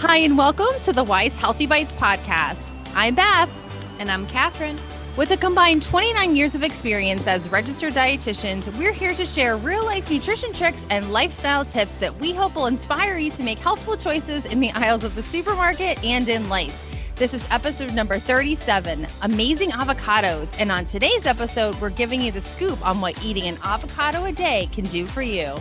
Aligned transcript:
Hi, 0.00 0.18
and 0.18 0.36
welcome 0.36 0.78
to 0.82 0.92
the 0.92 1.02
Weis 1.02 1.34
Healthy 1.34 1.66
Bites 1.66 1.94
podcast. 1.94 2.70
I'm 2.94 3.14
Beth. 3.14 3.48
And 3.98 4.10
I'm 4.10 4.26
Catherine. 4.26 4.78
With 5.16 5.30
a 5.30 5.38
combined 5.38 5.82
29 5.82 6.36
years 6.36 6.54
of 6.54 6.62
experience 6.62 7.26
as 7.26 7.48
registered 7.48 7.94
dietitians, 7.94 8.70
we're 8.76 8.92
here 8.92 9.14
to 9.14 9.24
share 9.24 9.56
real 9.56 9.86
life 9.86 10.10
nutrition 10.10 10.52
tricks 10.52 10.84
and 10.90 11.14
lifestyle 11.14 11.64
tips 11.64 11.98
that 11.98 12.14
we 12.20 12.34
hope 12.34 12.56
will 12.56 12.66
inspire 12.66 13.16
you 13.16 13.30
to 13.30 13.42
make 13.42 13.56
healthful 13.56 13.96
choices 13.96 14.44
in 14.44 14.60
the 14.60 14.70
aisles 14.72 15.02
of 15.02 15.14
the 15.14 15.22
supermarket 15.22 16.04
and 16.04 16.28
in 16.28 16.50
life. 16.50 16.78
This 17.14 17.32
is 17.32 17.42
episode 17.50 17.94
number 17.94 18.18
37 18.18 19.06
Amazing 19.22 19.70
Avocados. 19.70 20.54
And 20.60 20.70
on 20.70 20.84
today's 20.84 21.24
episode, 21.24 21.74
we're 21.80 21.88
giving 21.88 22.20
you 22.20 22.32
the 22.32 22.42
scoop 22.42 22.86
on 22.86 23.00
what 23.00 23.24
eating 23.24 23.44
an 23.44 23.56
avocado 23.64 24.26
a 24.26 24.32
day 24.32 24.68
can 24.72 24.84
do 24.84 25.06
for 25.06 25.22
you. 25.22 25.56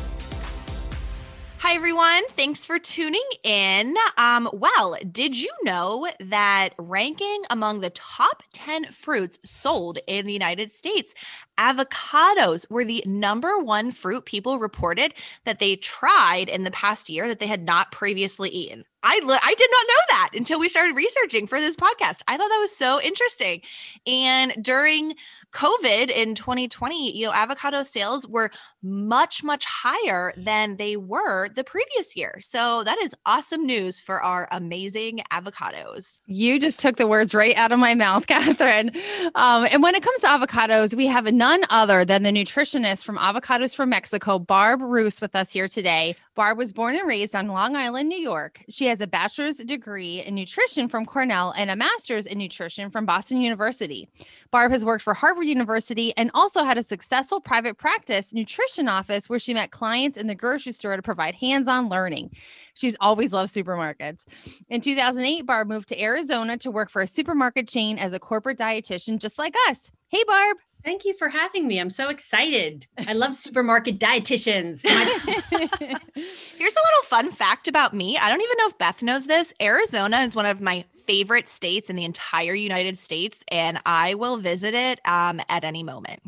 Hi, 1.68 1.74
everyone. 1.74 2.22
Thanks 2.38 2.64
for 2.64 2.78
tuning 2.78 3.28
in. 3.44 3.96
Um, 4.20 4.48
well, 4.54 4.98
did 5.12 5.36
you 5.36 5.50
know 5.64 6.08
that 6.20 6.76
ranking 6.78 7.42
among 7.50 7.80
the 7.80 7.90
top 7.90 8.44
10 8.54 8.86
fruits 8.92 9.40
sold 9.44 9.98
in 10.06 10.28
the 10.28 10.32
United 10.32 10.70
States, 10.70 11.16
avocados 11.58 12.70
were 12.70 12.86
the 12.86 13.04
number 13.08 13.58
one 13.58 13.92
fruit 13.92 14.26
people 14.26 14.60
reported 14.60 15.16
that 15.46 15.58
they 15.58 15.76
tried 15.76 16.50
in 16.50 16.66
the 16.66 16.72
past 16.72 17.10
year 17.10 17.28
that 17.28 17.40
they 17.40 17.48
had 17.48 17.66
not 17.66 17.92
previously 17.92 18.52
eaten? 18.52 18.86
I, 19.02 19.20
I 19.44 19.54
did 19.56 19.70
not 19.72 19.86
know 19.88 20.02
that 20.10 20.30
until 20.34 20.60
we 20.60 20.68
started 20.68 20.96
researching 20.96 21.46
for 21.46 21.60
this 21.60 21.76
podcast. 21.76 22.22
I 22.28 22.38
thought 22.38 22.50
that 22.50 22.60
was 22.60 22.76
so 22.76 23.00
interesting. 23.02 23.62
And 24.08 24.54
during 24.64 25.14
COVID 25.56 26.10
in 26.10 26.36
2020, 26.36 27.18
you 27.18 27.26
know, 27.26 27.32
avocado 27.32 27.82
sales 27.84 28.28
were 28.28 28.52
much, 28.84 29.44
much 29.44 29.66
higher 29.66 30.34
than 30.36 30.76
they 30.76 30.98
were 30.98 31.48
the 31.50 31.64
previous 31.64 32.16
year. 32.16 32.36
So 32.40 32.84
that 32.84 32.98
is 33.02 33.16
awesome 33.26 33.66
news 33.66 34.02
for 34.02 34.22
our 34.22 34.50
amazing 34.52 35.22
avocados. 35.32 36.20
You 36.28 36.60
just 36.60 36.82
took 36.82 36.98
the 36.98 37.08
words 37.08 37.34
right 37.34 37.56
out 37.56 37.72
of 37.72 37.80
my 37.80 37.96
mouth, 37.96 38.28
Catherine. 38.28 38.92
Um, 39.36 39.68
and 39.72 39.82
when 39.82 39.96
it 39.96 40.04
comes 40.04 40.22
to 40.22 40.28
avocados, 40.28 40.94
we 40.94 41.08
have 41.08 41.32
none 41.32 41.64
other 41.70 42.04
than 42.04 42.24
the 42.24 42.32
nutritionist 42.32 43.06
from 43.06 43.18
Avocados 43.18 43.74
from 43.74 43.90
Mexico, 43.90 44.38
Barb 44.38 44.82
Ruhs, 44.82 45.22
with 45.22 45.36
us 45.36 45.54
here 45.54 45.70
today. 45.70 46.16
Barb 46.36 46.58
was 46.58 46.74
born 46.74 46.98
and 46.98 47.08
raised 47.08 47.34
on 47.34 47.48
Long 47.48 47.78
Island, 47.78 48.10
New 48.10 48.20
York. 48.20 48.62
She 48.70 48.88
has 48.88 49.00
a 49.00 49.08
bachelor's 49.08 49.56
degree 49.56 50.20
in 50.20 50.36
nutrition 50.36 50.90
from 50.90 51.06
Cornell 51.06 51.54
and 51.56 51.72
a 51.72 51.78
master's 51.78 52.26
in 52.26 52.38
nutrition 52.38 52.90
from 52.90 53.06
Boston 53.06 53.40
University. 53.40 54.10
Barb 54.52 54.74
has 54.74 54.84
worked 54.84 55.04
for 55.04 55.14
Harvard 55.14 55.48
University 55.48 56.14
and 56.18 56.30
also 56.34 56.66
had 56.66 56.78
a 56.78 56.84
successful 56.84 57.40
private 57.40 57.78
practice 57.78 58.34
nutrition 58.34 58.90
office 58.90 59.30
where 59.30 59.40
she 59.40 59.54
met 59.54 59.72
clients 59.72 60.18
in 60.18 60.28
the 60.28 60.36
grocery 60.36 60.74
store 60.74 60.98
to 60.98 61.02
provide 61.02 61.36
hands 61.36 61.70
on 61.70 61.88
learning. 61.88 62.32
She's 62.74 62.98
always 63.00 63.32
loved 63.32 63.54
supermarkets. 63.54 64.26
In 64.70 64.82
2008, 64.82 65.46
Barb 65.46 65.70
moved 65.70 65.88
to 65.90 66.02
Arizona 66.02 66.58
to 66.58 66.70
work 66.70 66.90
for 66.90 67.02
a 67.02 67.08
supermarket 67.08 67.70
chain 67.70 67.98
as 67.98 68.14
a 68.14 68.20
corporate 68.20 68.58
dietitian, 68.58 69.20
just 69.20 69.40
like 69.40 69.56
us. 69.70 69.90
Hey, 70.10 70.24
Barb. 70.28 70.58
Thank 70.86 71.04
you 71.04 71.16
for 71.18 71.30
having 71.30 71.68
me. 71.68 71.80
I'm 71.80 71.90
so 71.90 72.10
excited. 72.10 72.86
I 73.08 73.14
love 73.14 73.36
supermarket 73.36 74.00
dietitians. 74.00 74.82
Here's 74.86 76.76
a 76.76 76.86
little 76.86 77.04
fun 77.06 77.32
fact 77.32 77.68
about 77.68 77.96
me. 77.96 78.20
I 78.20 78.30
don't 78.30 78.42
even 78.42 78.56
know 78.60 78.68
if 78.68 78.78
Beth 78.78 79.02
knows 79.02 79.26
this. 79.26 79.52
Arizona 79.60 80.20
is 80.20 80.36
one 80.36 80.46
of 80.46 80.62
my 80.62 80.86
favorite 81.08 81.48
states 81.48 81.90
in 81.90 81.96
the 81.96 82.06
entire 82.06 82.54
United 82.54 83.00
States, 83.00 83.44
and 83.48 83.80
I 83.84 84.14
will 84.14 84.38
visit 84.38 84.76
it 84.76 85.02
um, 85.06 85.42
at 85.50 85.64
any 85.64 85.82
moment. 85.82 86.22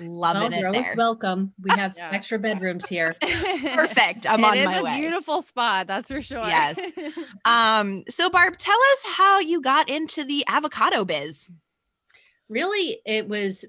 Loving 0.00 0.52
well, 0.52 0.70
it 0.70 0.72
there. 0.72 0.94
Welcome. 0.96 1.52
We 1.60 1.70
have 1.76 1.94
yeah. 1.96 2.10
extra 2.12 2.38
bedrooms 2.38 2.86
here. 2.86 3.16
Perfect. 3.20 4.24
I'm 4.28 4.38
it 4.40 4.44
on 4.44 4.64
my 4.64 4.82
way. 4.82 4.90
It 4.90 4.92
is 4.92 4.96
a 4.98 5.00
beautiful 5.00 5.42
spot, 5.42 5.88
that's 5.88 6.12
for 6.12 6.22
sure. 6.22 6.46
Yes. 6.46 6.78
um. 7.44 8.04
So, 8.08 8.30
Barb, 8.30 8.56
tell 8.56 8.78
us 8.92 9.04
how 9.04 9.40
you 9.40 9.60
got 9.60 9.88
into 9.88 10.22
the 10.22 10.44
avocado 10.46 11.04
biz. 11.04 11.50
Really, 12.48 13.00
it 13.04 13.28
was 13.28 13.64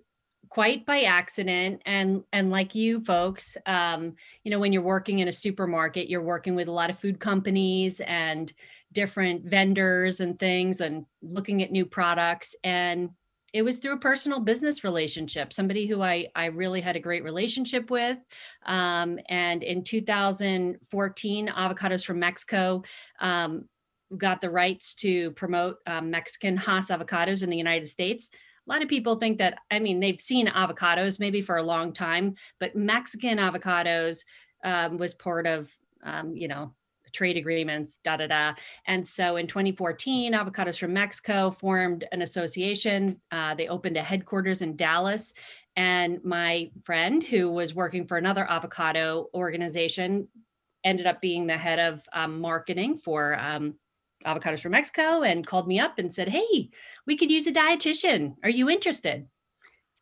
quite 0.57 0.87
by 0.87 1.03
accident 1.03 1.79
and 1.85 2.23
and 2.33 2.49
like 2.49 2.73
you 2.73 2.99
folks 3.01 3.55
um, 3.67 4.15
you 4.43 4.49
know 4.49 4.57
when 4.57 4.73
you're 4.73 4.81
working 4.81 5.19
in 5.19 5.27
a 5.27 5.31
supermarket 5.31 6.09
you're 6.09 6.19
working 6.19 6.55
with 6.55 6.67
a 6.67 6.71
lot 6.71 6.89
of 6.89 6.97
food 6.97 7.19
companies 7.19 8.01
and 8.07 8.53
different 8.91 9.45
vendors 9.45 10.19
and 10.19 10.39
things 10.39 10.81
and 10.81 11.05
looking 11.21 11.61
at 11.61 11.71
new 11.71 11.85
products 11.85 12.55
and 12.63 13.11
it 13.53 13.61
was 13.61 13.77
through 13.77 13.93
a 13.93 13.99
personal 13.99 14.39
business 14.39 14.83
relationship 14.83 15.53
somebody 15.53 15.85
who 15.85 16.01
i 16.01 16.25
i 16.33 16.45
really 16.45 16.81
had 16.81 16.95
a 16.95 16.99
great 16.99 17.23
relationship 17.23 17.91
with 17.91 18.17
um, 18.65 19.19
and 19.29 19.61
in 19.61 19.83
2014 19.83 21.47
avocados 21.49 22.03
from 22.03 22.17
mexico 22.17 22.81
um, 23.19 23.65
got 24.17 24.41
the 24.41 24.49
rights 24.49 24.95
to 24.95 25.29
promote 25.33 25.75
um, 25.85 26.09
mexican 26.09 26.57
hass 26.57 26.87
avocados 26.87 27.43
in 27.43 27.51
the 27.51 27.57
united 27.57 27.87
states 27.87 28.31
a 28.67 28.71
lot 28.71 28.81
of 28.81 28.89
people 28.89 29.15
think 29.15 29.37
that 29.37 29.59
i 29.71 29.79
mean 29.79 29.99
they've 29.99 30.21
seen 30.21 30.47
avocados 30.47 31.19
maybe 31.19 31.41
for 31.41 31.57
a 31.57 31.63
long 31.63 31.93
time 31.93 32.35
but 32.59 32.75
mexican 32.75 33.37
avocados 33.37 34.23
um, 34.63 34.97
was 34.97 35.13
part 35.13 35.47
of 35.47 35.69
um, 36.03 36.35
you 36.35 36.47
know 36.47 36.73
trade 37.13 37.37
agreements 37.37 37.99
da 38.03 38.17
da 38.17 38.27
da. 38.27 38.53
And 38.85 39.05
so 39.07 39.37
in 39.37 39.47
2014 39.47 40.33
avocados 40.33 40.77
from 40.77 40.93
mexico 40.93 41.51
formed 41.51 42.05
an 42.11 42.21
association. 42.21 43.19
Uh, 43.31 43.55
they 43.55 43.67
opened 43.67 43.97
a 43.97 44.03
headquarters 44.03 44.61
in 44.61 44.75
dallas. 44.75 45.33
And 45.75 46.23
my 46.23 46.71
friend 46.83 47.23
who 47.23 47.51
was 47.51 47.75
working 47.75 48.07
for 48.07 48.17
another 48.17 48.49
avocado 48.49 49.29
organization 49.33 50.27
ended 50.83 51.05
up 51.05 51.21
being 51.21 51.47
the 51.47 51.57
head 51.57 51.79
of 51.79 52.01
um, 52.13 52.39
marketing 52.39 52.97
for 52.97 53.39
um, 53.39 53.75
avocados 54.27 54.59
from 54.59 54.73
Mexico 54.73 55.23
and 55.23 55.47
called 55.47 55.67
me 55.67 55.79
up 55.79 55.97
and 55.97 56.13
said, 56.13 56.29
Hey, 56.29 56.69
we 57.05 57.17
could 57.17 57.31
use 57.31 57.47
a 57.47 57.51
dietitian. 57.51 58.35
Are 58.43 58.49
you 58.49 58.69
interested? 58.69 59.27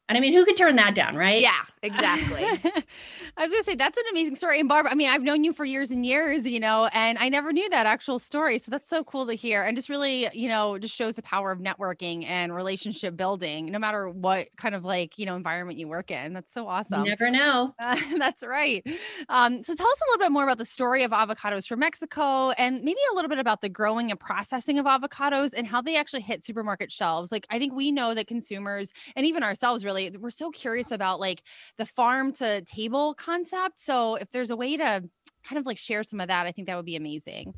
And 0.08 0.18
I 0.18 0.22
mean, 0.22 0.34
who 0.34 0.46
could 0.46 0.58
turn 0.58 0.76
that 0.76 0.96
down, 0.96 1.16
right? 1.16 1.42
Yeah, 1.42 1.62
exactly. 1.86 2.44
I 3.38 3.42
was 3.42 3.52
gonna 3.52 3.64
say 3.64 3.76
that's 3.76 3.98
an 3.98 4.04
amazing 4.12 4.36
story. 4.36 4.60
And 4.60 4.70
Barbara, 4.70 4.92
I 4.92 4.96
mean, 4.96 5.10
I've 5.10 5.24
known 5.24 5.44
you 5.44 5.52
for 5.52 5.66
years 5.66 5.92
and 5.92 6.06
years, 6.06 6.48
you 6.48 6.60
know, 6.60 6.90
and 6.94 7.18
I 7.18 7.30
never 7.30 7.52
knew 7.52 7.68
that 7.70 7.86
actual 7.86 8.20
story. 8.20 8.60
So 8.60 8.70
that's 8.70 8.88
so 8.88 9.04
cool 9.04 9.26
to 9.28 9.34
hear. 9.34 9.64
And 9.64 9.76
just 9.76 9.90
really, 9.90 10.28
you 10.34 10.48
know, 10.48 10.78
just 10.78 10.96
shows 10.96 11.16
the 11.16 11.24
power 11.24 11.52
of 11.52 11.60
networking 11.60 12.26
and 12.28 12.54
relationship 12.54 13.18
building, 13.18 13.72
no 13.72 13.80
matter 13.80 14.10
what 14.10 14.48
kind 14.58 14.76
of 14.76 14.86
like, 14.86 15.18
you 15.18 15.26
know, 15.26 15.36
environment 15.36 15.80
you 15.80 15.88
work 15.88 16.12
in. 16.12 16.34
That's 16.34 16.54
so 16.54 16.68
awesome. 16.68 17.04
You 17.04 17.10
never 17.10 17.32
know. 17.32 17.74
Uh, 17.80 17.98
that's 18.18 18.44
right. 18.44 18.86
Um, 19.30 19.64
so 19.64 19.74
tell 19.74 19.88
us 19.88 20.02
a 20.02 20.06
little 20.12 20.26
bit 20.26 20.32
more 20.32 20.44
about 20.44 20.60
the 20.60 20.66
story 20.66 21.04
of 21.04 21.12
avocados 21.12 21.68
from 21.68 21.80
Mexico 21.80 22.52
and 22.52 22.84
maybe 22.84 23.00
a 23.12 23.16
little 23.16 23.30
bit 23.30 23.40
about 23.40 23.62
the 23.62 23.70
growing 23.70 24.12
and 24.12 24.20
processing 24.20 24.78
of 24.78 24.86
avocados 24.86 25.54
and 25.56 25.66
how 25.66 25.82
they 25.82 25.96
actually 25.98 26.22
hit 26.22 26.44
supermarket 26.44 26.92
shelves. 26.92 27.32
Like 27.32 27.48
I 27.50 27.58
think 27.58 27.74
we 27.74 27.92
know 27.92 28.14
that 28.14 28.28
consumers 28.28 28.92
and 29.16 29.26
even 29.26 29.42
ourselves 29.42 29.84
really 29.84 29.96
really 29.96 30.18
we're 30.18 30.30
so 30.30 30.52
curious 30.52 30.92
about 30.92 31.20
like 31.20 31.44
the 31.78 31.86
farm 31.86 32.32
to 32.34 32.62
table 32.62 33.14
concept. 33.16 33.80
So 33.80 34.16
if 34.16 34.30
there's 34.32 34.52
a 34.52 34.56
way 34.56 34.78
to 34.78 35.04
kind 35.44 35.60
of 35.60 35.66
like 35.66 35.78
share 35.78 36.04
some 36.04 36.20
of 36.20 36.28
that, 36.28 36.46
I 36.46 36.52
think 36.52 36.68
that 36.68 36.76
would 36.76 36.86
be 36.86 36.96
amazing. 36.96 37.54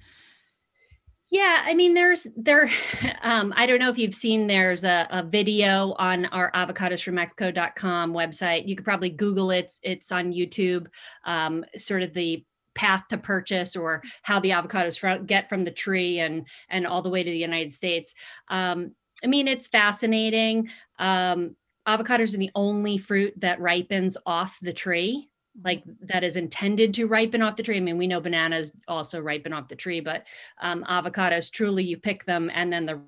Yeah, 1.29 1.61
I 1.65 1.73
mean, 1.73 1.93
there's 1.93 2.25
there. 2.35 2.69
Um, 3.23 3.53
I 3.57 3.65
don't 3.65 3.79
know 3.79 3.89
if 3.89 3.97
you've 3.97 4.15
seen. 4.15 4.47
There's 4.47 4.85
a, 4.85 5.05
a 5.09 5.21
video 5.21 5.93
on 5.99 6.25
our 6.27 6.49
avocadosfrommexico.com 6.51 8.13
website. 8.13 8.67
You 8.67 8.75
could 8.75 8.85
probably 8.85 9.09
Google 9.09 9.51
it. 9.51 9.73
It's 9.83 10.13
on 10.13 10.31
YouTube. 10.31 10.87
Um, 11.25 11.65
sort 11.75 12.03
of 12.03 12.13
the 12.13 12.45
path 12.73 13.03
to 13.09 13.17
purchase 13.17 13.75
or 13.75 14.01
how 14.21 14.39
the 14.39 14.51
avocados 14.51 15.25
get 15.27 15.49
from 15.49 15.65
the 15.65 15.71
tree 15.71 16.19
and 16.19 16.45
and 16.69 16.87
all 16.87 17.01
the 17.01 17.09
way 17.09 17.23
to 17.23 17.29
the 17.29 17.37
United 17.37 17.73
States. 17.73 18.13
Um, 18.47 18.93
I 19.21 19.27
mean, 19.27 19.49
it's 19.49 19.67
fascinating. 19.67 20.69
Um, 20.99 21.55
avocados 21.87 22.33
are 22.33 22.37
the 22.37 22.51
only 22.55 22.97
fruit 22.97 23.33
that 23.37 23.61
ripens 23.61 24.17
off 24.25 24.57
the 24.61 24.73
tree 24.73 25.29
like 25.63 25.83
that 26.01 26.23
is 26.23 26.37
intended 26.37 26.93
to 26.93 27.07
ripen 27.07 27.41
off 27.41 27.55
the 27.55 27.63
tree. 27.63 27.77
I 27.77 27.79
mean, 27.79 27.97
we 27.97 28.07
know 28.07 28.21
bananas 28.21 28.73
also 28.87 29.19
ripen 29.19 29.53
off 29.53 29.67
the 29.67 29.75
tree, 29.75 29.99
but 29.99 30.25
um, 30.61 30.85
avocados 30.87 31.51
truly 31.51 31.83
you 31.83 31.97
pick 31.97 32.25
them 32.25 32.51
and 32.53 32.71
then 32.71 32.85
the 32.85 33.01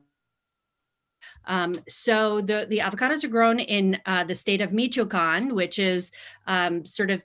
um, 1.46 1.76
so 1.88 2.42
the 2.42 2.68
the 2.70 2.80
avocados 2.80 3.24
are 3.24 3.30
grown 3.30 3.60
in 3.60 3.98
uh, 4.06 4.24
the 4.24 4.36
state 4.36 4.62
of 4.62 4.74
Michoacan, 4.74 5.56
which 5.56 5.80
is 5.80 6.12
um, 6.48 6.86
sort 6.86 7.12
of 7.12 7.24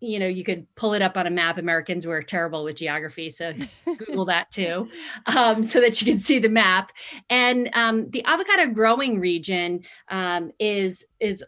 you 0.00 0.18
know, 0.18 0.26
you 0.26 0.44
could 0.44 0.66
pull 0.74 0.94
it 0.94 1.02
up 1.02 1.16
on 1.16 1.26
a 1.26 1.30
map. 1.30 1.58
Americans 1.58 2.06
were 2.06 2.22
terrible 2.22 2.64
with 2.64 2.76
geography, 2.76 3.30
so 3.30 3.52
Google 3.84 4.24
that 4.26 4.50
too, 4.52 4.88
um, 5.26 5.62
so 5.62 5.80
that 5.80 6.00
you 6.00 6.12
can 6.12 6.20
see 6.20 6.38
the 6.38 6.48
map. 6.48 6.92
And 7.30 7.70
um, 7.74 8.10
the 8.10 8.24
avocado 8.24 8.66
growing 8.66 9.20
region 9.20 9.82
um, 10.08 10.52
is 10.58 11.04
is 11.20 11.44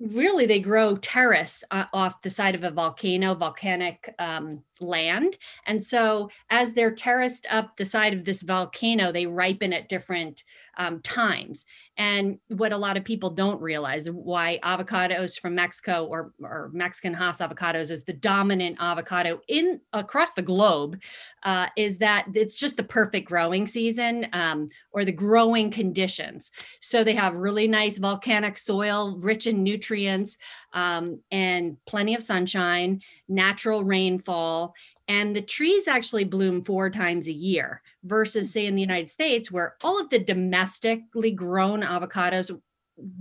really 0.00 0.46
they 0.46 0.60
grow 0.60 0.96
terrace 0.96 1.64
uh, 1.70 1.84
off 1.92 2.22
the 2.22 2.30
side 2.30 2.54
of 2.54 2.64
a 2.64 2.70
volcano, 2.70 3.34
volcanic 3.34 4.14
um, 4.18 4.62
land. 4.80 5.36
And 5.66 5.82
so 5.82 6.30
as 6.50 6.72
they're 6.72 6.94
terraced 6.94 7.46
up 7.50 7.76
the 7.76 7.84
side 7.84 8.14
of 8.14 8.24
this 8.24 8.42
volcano, 8.42 9.10
they 9.10 9.26
ripen 9.26 9.72
at 9.72 9.88
different 9.88 10.44
um, 10.78 11.00
times. 11.02 11.64
And 11.96 12.38
what 12.46 12.72
a 12.72 12.76
lot 12.76 12.96
of 12.96 13.04
people 13.04 13.30
don't 13.30 13.60
realize 13.60 14.08
why 14.08 14.60
avocados 14.64 15.38
from 15.38 15.56
Mexico 15.56 16.06
or, 16.06 16.32
or 16.40 16.70
Mexican 16.72 17.12
Hass 17.12 17.38
avocados 17.38 17.90
is 17.90 18.04
the 18.04 18.12
dominant 18.12 18.76
avocado 18.80 19.40
in 19.48 19.80
across 19.92 20.32
the 20.32 20.42
globe 20.42 21.00
uh, 21.42 21.66
is 21.76 21.98
that 21.98 22.26
it's 22.34 22.54
just 22.54 22.76
the 22.76 22.84
perfect 22.84 23.28
growing 23.28 23.66
season 23.66 24.28
um, 24.32 24.68
or 24.92 25.04
the 25.04 25.12
growing 25.12 25.70
conditions. 25.70 26.52
So 26.80 27.02
they 27.02 27.14
have 27.14 27.36
really 27.36 27.66
nice 27.66 27.98
volcanic 27.98 28.56
soil, 28.56 29.16
rich 29.18 29.48
in 29.48 29.64
nutrients, 29.64 30.38
um, 30.72 31.20
and 31.32 31.76
plenty 31.86 32.14
of 32.14 32.22
sunshine, 32.22 33.02
natural 33.28 33.82
rainfall, 33.82 34.74
and 35.08 35.34
the 35.34 35.42
trees 35.42 35.88
actually 35.88 36.24
bloom 36.24 36.62
four 36.62 36.90
times 36.90 37.26
a 37.26 37.32
year 37.32 37.82
versus 38.04 38.52
say 38.52 38.66
in 38.66 38.74
the 38.74 38.80
united 38.80 39.08
states 39.08 39.50
where 39.50 39.76
all 39.82 40.00
of 40.00 40.08
the 40.10 40.18
domestically 40.18 41.30
grown 41.30 41.80
avocados 41.80 42.50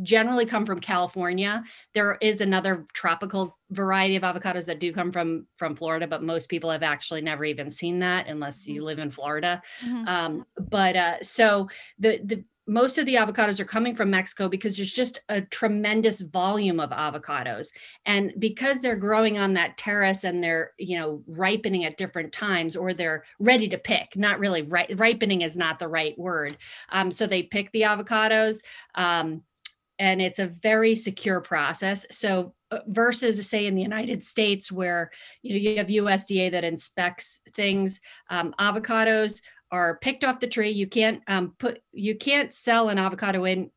generally 0.02 0.46
come 0.46 0.66
from 0.66 0.80
california 0.80 1.64
there 1.94 2.18
is 2.22 2.42
another 2.42 2.86
tropical 2.94 3.58
variety 3.72 4.16
of 4.16 4.24
avocados 4.24 4.66
that 4.66 4.80
do 4.80 4.92
come 4.92 5.12
from 5.12 5.46
from 5.56 5.76
florida 5.76 6.08
but 6.08 6.24
most 6.24 6.50
people 6.50 6.70
have 6.70 6.84
actually 6.84 7.22
never 7.22 7.46
even 7.46 7.70
seen 7.70 8.00
that 8.00 8.28
unless 8.28 8.68
you 8.68 8.76
mm-hmm. 8.76 8.86
live 8.86 9.00
in 9.00 9.12
florida 9.12 9.62
mm-hmm. 9.86 10.08
um, 10.08 10.46
but 10.70 10.96
uh, 10.96 11.22
so 11.22 11.68
the 12.00 12.20
the 12.24 12.44
most 12.68 12.98
of 12.98 13.06
the 13.06 13.16
avocados 13.16 13.60
are 13.60 13.66
coming 13.66 13.96
from 13.96 14.10
Mexico 14.10 14.50
because 14.50 14.76
there's 14.76 14.92
just 14.92 15.22
a 15.30 15.42
tremendous 15.42 16.20
volume 16.22 16.80
of 16.80 16.90
avocados. 16.90 17.70
And 18.06 18.34
because 18.40 18.80
they're 18.80 18.98
growing 18.98 19.38
on 19.38 19.54
that 19.54 19.78
terrace 19.78 20.26
and 20.26 20.44
they're, 20.44 20.74
you 20.78 21.00
know, 21.00 21.24
ripening 21.28 21.86
at 21.86 21.98
different 21.98 22.34
times 22.34 22.76
or 22.76 22.94
they're 22.94 23.24
ready 23.40 23.70
to 23.70 23.78
pick, 23.78 24.16
not 24.16 24.40
really 24.40 24.64
ri- 24.64 24.94
ripening 24.96 25.42
is 25.42 25.56
not 25.56 25.80
the 25.80 25.88
right 25.88 26.18
word. 26.20 26.58
Um, 26.90 27.10
so 27.10 27.26
they 27.26 27.44
pick 27.44 27.72
the 27.72 27.84
avocados. 27.84 28.60
Um, 28.96 29.44
and 30.00 30.22
it's 30.22 30.40
a 30.40 30.48
very 30.48 30.94
secure 30.94 31.42
process. 31.42 32.06
So 32.12 32.54
uh, 32.70 32.80
versus 32.88 33.48
say 33.50 33.66
in 33.66 33.76
the 33.76 33.82
United 33.82 34.24
States 34.24 34.72
where 34.72 35.10
you 35.42 35.54
know 35.54 35.60
you 35.60 35.78
have 35.78 35.88
USDA 35.88 36.52
that 36.52 36.64
inspects 36.64 37.40
things, 37.54 38.02
um, 38.30 38.54
avocados 38.60 39.42
are 39.72 39.98
picked 39.98 40.24
off 40.24 40.40
the 40.40 40.48
tree. 40.48 40.72
You 40.72 40.88
can't 40.88 41.22
um, 41.28 41.54
put 41.58 41.82
you 41.92 42.16
can't 42.16 42.54
sell 42.54 42.90
an 42.90 42.98
avocado 42.98 43.46
in 43.46 43.72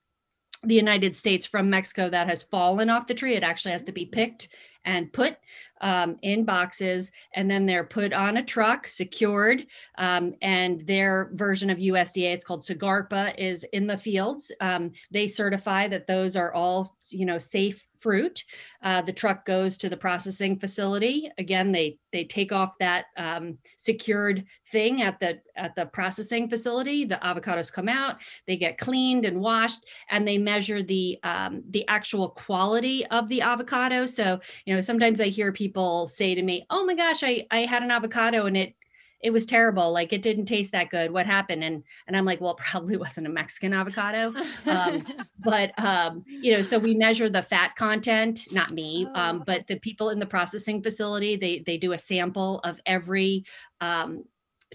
the 0.63 0.75
United 0.75 1.17
States 1.17 1.47
from 1.47 1.71
Mexico 1.71 2.11
that 2.11 2.29
has 2.29 2.43
fallen 2.43 2.91
off 2.91 3.07
the 3.07 3.15
tree. 3.15 3.35
It 3.35 3.43
actually 3.43 3.73
has 3.73 3.83
to 3.85 3.93
be 3.93 4.07
picked 4.07 4.49
and 4.85 5.13
put 5.13 5.37
um, 5.81 6.17
in 6.23 6.45
boxes, 6.45 7.11
and 7.35 7.51
then 7.51 7.67
they're 7.67 7.85
put 7.85 8.13
on 8.13 8.39
a 8.39 8.45
truck, 8.45 8.87
secured. 8.87 9.67
Um, 9.99 10.35
and 10.43 10.87
their 10.87 11.31
version 11.35 11.71
of 11.71 11.79
USDA, 11.79 12.33
it's 12.33 12.45
called 12.45 12.63
SAGARPA, 12.63 13.39
is 13.39 13.65
in 13.73 13.87
the 13.87 13.97
fields. 13.97 14.53
Um, 14.61 14.93
they 15.11 15.27
certify 15.29 15.89
that 15.89 16.07
those 16.07 16.37
are 16.37 16.53
all, 16.53 16.97
you 17.11 17.27
know, 17.27 17.39
safe 17.39 17.87
fruit. 18.01 18.45
Uh, 18.83 19.03
the 19.03 19.13
truck 19.13 19.45
goes 19.45 19.77
to 19.77 19.89
the 19.89 19.97
processing 19.97 20.59
facility. 20.59 21.31
Again, 21.39 21.73
they 21.73 21.99
they 22.13 22.25
take 22.25 22.51
off 22.51 22.73
that 22.81 23.07
um, 23.17 23.59
secured 23.77 24.45
thing 24.73 25.03
at 25.03 25.21
the 25.21 25.41
at 25.57 25.75
the 25.75 25.87
processing 25.87 26.49
facility. 26.49 27.05
The 27.05 27.17
avocados 27.17 27.73
come 27.73 27.89
out. 27.89 28.17
They 28.47 28.57
get 28.57 28.79
cleaned 28.79 29.25
and 29.25 29.41
washed, 29.41 29.85
and 30.11 30.27
they 30.27 30.39
measure 30.39 30.83
the 30.83 31.19
um, 31.23 31.63
the 31.71 31.87
actual 31.89 32.31
quality 32.31 33.07
of 33.07 33.29
the 33.29 33.43
avocado. 33.43 34.07
So 34.07 34.41
you 34.65 34.75
know, 34.75 34.81
sometimes 34.81 35.21
I 35.21 35.27
hear 35.29 35.53
people 35.53 36.09
say 36.09 36.35
to 36.35 36.43
me, 36.43 36.67
"Oh 36.71 36.85
my 36.85 36.95
gosh, 36.95 37.23
I 37.23 37.47
I 37.51 37.61
had 37.61 37.83
an 37.83 37.91
avocado 37.91 38.47
and 38.47 38.57
it 38.57 38.75
it 39.23 39.31
was 39.31 39.47
terrible 39.47 39.93
like 39.93 40.13
it 40.13 40.23
didn't 40.23 40.47
taste 40.47 40.73
that 40.73 40.91
good 40.91 41.11
what 41.11 41.27
happened? 41.27 41.65
And 41.65 41.83
and 42.07 42.17
i'm 42.17 42.25
like 42.25 42.41
well 42.41 42.55
probably 42.71 42.97
wasn't 42.97 43.27
a 43.27 43.31
mexican 43.31 43.73
avocado. 43.73 44.33
Um, 44.67 45.05
but 45.39 45.73
um, 45.79 46.25
you 46.27 46.55
know 46.55 46.63
so 46.63 46.79
we 46.79 46.95
measure 46.95 47.29
the 47.29 47.43
fat 47.43 47.77
content 47.77 48.47
not 48.53 48.71
me 48.73 49.07
um, 49.15 49.41
oh. 49.41 49.45
but 49.47 49.67
the 49.67 49.79
people 49.79 50.11
in 50.11 50.19
the 50.19 50.27
processing 50.27 50.83
facility 50.83 51.37
they 51.37 51.63
they 51.67 51.77
do 51.77 51.93
a 51.93 51.99
sample 51.99 52.61
of 52.61 52.81
every 52.87 53.45
um, 53.81 54.25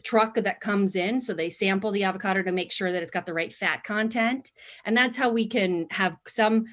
truck 0.03 0.35
that 0.35 0.59
comes 0.59 0.95
in. 0.95 1.19
So 1.19 1.33
they 1.33 1.49
sample 1.49 1.91
the 1.91 2.03
avocado 2.03 2.43
to 2.43 2.51
make 2.51 2.71
sure 2.71 2.91
that 2.91 3.01
it's 3.01 3.11
got 3.11 3.25
the 3.25 3.33
right 3.33 3.53
fat 3.53 3.83
content. 3.83 4.51
And 4.85 4.95
that's 4.95 5.17
how 5.17 5.29
we 5.29 5.47
can 5.47 5.87
have 5.91 6.17
some 6.27 6.65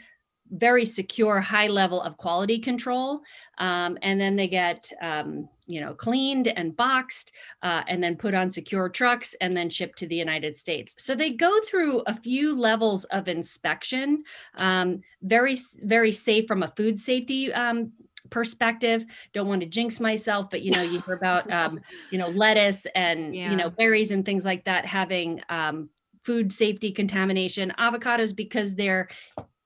very 0.52 0.84
secure 0.84 1.40
high 1.40 1.66
level 1.66 2.00
of 2.02 2.16
quality 2.18 2.58
control 2.58 3.22
um, 3.58 3.96
and 4.02 4.20
then 4.20 4.36
they 4.36 4.46
get 4.46 4.92
um, 5.00 5.48
you 5.66 5.80
know 5.80 5.94
cleaned 5.94 6.48
and 6.48 6.76
boxed 6.76 7.32
uh, 7.62 7.82
and 7.88 8.02
then 8.02 8.16
put 8.16 8.34
on 8.34 8.50
secure 8.50 8.88
trucks 8.88 9.34
and 9.40 9.52
then 9.56 9.70
shipped 9.70 9.98
to 9.98 10.06
the 10.06 10.14
united 10.14 10.56
states. 10.56 10.94
So 10.98 11.14
they 11.14 11.30
go 11.30 11.52
through 11.62 12.00
a 12.06 12.14
few 12.14 12.54
levels 12.54 13.04
of 13.04 13.28
inspection 13.28 14.24
um, 14.56 15.00
very 15.22 15.58
very 15.76 16.12
safe 16.12 16.46
from 16.46 16.62
a 16.62 16.72
food 16.76 16.98
safety 16.98 17.52
um, 17.52 17.92
perspective. 18.30 19.04
Don't 19.32 19.48
want 19.48 19.62
to 19.62 19.66
jinx 19.66 20.00
myself 20.00 20.50
but 20.50 20.62
you 20.62 20.72
know 20.72 20.82
you 20.82 21.00
hear 21.00 21.14
about 21.14 21.50
um, 21.50 21.80
you 22.10 22.18
know 22.18 22.28
lettuce 22.28 22.86
and 22.94 23.34
yeah. 23.34 23.50
you 23.50 23.56
know 23.56 23.70
berries 23.70 24.10
and 24.10 24.24
things 24.24 24.44
like 24.44 24.64
that 24.64 24.84
having 24.84 25.40
um, 25.48 25.88
food 26.22 26.52
safety 26.52 26.92
contamination. 26.92 27.72
Avocados 27.78 28.34
because 28.34 28.74
they're 28.74 29.08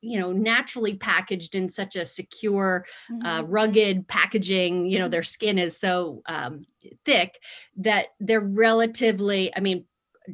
you 0.00 0.18
know 0.18 0.32
naturally 0.32 0.94
packaged 0.94 1.54
in 1.54 1.68
such 1.68 1.96
a 1.96 2.06
secure 2.06 2.84
uh, 3.10 3.12
mm-hmm. 3.14 3.26
uh, 3.26 3.42
rugged 3.42 4.06
packaging 4.08 4.86
you 4.86 4.98
know 4.98 5.08
their 5.08 5.22
skin 5.22 5.58
is 5.58 5.78
so 5.78 6.22
um, 6.26 6.62
thick 7.04 7.38
that 7.76 8.06
they're 8.20 8.40
relatively 8.40 9.54
i 9.56 9.60
mean 9.60 9.84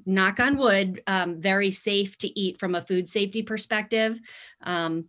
knock 0.06 0.41
on 0.41 0.56
wood 0.56 1.03
um, 1.06 1.41
very 1.41 1.70
safe 1.70 2.17
to 2.19 2.38
eat 2.38 2.59
from 2.59 2.75
a 2.75 2.82
food 2.82 3.09
safety 3.09 3.43
perspective 3.43 4.19
um, 4.62 5.06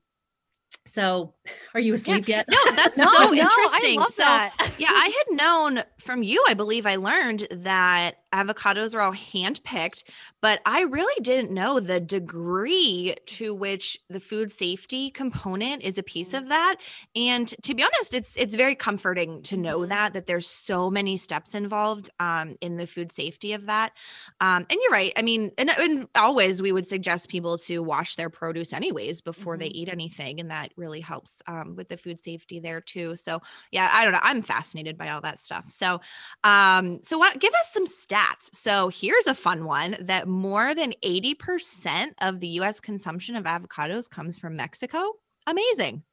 so, 0.86 1.34
are 1.74 1.80
you 1.80 1.94
asleep 1.94 2.28
yeah. 2.28 2.38
yet? 2.38 2.48
No, 2.50 2.76
that's 2.76 2.98
no, 3.00 3.06
so 3.14 3.30
no, 3.30 3.34
interesting. 3.34 4.02
so, 4.10 4.24
yeah, 4.78 4.90
I 4.92 5.24
had 5.28 5.38
known 5.38 5.84
from 6.00 6.24
you, 6.24 6.44
I 6.48 6.54
believe 6.54 6.86
I 6.86 6.98
learned 6.98 7.48
that 7.52 8.23
avocados 8.34 8.96
are 8.96 9.02
all 9.02 9.14
handpicked, 9.14 10.04
but 10.42 10.60
I 10.66 10.82
really 10.84 11.22
didn't 11.22 11.52
know 11.52 11.80
the 11.80 12.00
degree 12.00 13.16
to 13.28 13.54
which 13.54 13.98
the 14.10 14.20
food 14.20 14.52
safety 14.52 15.12
component 15.12 15.84
is 15.84 15.98
a 15.98 16.04
piece 16.04 16.30
mm. 16.30 16.40
of 16.40 16.50
that. 16.50 16.78
And 17.16 17.48
to 17.62 17.76
be 17.76 17.84
honest, 17.84 18.14
it's 18.14 18.36
it's 18.36 18.56
very 18.56 18.76
comforting 18.76 19.42
to 19.44 19.58
know 19.58 19.80
mm-hmm. 19.80 19.90
that 19.90 20.14
that 20.14 20.28
there's 20.28 20.48
so 20.48 20.90
many 20.90 21.16
steps 21.18 21.54
involved 21.54 22.10
um, 22.20 22.56
in 22.62 22.78
the 22.78 22.88
food 22.88 23.12
safety 23.12 23.54
of 23.54 23.68
that. 23.68 23.94
Um, 24.42 24.66
and 24.70 24.80
you're 24.82 24.92
right. 24.92 25.14
I 25.16 25.22
mean, 25.22 25.52
and, 25.58 25.70
and, 25.70 26.08
always 26.16 26.62
we 26.62 26.72
would 26.72 26.88
suggest 26.88 27.30
people 27.30 27.58
to 27.58 27.80
wash 27.80 28.16
their 28.16 28.30
produce 28.30 28.74
anyways 28.74 29.22
before 29.22 29.54
mm-hmm. 29.54 29.62
they 29.62 29.68
eat 29.68 29.90
anything, 29.90 30.40
and 30.40 30.50
that 30.50 30.72
really 30.76 31.02
helps 31.02 31.42
um, 31.48 31.76
with 31.76 31.88
the 31.90 31.98
food 31.98 32.20
safety 32.20 32.60
there 32.60 32.82
too. 32.82 33.16
So 33.16 33.42
yeah, 33.72 33.90
I 33.92 34.04
don't 34.04 34.14
know. 34.14 34.20
I'm 34.22 34.42
fascinated 34.42 34.98
by 34.98 35.10
all 35.10 35.22
that 35.22 35.40
stuff. 35.40 35.70
So 35.70 36.02
um, 36.44 37.02
so 37.04 37.18
what? 37.18 37.40
Give 37.40 37.54
us 37.54 37.72
some 37.72 37.86
stats 37.86 38.23
So 38.52 38.90
here's 38.90 39.28
a 39.28 39.36
fun 39.36 39.66
one 39.66 39.96
that 40.02 40.28
more 40.28 40.76
than 40.76 40.94
80% 41.04 42.14
of 42.22 42.40
the 42.40 42.48
US 42.60 42.80
consumption 42.80 43.36
of 43.36 43.46
avocados 43.46 44.10
comes 44.10 44.38
from 44.38 44.56
Mexico. 44.56 45.14
Amazing. 45.48 46.04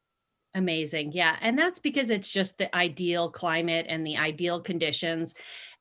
Amazing. 0.54 1.12
Yeah. 1.12 1.36
And 1.40 1.58
that's 1.58 1.78
because 1.78 2.10
it's 2.10 2.30
just 2.30 2.58
the 2.58 2.74
ideal 2.74 3.30
climate 3.30 3.86
and 3.88 4.04
the 4.06 4.16
ideal 4.16 4.60
conditions. 4.60 5.34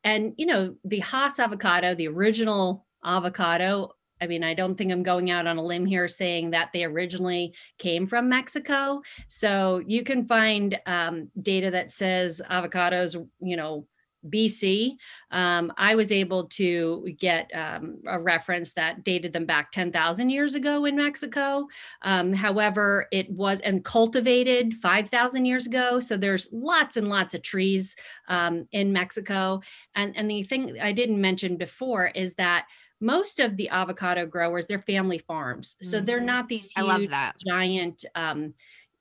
And, 0.03 0.33
you 0.37 0.45
know, 0.45 0.75
the 0.83 0.99
Hass 0.99 1.39
avocado, 1.39 1.95
the 1.95 2.07
original 2.07 2.85
avocado, 3.03 3.93
I 4.21 4.27
mean, 4.27 4.43
I 4.43 4.53
don't 4.53 4.77
think 4.77 4.91
I'm 4.91 5.03
going 5.03 5.31
out 5.31 5.47
on 5.47 5.57
a 5.57 5.63
limb 5.63 5.85
here 5.85 6.07
saying 6.07 6.51
that 6.51 6.69
they 6.73 6.83
originally 6.83 7.53
came 7.77 8.05
from 8.05 8.29
Mexico. 8.29 9.01
So 9.27 9.81
you 9.85 10.03
can 10.03 10.27
find 10.27 10.77
um, 10.85 11.29
data 11.41 11.71
that 11.71 11.93
says 11.93 12.41
avocados, 12.49 13.15
you 13.39 13.55
know, 13.55 13.87
BC, 14.27 14.95
um, 15.31 15.71
I 15.77 15.95
was 15.95 16.11
able 16.11 16.45
to 16.45 17.15
get 17.17 17.49
um, 17.53 17.99
a 18.07 18.19
reference 18.19 18.73
that 18.73 19.03
dated 19.03 19.33
them 19.33 19.45
back 19.45 19.71
10,000 19.71 20.29
years 20.29 20.55
ago 20.55 20.85
in 20.85 20.95
Mexico. 20.97 21.67
Um, 22.01 22.33
however, 22.33 23.07
it 23.11 23.29
was 23.31 23.59
and 23.61 23.83
cultivated 23.85 24.75
5,000 24.75 25.45
years 25.45 25.67
ago. 25.67 25.99
So 25.99 26.17
there's 26.17 26.49
lots 26.51 26.97
and 26.97 27.07
lots 27.07 27.33
of 27.33 27.41
trees 27.41 27.95
um, 28.27 28.67
in 28.71 28.91
Mexico. 28.91 29.61
And, 29.95 30.15
and 30.17 30.29
the 30.29 30.43
thing 30.43 30.77
I 30.81 30.91
didn't 30.91 31.21
mention 31.21 31.55
before 31.57 32.07
is 32.07 32.33
that 32.35 32.65
most 33.01 33.39
of 33.39 33.55
the 33.55 33.69
avocado 33.69 34.25
growers, 34.25 34.67
they're 34.67 34.79
family 34.79 35.19
farms. 35.19 35.77
So 35.81 35.97
mm-hmm. 35.97 36.05
they're 36.05 36.19
not 36.19 36.49
these 36.49 36.71
huge, 36.75 37.11
giant 37.47 38.03
um, 38.15 38.53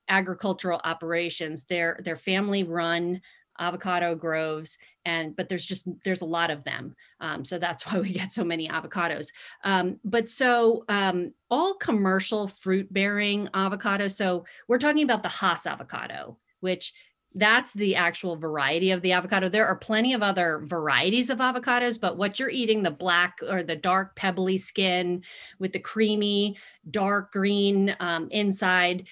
agricultural 0.08 0.80
operations. 0.84 1.64
They're, 1.68 1.98
they're 2.04 2.16
family 2.16 2.62
run 2.62 3.20
avocado 3.58 4.14
groves 4.14 4.78
and 5.08 5.34
but 5.34 5.48
there's 5.48 5.64
just 5.64 5.84
there's 6.04 6.20
a 6.20 6.26
lot 6.26 6.50
of 6.50 6.62
them 6.64 6.94
um, 7.20 7.44
so 7.44 7.58
that's 7.58 7.84
why 7.86 7.98
we 7.98 8.12
get 8.12 8.32
so 8.32 8.44
many 8.44 8.68
avocados 8.68 9.28
um, 9.64 9.98
but 10.04 10.28
so 10.28 10.84
um, 10.88 11.32
all 11.50 11.74
commercial 11.74 12.46
fruit 12.46 12.92
bearing 12.92 13.48
avocados 13.54 14.14
so 14.14 14.44
we're 14.68 14.78
talking 14.78 15.02
about 15.02 15.22
the 15.22 15.28
hass 15.28 15.66
avocado 15.66 16.36
which 16.60 16.92
that's 17.34 17.72
the 17.72 17.94
actual 17.94 18.36
variety 18.36 18.90
of 18.90 19.02
the 19.02 19.12
avocado. 19.12 19.48
There 19.48 19.66
are 19.66 19.76
plenty 19.76 20.14
of 20.14 20.22
other 20.22 20.62
varieties 20.64 21.30
of 21.30 21.38
avocados, 21.38 22.00
but 22.00 22.16
what 22.16 22.38
you're 22.38 22.48
eating, 22.48 22.82
the 22.82 22.90
black 22.90 23.38
or 23.46 23.62
the 23.62 23.76
dark 23.76 24.16
pebbly 24.16 24.56
skin 24.56 25.22
with 25.58 25.72
the 25.72 25.78
creamy 25.78 26.56
dark 26.90 27.30
green 27.32 27.94
um, 28.00 28.28
inside, 28.30 29.06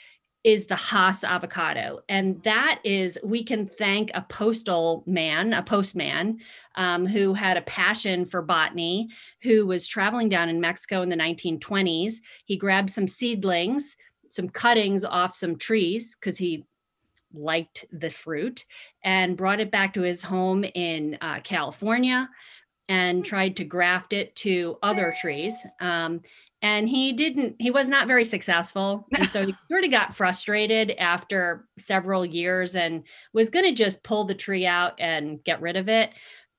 is 0.47 0.67
the 0.67 0.77
Hass 0.77 1.25
avocado. 1.25 1.99
And 2.09 2.41
that 2.45 2.79
is, 2.85 3.19
we 3.25 3.43
can 3.43 3.67
thank 3.67 4.13
a 4.15 4.25
postal 4.29 5.03
man, 5.05 5.53
a 5.53 5.61
postman, 5.61 6.39
um, 6.77 7.05
who 7.05 7.35
had 7.35 7.57
a 7.57 7.63
passion 7.63 8.25
for 8.25 8.43
botany, 8.43 9.09
who 9.43 9.67
was 9.67 9.89
traveling 9.89 10.29
down 10.29 10.49
in 10.49 10.61
Mexico 10.61 11.03
in 11.03 11.09
the 11.09 11.17
1920s. 11.17 12.19
He 12.45 12.57
grabbed 12.57 12.91
some 12.91 13.09
seedlings, 13.09 13.97
some 14.31 14.49
cuttings 14.49 15.05
off 15.05 15.35
some 15.35 15.57
trees, 15.57 16.15
because 16.15 16.39
he 16.39 16.65
liked 17.35 17.85
the 17.91 18.11
fruit 18.11 18.65
and 19.03 19.37
brought 19.37 19.59
it 19.59 19.73
back 19.73 19.95
to 19.95 20.03
his 20.03 20.23
home 20.23 20.63
in 20.63 21.19
uh, 21.23 21.41
California 21.41 22.29
and 22.89 23.25
tried 23.25 23.57
to 23.57 23.65
graft 23.65 24.13
it 24.13 24.37
to 24.37 24.79
other 24.81 25.13
trees. 25.21 25.55
Um, 25.81 26.21
and 26.67 26.89
he 26.89 27.13
didn't 27.13 27.55
he 27.61 27.71
was 27.71 27.87
not 27.87 28.09
very 28.09 28.25
successful. 28.25 29.07
And 29.15 29.29
so 29.31 29.47
he 29.47 29.55
sort 29.69 29.85
of 29.85 29.93
got 29.93 30.17
frustrated 30.17 30.91
after 30.99 31.69
several 31.79 32.27
years 32.27 32.75
and 32.75 33.05
was 33.33 33.51
going 33.51 33.67
to 33.67 33.73
just 33.73 34.03
pull 34.03 34.25
the 34.25 34.35
tree 34.35 34.67
out 34.67 34.95
and 34.99 35.43
get 35.45 35.61
rid 35.61 35.77
of 35.77 35.89
it. 35.89 36.11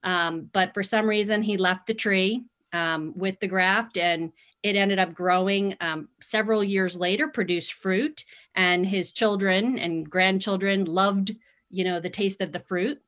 Um, 0.03 0.49
but 0.53 0.73
for 0.73 0.81
some 0.81 1.07
reason 1.07 1.43
he 1.43 1.57
left 1.57 1.87
the 1.87 1.93
tree 1.93 2.45
um, 2.71 3.11
with 3.17 3.37
the 3.41 3.47
graft 3.47 3.97
and 3.97 4.31
it 4.63 4.77
ended 4.77 4.97
up 4.97 5.13
growing 5.13 5.75
um, 5.81 6.07
several 6.21 6.63
years 6.63 6.95
later 6.95 7.27
produced 7.27 7.73
fruit. 7.73 8.23
And 8.55 8.85
his 8.85 9.11
children 9.11 9.77
and 9.77 10.09
grandchildren 10.09 10.85
loved 10.85 11.35
you 11.69 11.83
know 11.83 11.99
the 11.99 12.09
taste 12.09 12.39
of 12.39 12.53
the 12.53 12.61
fruit 12.61 13.01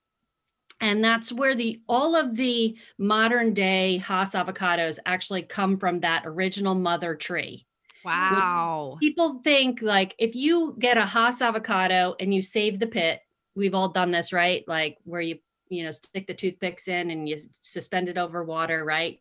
and 0.81 1.03
that's 1.03 1.31
where 1.31 1.55
the 1.55 1.81
all 1.88 2.15
of 2.15 2.36
the 2.36 2.77
modern 2.98 3.53
day 3.53 3.98
Hass 3.98 4.33
avocados 4.33 4.98
actually 5.05 5.43
come 5.43 5.77
from 5.77 6.00
that 6.01 6.24
original 6.25 6.75
mother 6.75 7.15
tree. 7.15 7.65
Wow. 8.05 8.98
People 9.00 9.41
think 9.43 9.81
like 9.81 10.15
if 10.17 10.36
you 10.36 10.75
get 10.79 10.98
a 10.98 11.05
Hass 11.05 11.41
avocado 11.41 12.15
and 12.19 12.33
you 12.33 12.41
save 12.41 12.79
the 12.79 12.88
pit, 12.88 13.19
we've 13.55 13.75
all 13.75 13.89
done 13.89 14.12
this, 14.12 14.31
right? 14.31 14.63
Like 14.67 14.98
where 15.03 15.21
you 15.21 15.39
you 15.69 15.83
know 15.83 15.91
stick 15.91 16.27
the 16.27 16.33
toothpicks 16.33 16.88
in 16.88 17.12
and 17.12 17.27
you 17.27 17.41
suspend 17.62 18.09
it 18.09 18.17
over 18.17 18.43
water, 18.43 18.83
right? 18.83 19.19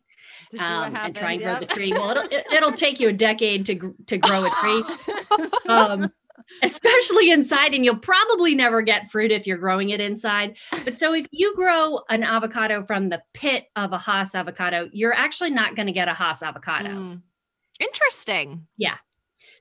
Um, 0.57 0.95
and 0.95 1.15
try 1.15 1.33
and 1.33 1.43
grow 1.43 1.59
the 1.59 1.65
tree. 1.65 1.91
Well, 1.91 2.11
it'll, 2.11 2.53
it'll 2.53 2.71
take 2.71 2.99
you 2.99 3.09
a 3.09 3.13
decade 3.13 3.65
to 3.67 3.95
to 4.07 4.17
grow 4.17 4.45
a 4.45 4.49
tree. 4.61 4.83
Um, 5.69 6.11
especially 6.63 7.31
inside 7.31 7.73
and 7.73 7.83
you'll 7.85 7.97
probably 7.97 8.55
never 8.55 8.81
get 8.81 9.09
fruit 9.09 9.31
if 9.31 9.47
you're 9.47 9.57
growing 9.57 9.89
it 9.89 9.99
inside. 9.99 10.57
But 10.83 10.97
so 10.97 11.13
if 11.13 11.25
you 11.31 11.55
grow 11.55 12.01
an 12.09 12.23
avocado 12.23 12.83
from 12.83 13.09
the 13.09 13.21
pit 13.33 13.65
of 13.75 13.93
a 13.93 13.97
hass 13.97 14.35
avocado 14.35 14.89
you're 14.91 15.13
actually 15.13 15.51
not 15.51 15.75
going 15.75 15.87
to 15.87 15.93
get 15.93 16.07
a 16.07 16.13
hass 16.13 16.41
avocado. 16.41 16.89
Mm. 16.89 17.21
interesting. 17.79 18.67
Yeah. 18.77 18.97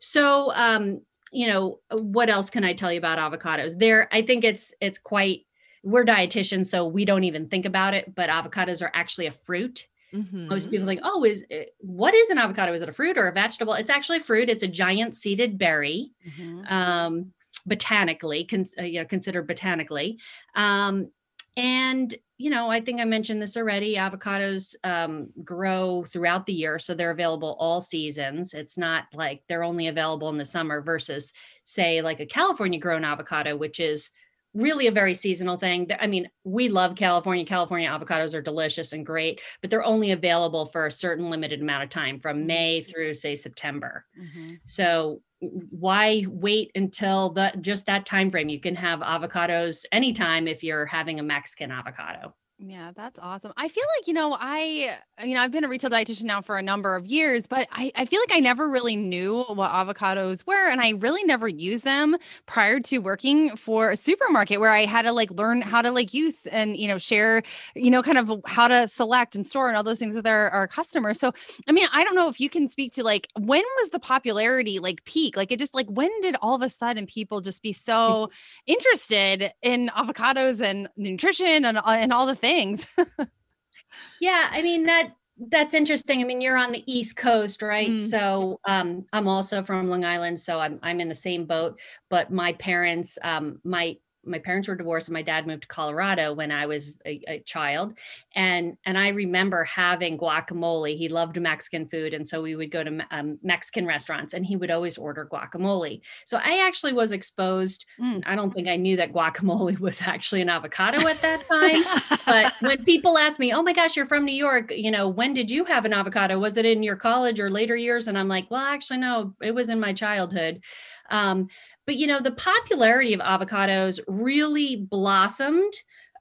So 0.01 0.53
um 0.55 1.01
you 1.33 1.47
know 1.47 1.79
what 1.91 2.31
else 2.31 2.49
can 2.49 2.65
i 2.65 2.73
tell 2.73 2.91
you 2.93 2.99
about 2.99 3.19
avocados? 3.19 3.79
There 3.79 4.09
i 4.13 4.23
think 4.23 4.45
it's 4.45 4.73
it's 4.81 4.99
quite 4.99 5.47
we're 5.85 6.05
dietitians 6.05 6.67
so 6.67 6.87
we 6.87 7.05
don't 7.05 7.25
even 7.25 7.49
think 7.49 7.67
about 7.67 7.95
it 7.95 8.15
but 8.15 8.31
avocados 8.31 8.83
are 8.83 8.91
actually 8.95 9.27
a 9.27 9.33
fruit 9.33 9.87
Mm-hmm. 10.15 10.49
Most 10.49 10.71
people 10.71 10.87
think, 10.87 11.01
oh, 11.03 11.25
is 11.25 11.45
it, 11.51 11.75
what 11.79 12.15
is 12.15 12.31
an 12.31 12.39
avocado? 12.39 12.73
Is 12.73 12.83
it 12.83 12.89
a 12.89 12.93
fruit 12.93 13.19
or 13.19 13.29
a 13.29 13.33
vegetable? 13.33 13.75
It's 13.75 13.91
actually 13.91 14.19
a 14.19 14.23
fruit. 14.23 14.49
It's 14.49 14.63
a 14.63 14.69
giant 14.69 15.17
seeded 15.17 15.59
berry, 15.59 16.13
mm-hmm. 16.27 16.67
um, 16.73 17.33
botanically, 17.67 18.45
con- 18.45 18.67
uh, 18.79 18.83
you 18.83 19.01
know, 19.01 19.05
considered 19.05 19.47
botanically. 19.47 20.19
Um, 20.55 21.11
and 21.57 22.15
you 22.41 22.51
know, 22.51 22.71
I 22.71 22.81
think 22.81 23.01
I 23.01 23.05
mentioned 23.05 23.43
this 23.43 23.57
already. 23.57 23.97
Avocados 23.97 24.77
um, 24.85 25.29
grow 25.43 26.05
throughout 26.05 26.47
the 26.47 26.53
year, 26.53 26.79
so 26.79 26.95
they're 26.95 27.11
available 27.11 27.57
all 27.59 27.81
seasons. 27.81 28.55
It's 28.55 28.79
not 28.79 29.07
like 29.13 29.43
they're 29.49 29.65
only 29.65 29.89
available 29.89 30.29
in 30.29 30.39
the 30.39 30.45
summer 30.45 30.81
versus, 30.81 31.33
say, 31.65 32.01
like 32.01 32.21
a 32.21 32.27
California 32.27 32.79
grown 32.79 33.05
avocado, 33.05 33.57
which 33.57 33.81
is 33.81 34.11
really 34.55 34.87
a 34.87 34.93
very 34.93 35.15
seasonal 35.15 35.57
thing. 35.57 35.89
I 36.01 36.07
mean, 36.07 36.29
we 36.45 36.69
love 36.69 36.95
California. 36.95 37.45
California 37.45 37.89
avocados 37.89 38.35
are 38.35 38.41
delicious 38.41 38.93
and 38.93 39.05
great, 39.05 39.41
but 39.61 39.71
they're 39.71 39.85
only 39.85 40.13
available 40.13 40.67
for 40.67 40.87
a 40.87 40.93
certain 40.93 41.31
limited 41.31 41.61
amount 41.61 41.85
of 41.85 41.91
time 41.91 42.19
from 42.19 42.47
May 42.47 42.81
mm-hmm. 42.81 42.91
through 42.91 43.15
say 43.15 43.37
September. 43.37 44.05
Mm-hmm. 44.21 44.55
So 44.65 45.23
why 45.41 46.25
wait 46.29 46.73
until 46.75 47.31
the 47.31 47.53
just 47.61 47.87
that 47.87 48.07
time 48.07 48.31
frame? 48.31 48.49
You 48.49 48.61
can 48.61 48.75
have 48.75 49.01
avocados 49.01 49.85
anytime 49.93 50.49
if 50.49 50.65
you're 50.65 50.87
having 50.87 51.21
a 51.21 51.23
Mexican 51.23 51.71
avocado. 51.71 52.35
Yeah, 52.61 52.91
that's 52.93 53.21
awesome. 53.21 53.53
I 53.57 53.69
feel 53.69 53.85
like, 53.97 54.09
you 54.09 54.15
know, 54.15 54.37
I, 54.39 54.97
uh, 55.21 55.25
you 55.25 55.37
know, 55.37 55.43
I've 55.43 55.53
been 55.53 55.63
a 55.63 55.69
retail 55.69 55.91
dietitian 55.91 56.25
now 56.25 56.41
for 56.41 56.59
a 56.59 56.63
number 56.63 56.97
of 56.97 57.07
years, 57.07 57.47
but 57.47 57.69
I, 57.71 57.93
I 57.95 58.05
feel 58.05 58.21
like 58.21 58.33
I 58.37 58.41
never 58.41 58.69
really 58.69 58.97
knew 58.97 59.45
what 59.45 59.71
avocados 59.71 60.45
were. 60.45 60.69
And 60.69 60.81
I 60.81 60.91
really 60.99 61.23
never 61.23 61.47
used 61.47 61.85
them 61.85 62.17
prior 62.47 62.81
to 62.81 62.99
working 62.99 63.57
for 63.57 63.91
a 63.91 63.97
supermarket 63.97 64.59
where 64.59 64.73
I 64.73 64.87
had 64.87 65.03
to 65.03 65.13
like 65.13 65.31
learn 65.31 65.63
how 65.63 65.83
to 65.83 65.93
like 65.93 66.13
use 66.13 66.47
and, 66.47 66.77
you 66.77 66.89
know, 66.89 66.99
share, 66.99 67.45
you 67.77 67.93
know, 67.93 68.03
kind 68.03 68.19
of 68.19 68.41
how 68.47 68.67
to 68.67 68.89
select 68.89 69.37
and 69.37 69.47
store 69.47 69.69
and 69.69 69.77
all 69.77 69.85
those 69.85 70.01
things 70.01 70.17
with 70.17 70.27
our, 70.27 70.51
our 70.51 70.67
customers. 70.67 71.21
So, 71.21 71.33
I 71.69 71.73
mean, 71.73 71.87
I 71.93 72.03
don't 72.03 72.17
know 72.17 72.29
if 72.29 72.41
you 72.41 72.51
can 72.51 72.67
speak 72.67 72.91
to 72.95 73.05
like, 73.05 73.29
when 73.39 73.63
was 73.81 73.91
the 73.91 74.01
popularity 74.01 74.81
like 74.81 75.05
peak? 75.05 75.37
Like 75.37 75.53
it 75.53 75.61
just 75.61 75.75
like, 75.77 75.87
when 75.89 76.11
did 76.23 76.35
all 76.43 76.57
of 76.57 76.63
a 76.63 76.69
sudden 76.69 77.07
people 77.07 77.41
just 77.41 77.63
be 77.63 77.73
so 77.73 78.31
interested 78.67 79.53
in 79.63 79.91
avocados 79.97 80.61
and 80.61 80.89
nutrition 80.97 81.65
and, 81.65 81.79
uh, 81.79 81.83
and 81.87 82.13
all 82.13 82.27
the 82.27 82.35
things? 82.35 82.48
Things. 82.49 82.87
yeah, 84.21 84.49
I 84.51 84.63
mean 84.63 84.85
that 84.85 85.13
that's 85.51 85.75
interesting. 85.75 86.21
I 86.21 86.25
mean, 86.25 86.41
you're 86.41 86.57
on 86.57 86.73
the 86.73 86.83
East 86.93 87.15
Coast, 87.17 87.63
right? 87.63 87.89
Mm. 87.89 88.11
So 88.11 88.61
um, 88.67 89.07
I'm 89.13 89.29
also 89.29 89.63
from 89.63 89.89
Long 89.89 90.05
Island, 90.05 90.41
so 90.41 90.59
I'm 90.59 90.79
I'm 90.83 91.01
in 91.01 91.09
the 91.09 91.15
same 91.15 91.47
boat. 91.47 91.79
But 92.11 92.33
my 92.33 92.55
parents, 92.55 93.19
um, 93.23 93.61
my 93.65 93.97
my 94.29 94.39
parents 94.39 94.69
were 94.69 94.75
divorced 94.75 95.09
and 95.09 95.15
my 95.15 95.23
dad 95.23 95.47
moved 95.47 95.63
to 95.63 95.69
Colorado 95.69 96.33
when 96.33 96.53
I 96.53 96.67
was 96.67 97.01
a, 97.05 97.23
a, 97.29 97.39
child. 97.41 97.95
And 98.35 98.77
and 98.85 98.99
I 98.99 99.09
remember 99.09 99.65
having 99.65 100.19
guacamole. 100.19 100.97
He 100.97 101.09
loved 101.09 101.41
Mexican 101.41 101.89
food. 101.89 102.15
And 102.15 102.27
so 102.27 102.43
we 102.43 102.57
would 102.57 102.71
go 102.71 102.85
to 102.85 103.07
um, 103.11 103.39
Mexican 103.43 103.87
restaurants 103.87 104.35
and 104.35 104.45
he 104.45 104.57
would 104.57 104.71
always 104.71 104.99
order 104.99 105.29
guacamole. 105.31 106.01
So 106.25 106.39
I 106.39 106.67
actually 106.67 106.93
was 106.93 107.13
exposed. 107.13 107.87
Mm. 108.01 108.23
I 108.27 108.35
don't 108.35 108.53
think 108.53 108.69
I 108.69 108.77
knew 108.77 108.97
that 108.97 109.13
guacamole 109.13 109.79
was 109.81 110.03
actually 110.03 110.43
an 110.43 110.49
avocado 110.49 111.07
at 111.07 111.21
that 111.23 111.47
time. 111.49 112.19
but 112.27 112.53
when 112.61 112.85
people 112.85 113.19
ask 113.19 113.39
me, 113.39 113.53
oh 113.53 113.63
my 113.63 113.73
gosh, 113.73 113.97
you're 113.97 114.07
from 114.07 114.25
New 114.25 114.33
York, 114.33 114.73
you 114.75 114.91
know, 114.91 115.09
when 115.09 115.35
did 115.35 115.51
you 115.51 115.65
have 115.65 115.85
an 115.85 115.93
avocado? 115.93 116.39
Was 116.39 116.57
it 116.57 116.67
in 116.67 116.83
your 116.83 116.97
college 116.97 117.41
or 117.41 117.51
later 117.51 117.77
years? 117.77 118.09
And 118.09 118.19
I'm 118.19 118.29
like, 118.29 118.51
well, 118.51 118.61
actually, 118.61 118.99
no, 118.99 119.35
it 119.43 119.55
was 119.55 119.71
in 119.71 119.81
my 119.81 119.93
childhood. 119.93 120.63
Um, 121.11 121.49
but 121.89 121.97
you 121.97 122.07
know, 122.07 122.21
the 122.21 122.33
popularity 122.33 123.15
of 123.15 123.21
avocados 123.21 123.99
really 124.07 124.77
blossomed 124.77 125.73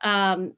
um, 0.01 0.53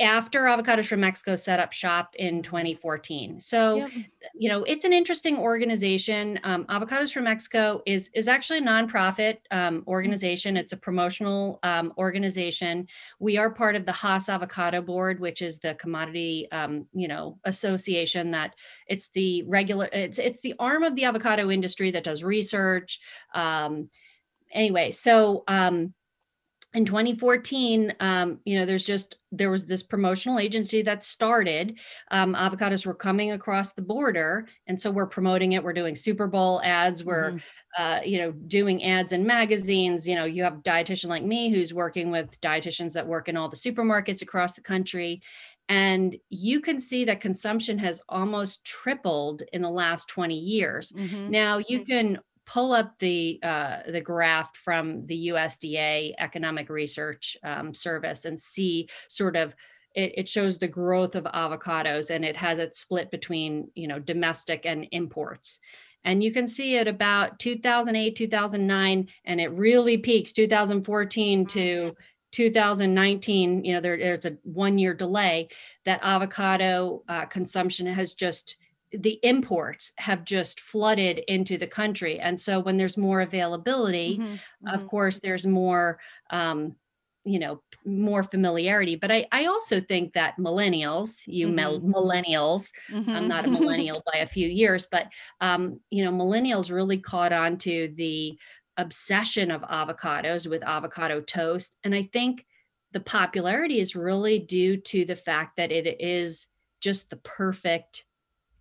after 0.00 0.44
Avocados 0.44 0.86
from 0.86 1.00
Mexico 1.00 1.36
set 1.36 1.60
up 1.60 1.74
shop 1.74 2.14
in 2.18 2.42
2014. 2.42 3.42
So, 3.42 3.76
yep. 3.76 3.90
you 4.34 4.48
know, 4.48 4.62
it's 4.62 4.86
an 4.86 4.94
interesting 4.94 5.36
organization. 5.36 6.40
Um, 6.44 6.64
Avocados 6.64 7.12
from 7.12 7.24
Mexico 7.24 7.82
is 7.84 8.08
is 8.14 8.26
actually 8.26 8.60
a 8.60 8.62
nonprofit 8.62 9.38
um, 9.50 9.84
organization. 9.86 10.56
It's 10.56 10.72
a 10.72 10.78
promotional 10.78 11.58
um, 11.62 11.92
organization. 11.98 12.86
We 13.20 13.36
are 13.36 13.50
part 13.50 13.76
of 13.76 13.84
the 13.84 13.92
Hass 13.92 14.30
Avocado 14.30 14.80
Board, 14.80 15.20
which 15.20 15.42
is 15.42 15.58
the 15.58 15.74
commodity, 15.74 16.48
um, 16.52 16.86
you 16.94 17.08
know, 17.08 17.38
association 17.44 18.30
that 18.30 18.54
it's 18.86 19.10
the 19.10 19.42
regular. 19.42 19.90
It's 19.92 20.18
it's 20.18 20.40
the 20.40 20.54
arm 20.58 20.84
of 20.84 20.94
the 20.94 21.04
avocado 21.04 21.50
industry 21.50 21.90
that 21.90 22.04
does 22.04 22.24
research. 22.24 22.98
Anyway, 24.52 24.90
so 24.90 25.44
um, 25.48 25.94
in 26.74 26.84
2014, 26.84 27.94
um, 28.00 28.40
you 28.44 28.58
know, 28.58 28.66
there's 28.66 28.84
just 28.84 29.16
there 29.32 29.50
was 29.50 29.64
this 29.64 29.82
promotional 29.82 30.38
agency 30.38 30.82
that 30.82 31.02
started. 31.02 31.78
Um, 32.10 32.34
avocados 32.34 32.84
were 32.84 32.94
coming 32.94 33.32
across 33.32 33.72
the 33.72 33.82
border, 33.82 34.46
and 34.66 34.80
so 34.80 34.90
we're 34.90 35.06
promoting 35.06 35.52
it. 35.52 35.64
We're 35.64 35.72
doing 35.72 35.96
Super 35.96 36.26
Bowl 36.26 36.60
ads. 36.62 37.02
We're, 37.02 37.32
mm-hmm. 37.32 37.82
uh, 37.82 38.00
you 38.02 38.18
know, 38.18 38.32
doing 38.32 38.84
ads 38.84 39.14
in 39.14 39.26
magazines. 39.26 40.06
You 40.06 40.16
know, 40.16 40.26
you 40.26 40.42
have 40.42 40.54
a 40.54 40.62
dietitian 40.62 41.06
like 41.06 41.24
me 41.24 41.50
who's 41.50 41.72
working 41.72 42.10
with 42.10 42.38
dietitians 42.42 42.92
that 42.92 43.06
work 43.06 43.28
in 43.28 43.36
all 43.36 43.48
the 43.48 43.56
supermarkets 43.56 44.20
across 44.20 44.52
the 44.52 44.60
country, 44.60 45.22
and 45.70 46.16
you 46.30 46.60
can 46.60 46.78
see 46.78 47.04
that 47.04 47.20
consumption 47.20 47.78
has 47.78 48.00
almost 48.08 48.64
tripled 48.64 49.42
in 49.52 49.62
the 49.62 49.70
last 49.70 50.08
20 50.08 50.34
years. 50.34 50.92
Mm-hmm. 50.92 51.30
Now 51.30 51.58
you 51.58 51.80
mm-hmm. 51.80 51.90
can 51.90 52.18
pull 52.48 52.72
up 52.72 52.98
the 52.98 53.38
uh, 53.42 53.76
the 53.86 54.00
graph 54.00 54.56
from 54.56 55.06
the 55.06 55.28
USDA 55.28 56.14
Economic 56.18 56.70
Research 56.70 57.36
um, 57.44 57.74
Service 57.74 58.24
and 58.24 58.40
see 58.40 58.88
sort 59.08 59.36
of 59.36 59.54
it, 59.94 60.14
it, 60.16 60.28
shows 60.28 60.58
the 60.58 60.66
growth 60.66 61.14
of 61.14 61.24
avocados 61.24 62.10
and 62.10 62.24
it 62.24 62.36
has 62.36 62.58
it 62.58 62.74
split 62.74 63.10
between 63.10 63.70
you 63.74 63.86
know 63.86 63.98
domestic 63.98 64.64
and 64.64 64.86
imports. 64.92 65.60
And 66.04 66.22
you 66.22 66.32
can 66.32 66.48
see 66.48 66.76
it 66.76 66.88
about 66.88 67.38
2008, 67.38 68.16
2009, 68.16 69.08
and 69.24 69.40
it 69.40 69.52
really 69.52 69.98
peaks 69.98 70.32
2014 70.32 71.44
to 71.46 71.94
2019, 72.32 73.64
you 73.64 73.74
know, 73.74 73.80
there, 73.80 73.96
there's 73.96 74.24
a 74.24 74.36
one 74.42 74.78
year 74.78 74.94
delay 74.94 75.48
that 75.84 76.00
avocado 76.02 77.02
uh, 77.08 77.26
consumption 77.26 77.86
has 77.86 78.14
just 78.14 78.56
the 78.92 79.18
imports 79.22 79.92
have 79.98 80.24
just 80.24 80.60
flooded 80.60 81.18
into 81.28 81.58
the 81.58 81.66
country 81.66 82.18
and 82.20 82.38
so 82.38 82.58
when 82.60 82.76
there's 82.76 82.96
more 82.96 83.20
availability 83.20 84.18
mm-hmm, 84.18 84.34
mm-hmm. 84.34 84.68
of 84.68 84.86
course 84.86 85.18
there's 85.20 85.46
more 85.46 85.98
um, 86.30 86.74
you 87.24 87.38
know 87.38 87.60
more 87.84 88.22
familiarity 88.22 88.96
but 88.96 89.10
i 89.10 89.26
i 89.32 89.44
also 89.44 89.80
think 89.80 90.12
that 90.14 90.34
millennials 90.38 91.20
you 91.26 91.48
mm-hmm. 91.48 91.92
millennials 91.92 92.70
mm-hmm. 92.90 93.10
i'm 93.10 93.28
not 93.28 93.44
a 93.44 93.50
millennial 93.58 94.02
by 94.10 94.20
a 94.20 94.28
few 94.28 94.48
years 94.48 94.86
but 94.90 95.06
um 95.40 95.78
you 95.90 96.04
know 96.04 96.12
millennials 96.12 96.70
really 96.70 96.98
caught 96.98 97.32
on 97.32 97.58
to 97.58 97.92
the 97.96 98.38
obsession 98.78 99.50
of 99.50 99.60
avocados 99.62 100.48
with 100.48 100.62
avocado 100.62 101.20
toast 101.20 101.76
and 101.84 101.94
i 101.94 102.08
think 102.12 102.46
the 102.92 103.00
popularity 103.00 103.80
is 103.80 103.94
really 103.94 104.38
due 104.38 104.76
to 104.78 105.04
the 105.04 105.16
fact 105.16 105.56
that 105.56 105.70
it 105.70 106.00
is 106.00 106.46
just 106.80 107.10
the 107.10 107.16
perfect 107.16 108.04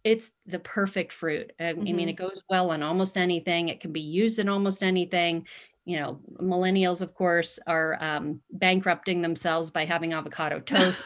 it's 0.07 0.29
the 0.45 0.59
perfect 0.59 1.11
fruit. 1.11 1.51
I, 1.59 1.63
mm-hmm. 1.63 1.81
I, 1.81 1.91
mean, 1.91 2.07
it 2.07 2.15
mm-hmm. 2.15 2.27
goes 2.27 2.41
well 2.49 2.71
on 2.71 2.81
almost 2.81 3.17
anything. 3.17 3.67
It 3.67 3.81
can 3.81 3.91
be 3.91 3.99
used 3.99 4.39
in 4.39 4.47
almost 4.47 4.81
anything. 4.81 5.45
You 5.83 5.99
know, 5.99 6.19
millennials, 6.41 7.01
of 7.01 7.13
course, 7.13 7.59
are 7.67 8.01
um, 8.01 8.41
bankrupting 8.51 9.21
themselves 9.21 9.69
by 9.69 9.83
having 9.83 10.13
avocado 10.13 10.61
toast. 10.61 11.03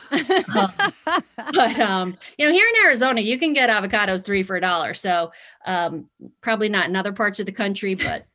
um, 0.55 0.71
but 1.53 1.79
um, 1.79 2.17
you 2.37 2.45
know, 2.45 2.53
here 2.53 2.67
in 2.67 2.85
Arizona, 2.85 3.21
you 3.21 3.39
can 3.39 3.53
get 3.53 3.69
avocados 3.69 4.23
three 4.23 4.43
for 4.43 4.55
a 4.55 4.61
dollar. 4.61 4.93
So 4.93 5.31
um, 5.65 6.05
probably 6.41 6.69
not 6.69 6.87
in 6.87 6.95
other 6.95 7.13
parts 7.13 7.39
of 7.39 7.47
the 7.47 7.51
country, 7.51 7.95
but 7.95 8.25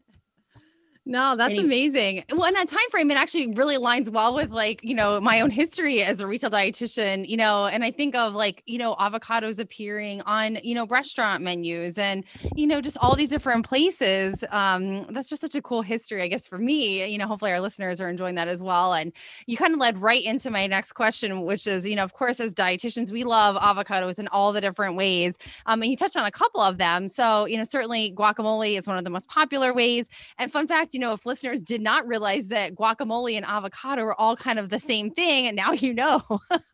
no, 1.09 1.37
that's 1.37 1.57
amazing. 1.57 2.25
Well, 2.33 2.47
in 2.47 2.55
that 2.55 2.67
time 2.67 2.81
frame, 2.91 3.13
it 3.13 3.17
actually 3.17 3.53
really 3.53 3.77
aligns 3.77 4.11
well 4.11 4.35
with 4.35 4.51
like, 4.51 4.83
you 4.83 4.93
know, 4.93 5.21
my 5.21 5.41
own 5.41 5.51
history 5.51 6.03
as 6.03 6.21
a 6.21 6.27
retail 6.27 6.51
dietitian, 6.51 7.29
you 7.29 7.37
know, 7.37 7.67
and 7.67 7.85
I 7.85 7.93
think 7.93 8.17
of 8.17 8.35
like, 8.35 8.65
you 8.67 8.77
know, 8.77 8.97
avocados 8.97 9.61
appearing 9.61 10.21
on, 10.23 10.59
you 10.65 10.75
know, 10.75 10.85
restaurant 10.89 11.45
menus 11.45 11.97
and, 11.97 12.25
you 12.57 12.67
know, 12.67 12.81
just 12.81 12.99
all 13.01 13.15
these 13.15 13.31
different 13.31 13.65
places. 13.65 14.43
Um, 14.51 15.05
that's 15.05 15.29
just 15.29 15.43
such 15.43 15.55
a 15.55 15.63
cool 15.63 15.83
history, 15.83 16.23
I 16.23 16.27
guess, 16.27 16.45
for 16.45 16.59
me. 16.59 17.09
You 17.09 17.19
know, 17.19 17.29
hopefully 17.29 17.53
our 17.53 17.61
listeners 17.61 18.01
are 18.01 18.11
enjoying 18.11 18.35
that 18.35 18.49
as 18.49 18.61
well. 18.61 18.93
And 18.93 19.13
you 19.47 19.57
kind 19.57 19.75
of 19.75 19.79
led 19.79 19.99
right 19.99 20.25
into 20.25 20.51
my 20.51 20.67
next 20.67 20.95
question, 20.95 21.43
which 21.43 21.69
is, 21.69 21.87
you 21.87 21.95
know, 21.95 22.03
of 22.03 22.15
course, 22.15 22.41
as 22.41 22.53
dietitians, 22.53 23.13
we 23.13 23.23
love 23.23 23.55
avocados 23.55 24.19
in 24.19 24.27
all 24.29 24.53
the 24.53 24.61
different 24.61 24.97
ways. 24.97 25.39
Um, 25.67 25.83
and 25.83 25.91
you 25.91 25.97
touched 25.97 26.17
on 26.17 26.27
a 26.27 26.33
couple 26.33 26.63
of 26.63 26.79
them. 26.79 27.09
So, 27.09 27.45
you 27.45 27.59
know, 27.59 27.65
certainly 27.65 28.13
guacamole 28.13 28.77
is 28.77 28.89
one 28.89 28.99
of 28.99 29.05
the 29.05 29.11
most 29.11 29.29
popular 29.29 29.73
ways. 29.73 30.09
And 30.37 30.51
fun 30.51 30.67
fact, 30.67 30.96
you 30.97 31.01
know, 31.01 31.13
if 31.13 31.27
listeners 31.27 31.61
did 31.61 31.83
not 31.83 32.07
realize 32.09 32.49
that 32.49 32.75
guacamole 32.75 33.37
and 33.37 33.45
avocado 33.45 34.01
are 34.05 34.19
all 34.19 34.35
kind 34.35 34.59
of 34.59 34.71
the 34.71 34.81
same 34.81 35.11
thing, 35.11 35.47
and 35.47 35.55
now 35.55 35.73
you 35.73 35.93
know. 35.93 36.23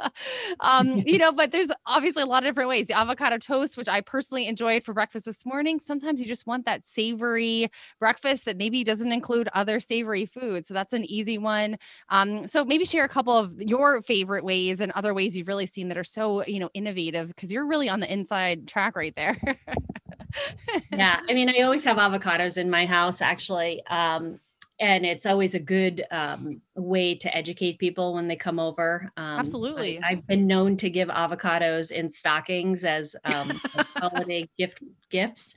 um, 0.61 1.03
you 1.07 1.19
know, 1.19 1.33
but 1.33 1.51
there's 1.51 1.71
obviously 1.87 2.23
a 2.23 2.27
lot 2.27 2.45
of 2.45 2.49
different 2.51 2.69
ways. 2.69 2.87
The 2.87 2.97
avocado 2.97 3.37
toast, 3.39 3.77
which 3.77 3.89
I 3.89 4.01
personally 4.01 4.47
enjoyed 4.47 4.85
for 4.85 4.95
breakfast 4.95 5.25
this 5.25 5.45
morning. 5.45 5.81
Sometimes 5.81 6.21
you 6.21 6.27
just 6.29 6.47
want 6.47 6.65
that 6.67 6.85
savory 6.87 7.67
breakfast 7.99 8.45
that 8.45 8.57
maybe 8.57 8.85
doesn't 8.85 9.11
include 9.11 9.49
other 9.55 9.81
savory 9.81 10.27
foods. 10.27 10.69
So 10.69 10.75
that's 10.75 10.93
an 10.93 11.05
easy 11.11 11.37
one. 11.37 11.79
Um, 12.11 12.47
so 12.47 12.65
maybe 12.65 12.85
share 12.85 13.05
a 13.05 13.09
couple 13.09 13.37
of 13.37 13.61
your 13.61 14.03
favorite 14.03 14.45
ways 14.45 14.79
and 14.81 14.93
other 14.93 15.13
ways 15.15 15.37
you've 15.37 15.49
really 15.49 15.67
seen 15.67 15.89
that 15.89 15.99
are 15.99 16.05
so, 16.05 16.47
you 16.47 16.61
know, 16.61 16.71
innovative 16.75 17.27
because 17.27 17.51
you're 17.51 17.67
really 17.67 17.89
on 17.89 17.99
the 17.99 18.13
inside 18.13 18.69
track 18.69 18.95
right 18.95 19.17
there. 19.17 19.37
yeah. 20.93 21.21
I 21.29 21.35
mean, 21.35 21.49
I 21.49 21.63
always 21.63 21.85
have 21.85 21.97
avocados 21.97 22.57
in 22.57 22.71
my 22.71 22.87
house 22.87 23.21
actually. 23.21 23.85
Um, 23.87 24.41
and 24.81 25.07
it's 25.07 25.27
always 25.27 25.55
a 25.55 25.61
good 25.61 26.05
um, 26.11 26.61
way 26.75 27.15
to 27.15 27.37
educate 27.37 27.79
people 27.79 28.15
when 28.15 28.27
they 28.27 28.35
come 28.35 28.59
over. 28.59 29.13
Um, 29.17 29.39
Absolutely. 29.39 30.03
I, 30.03 30.15
have 30.15 30.27
been 30.27 30.49
known 30.49 30.77
to 30.79 30.91
give 30.91 31.09
avocados 31.09 31.93
in 31.93 32.11
stockings 32.11 32.85
as 32.85 33.15
um, 33.25 33.51
holiday 33.97 34.49
gift 34.59 34.83
gifts. 35.09 35.55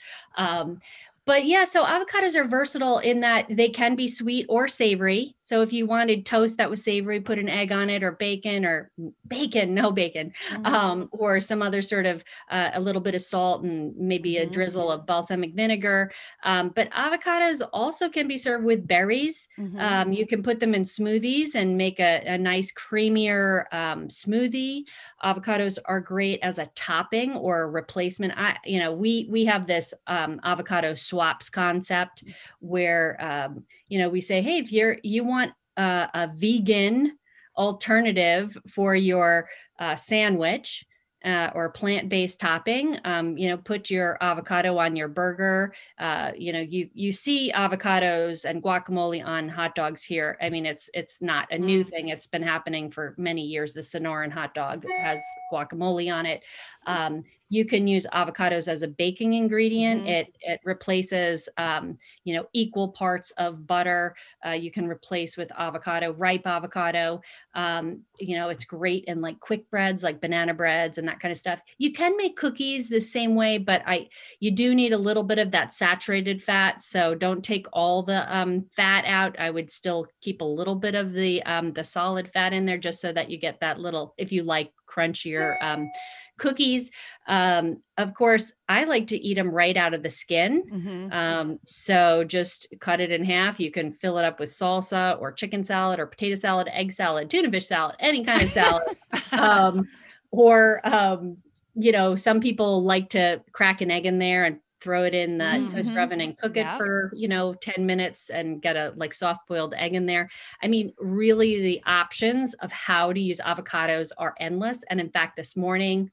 But 1.26 1.46
yeah, 1.46 1.64
so 1.64 1.84
avocados 1.84 2.36
are 2.36 2.48
versatile 2.48 3.00
in 3.00 3.20
that 3.22 3.48
they 3.50 3.70
can 3.70 3.96
be 3.96 4.08
sweet 4.08 4.46
or 4.48 4.68
savory. 4.68 5.36
So 5.42 5.62
if 5.62 5.74
you 5.74 5.88
wanted 5.88 6.26
toast 6.26 6.58
that 6.58 6.70
was 6.70 6.84
savory, 6.84 7.20
put 7.20 7.40
an 7.40 7.50
egg 7.50 7.72
on 7.72 7.90
it 7.90 8.04
or 8.04 8.14
bacon 8.14 8.64
or 8.64 8.92
bacon, 9.28 9.74
no 9.74 9.92
bacon, 9.92 10.34
mm-hmm. 10.50 10.66
um, 10.66 11.10
or 11.12 11.40
some 11.40 11.62
other 11.62 11.82
sort 11.82 12.06
of 12.06 12.24
uh, 12.50 12.72
a 12.74 12.80
little 12.80 13.02
bit 13.02 13.16
of 13.16 13.22
salt 13.22 13.64
and 13.64 13.96
maybe 13.98 14.38
a 14.38 14.44
mm-hmm. 14.44 14.54
drizzle 14.54 14.92
of 14.92 15.06
balsamic 15.06 15.54
vinegar. 15.56 16.12
Um, 16.44 16.72
but 16.76 16.92
avocados 16.92 17.62
also 17.74 18.08
can 18.08 18.28
be 18.28 18.38
served 18.38 18.66
with 18.66 18.88
berries. 18.88 19.48
Mm-hmm. 19.58 19.80
Um, 19.80 20.14
you 20.14 20.28
can 20.28 20.44
put 20.44 20.60
them 20.60 20.76
in 20.76 20.84
smoothies 20.84 21.56
and 21.56 21.76
make 21.76 22.00
a, 22.00 22.24
a 22.26 22.38
nice 22.38 22.72
creamier 22.72 23.66
um, 23.74 24.08
smoothie. 24.10 24.84
Avocados 25.24 25.80
are 25.86 26.00
great 26.00 26.40
as 26.44 26.60
a 26.60 26.70
topping 26.76 27.34
or 27.34 27.64
a 27.64 27.68
replacement. 27.68 28.34
I, 28.38 28.58
you 28.64 28.80
know, 28.80 28.94
we 28.94 29.28
we 29.30 29.46
have 29.46 29.66
this 29.66 29.94
um, 30.06 30.40
avocado 30.44 30.94
swaps 31.16 31.50
concept 31.50 32.26
where 32.60 33.18
um, 33.24 33.64
you 33.88 34.00
know 34.00 34.10
we 34.10 34.22
say, 34.22 34.42
hey, 34.42 34.58
if 34.58 34.72
you're 34.72 34.98
you 35.04 35.24
want 35.24 35.54
uh, 35.78 36.08
a 36.14 36.30
vegan 36.36 37.18
alternative 37.58 38.58
for 38.68 38.96
your 38.96 39.48
uh, 39.80 39.96
sandwich 39.96 40.86
uh, 41.24 41.50
or 41.56 41.70
plant-based 41.70 42.40
topping 42.40 43.00
um, 43.04 43.36
you 43.38 43.50
know 43.50 43.58
put 43.58 43.90
your 43.90 44.18
avocado 44.22 44.78
on 44.78 44.96
your 44.96 45.08
burger. 45.08 45.74
Uh, 45.98 46.32
you 46.38 46.52
know 46.52 46.60
you 46.60 46.90
you 46.94 47.12
see 47.12 47.52
avocados 47.56 48.46
and 48.46 48.62
guacamole 48.62 49.26
on 49.26 49.48
hot 49.48 49.74
dogs 49.74 50.04
here. 50.04 50.38
I 50.42 50.50
mean 50.50 50.66
it's 50.66 50.90
it's 50.94 51.22
not 51.22 51.48
a 51.52 51.58
new 51.58 51.84
mm. 51.84 51.90
thing. 51.90 52.10
It's 52.10 52.28
been 52.28 52.44
happening 52.44 52.92
for 52.92 53.16
many 53.18 53.42
years. 53.42 53.72
The 53.72 53.82
sonoran 53.82 54.32
hot 54.32 54.54
dog 54.54 54.86
has 55.00 55.20
guacamole 55.52 56.14
on 56.14 56.26
it 56.26 56.44
um, 56.86 57.24
you 57.50 57.64
can 57.64 57.88
use 57.88 58.08
avocados 58.14 58.68
as 58.68 58.82
a 58.82 58.88
baking 58.88 59.34
ingredient. 59.34 60.02
Mm-hmm. 60.02 60.10
It 60.10 60.36
it 60.42 60.60
replaces 60.64 61.48
um, 61.58 61.98
you 62.24 62.36
know 62.36 62.48
equal 62.54 62.90
parts 62.90 63.32
of 63.38 63.68
butter. 63.68 64.16
Uh, 64.46 64.52
you 64.52 64.72
can 64.72 64.88
replace 64.88 65.38
with 65.38 65.52
avocado, 65.58 66.14
ripe 66.14 66.48
avocado. 66.48 67.22
Um, 67.54 68.02
you 68.20 68.36
know 68.36 68.50
it's 68.50 68.66
great 68.66 69.06
in 69.06 69.22
like 69.22 69.40
quick 69.40 69.70
breads, 69.70 70.02
like 70.04 70.22
banana 70.22 70.54
breads 70.54 70.98
and 70.98 71.08
that 71.08 71.20
kind 71.20 71.32
of 71.32 71.38
stuff. 71.38 71.60
You 71.78 71.94
can 71.94 72.18
make 72.18 72.36
cookies 72.36 72.90
the 72.90 73.00
same 73.00 73.36
way, 73.36 73.60
but 73.60 73.84
I 73.86 74.10
you 74.40 74.50
do 74.50 74.74
need 74.74 74.94
a 74.94 74.98
little 74.98 75.24
bit 75.24 75.38
of 75.38 75.52
that 75.52 75.72
saturated 75.72 76.42
fat. 76.42 76.82
So 76.82 77.14
don't 77.14 77.44
take 77.44 77.68
all 77.74 78.02
the 78.02 78.36
um, 78.36 78.66
fat 78.76 79.06
out. 79.06 79.40
I 79.40 79.52
would 79.52 79.70
still 79.70 80.08
keep 80.22 80.42
a 80.42 80.46
little 80.46 80.76
bit 80.76 80.96
of 80.96 81.14
the 81.14 81.44
um, 81.44 81.74
the 81.74 81.84
solid 81.84 82.32
fat 82.34 82.54
in 82.54 82.66
there, 82.66 82.80
just 82.80 83.02
so 83.02 83.14
that 83.14 83.30
you 83.30 83.38
get 83.38 83.60
that 83.60 83.80
little. 83.80 84.16
If 84.18 84.32
you 84.32 84.42
like 84.42 84.72
crunchier 84.88 85.62
um, 85.62 85.90
cookies. 86.38 86.92
Um, 87.28 87.82
of 87.98 88.14
course, 88.14 88.52
I 88.68 88.84
like 88.84 89.08
to 89.08 89.18
eat 89.18 89.36
them 89.36 89.50
right 89.50 89.76
out 89.76 89.94
of 89.94 90.04
the 90.04 90.10
skin. 90.10 90.64
Mm-hmm. 90.72 91.14
Um, 91.14 91.60
so 91.66 92.24
just 92.24 92.68
cut 92.80 93.02
it 93.02 93.12
in 93.12 93.24
half. 93.24 93.60
You 93.60 93.72
can 93.72 93.94
fill 93.94 94.18
it 94.18 94.26
up 94.26 94.40
with 94.40 94.50
salsa 94.50 95.20
or 95.20 95.32
chicken 95.32 95.64
salad 95.64 96.00
or 96.00 96.08
potato 96.08 96.36
salad, 96.36 96.68
egg 96.72 96.92
salad, 96.92 97.30
tuna 97.30 97.50
fish 97.50 97.68
salad, 97.68 97.96
any 98.00 98.24
kind 98.24 98.42
of 98.42 98.50
salad. 98.50 98.84
um, 99.32 99.88
or, 100.32 100.82
um, 100.84 101.38
you 101.76 101.92
know, 101.92 102.16
some 102.16 102.40
people 102.40 102.84
like 102.84 103.10
to 103.10 103.42
crack 103.52 103.82
an 103.82 103.92
egg 103.92 104.06
in 104.06 104.20
there 104.20 104.46
and 104.46 104.60
throw 104.86 105.04
it 105.04 105.16
in 105.16 105.40
the 105.40 105.44
mm-hmm. 105.44 105.76
toaster 105.76 106.00
oven 106.00 106.22
and 106.22 106.38
cook 106.38 106.56
it 106.58 106.68
for 106.78 107.12
you 107.16 107.28
know 107.28 107.56
10 107.56 107.88
minutes 107.88 108.30
and 108.30 108.62
get 108.62 108.76
a 108.76 108.94
like 108.96 109.16
soft 109.16 109.48
boiled 109.48 109.74
egg 109.76 109.96
in 109.96 110.06
there 110.06 110.30
i 110.62 110.68
mean 110.68 110.94
really 111.00 111.60
the 111.60 111.82
options 111.88 112.54
of 112.56 112.72
how 112.72 113.12
to 113.12 113.20
use 113.20 113.40
avocados 113.40 114.10
are 114.20 114.36
endless 114.40 114.84
and 114.92 115.00
in 115.00 115.10
fact 115.10 115.36
this 115.36 115.58
morning 115.58 116.12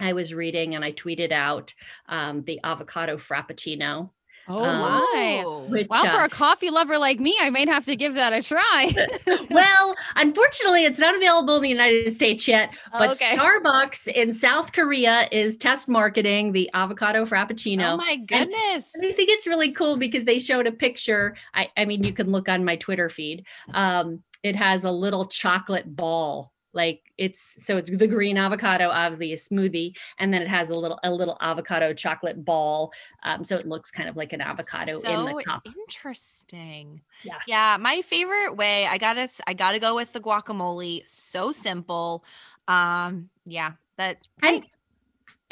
I 0.00 0.12
was 0.12 0.34
reading 0.34 0.74
and 0.74 0.84
I 0.84 0.92
tweeted 0.92 1.32
out 1.32 1.74
um, 2.08 2.42
the 2.44 2.60
avocado 2.64 3.16
frappuccino. 3.16 4.10
Oh 4.48 4.62
um, 4.62 4.80
my! 4.80 5.44
Which, 5.68 5.88
well, 5.90 6.04
for 6.04 6.22
uh, 6.22 6.26
a 6.26 6.28
coffee 6.28 6.70
lover 6.70 6.98
like 6.98 7.18
me, 7.18 7.36
I 7.40 7.50
might 7.50 7.68
have 7.68 7.84
to 7.86 7.96
give 7.96 8.14
that 8.14 8.32
a 8.32 8.42
try. 8.42 8.92
well, 9.50 9.96
unfortunately, 10.14 10.84
it's 10.84 11.00
not 11.00 11.16
available 11.16 11.56
in 11.56 11.62
the 11.62 11.68
United 11.68 12.14
States 12.14 12.46
yet. 12.46 12.70
But 12.92 13.10
okay. 13.10 13.36
Starbucks 13.36 14.06
in 14.06 14.32
South 14.32 14.72
Korea 14.72 15.28
is 15.32 15.56
test 15.56 15.88
marketing 15.88 16.52
the 16.52 16.70
avocado 16.74 17.26
frappuccino. 17.26 17.94
Oh 17.94 17.96
my 17.96 18.16
goodness! 18.16 18.92
And 18.94 19.06
I 19.06 19.12
think 19.12 19.30
it's 19.30 19.48
really 19.48 19.72
cool 19.72 19.96
because 19.96 20.24
they 20.24 20.38
showed 20.38 20.68
a 20.68 20.72
picture. 20.72 21.36
I, 21.52 21.68
I 21.76 21.84
mean, 21.84 22.04
you 22.04 22.12
can 22.12 22.30
look 22.30 22.48
on 22.48 22.64
my 22.64 22.76
Twitter 22.76 23.08
feed. 23.08 23.44
Um, 23.74 24.22
it 24.44 24.54
has 24.54 24.84
a 24.84 24.92
little 24.92 25.26
chocolate 25.26 25.96
ball 25.96 26.52
like 26.76 27.00
it's 27.18 27.56
so 27.64 27.76
it's 27.78 27.90
the 27.90 28.06
green 28.06 28.36
avocado 28.36 28.88
obviously 28.90 29.32
a 29.32 29.36
smoothie 29.36 29.96
and 30.18 30.32
then 30.32 30.42
it 30.42 30.48
has 30.48 30.68
a 30.68 30.74
little 30.74 31.00
a 31.02 31.10
little 31.10 31.36
avocado 31.40 31.92
chocolate 31.92 32.44
ball 32.44 32.92
um, 33.24 33.42
so 33.42 33.56
it 33.56 33.66
looks 33.66 33.90
kind 33.90 34.08
of 34.08 34.16
like 34.16 34.32
an 34.32 34.40
avocado 34.40 35.00
so 35.00 35.08
in 35.08 35.24
the 35.24 35.42
cup 35.42 35.66
interesting. 35.76 37.00
Yeah 37.24 37.38
yeah 37.48 37.76
my 37.80 38.02
favorite 38.02 38.56
way 38.56 38.86
i 38.86 38.98
gotta 38.98 39.28
i 39.46 39.54
gotta 39.54 39.78
go 39.78 39.96
with 39.96 40.12
the 40.12 40.20
guacamole 40.20 41.02
so 41.08 41.50
simple. 41.50 42.24
Um 42.68 43.30
yeah 43.46 43.72
that 43.96 44.18
and 44.42 44.64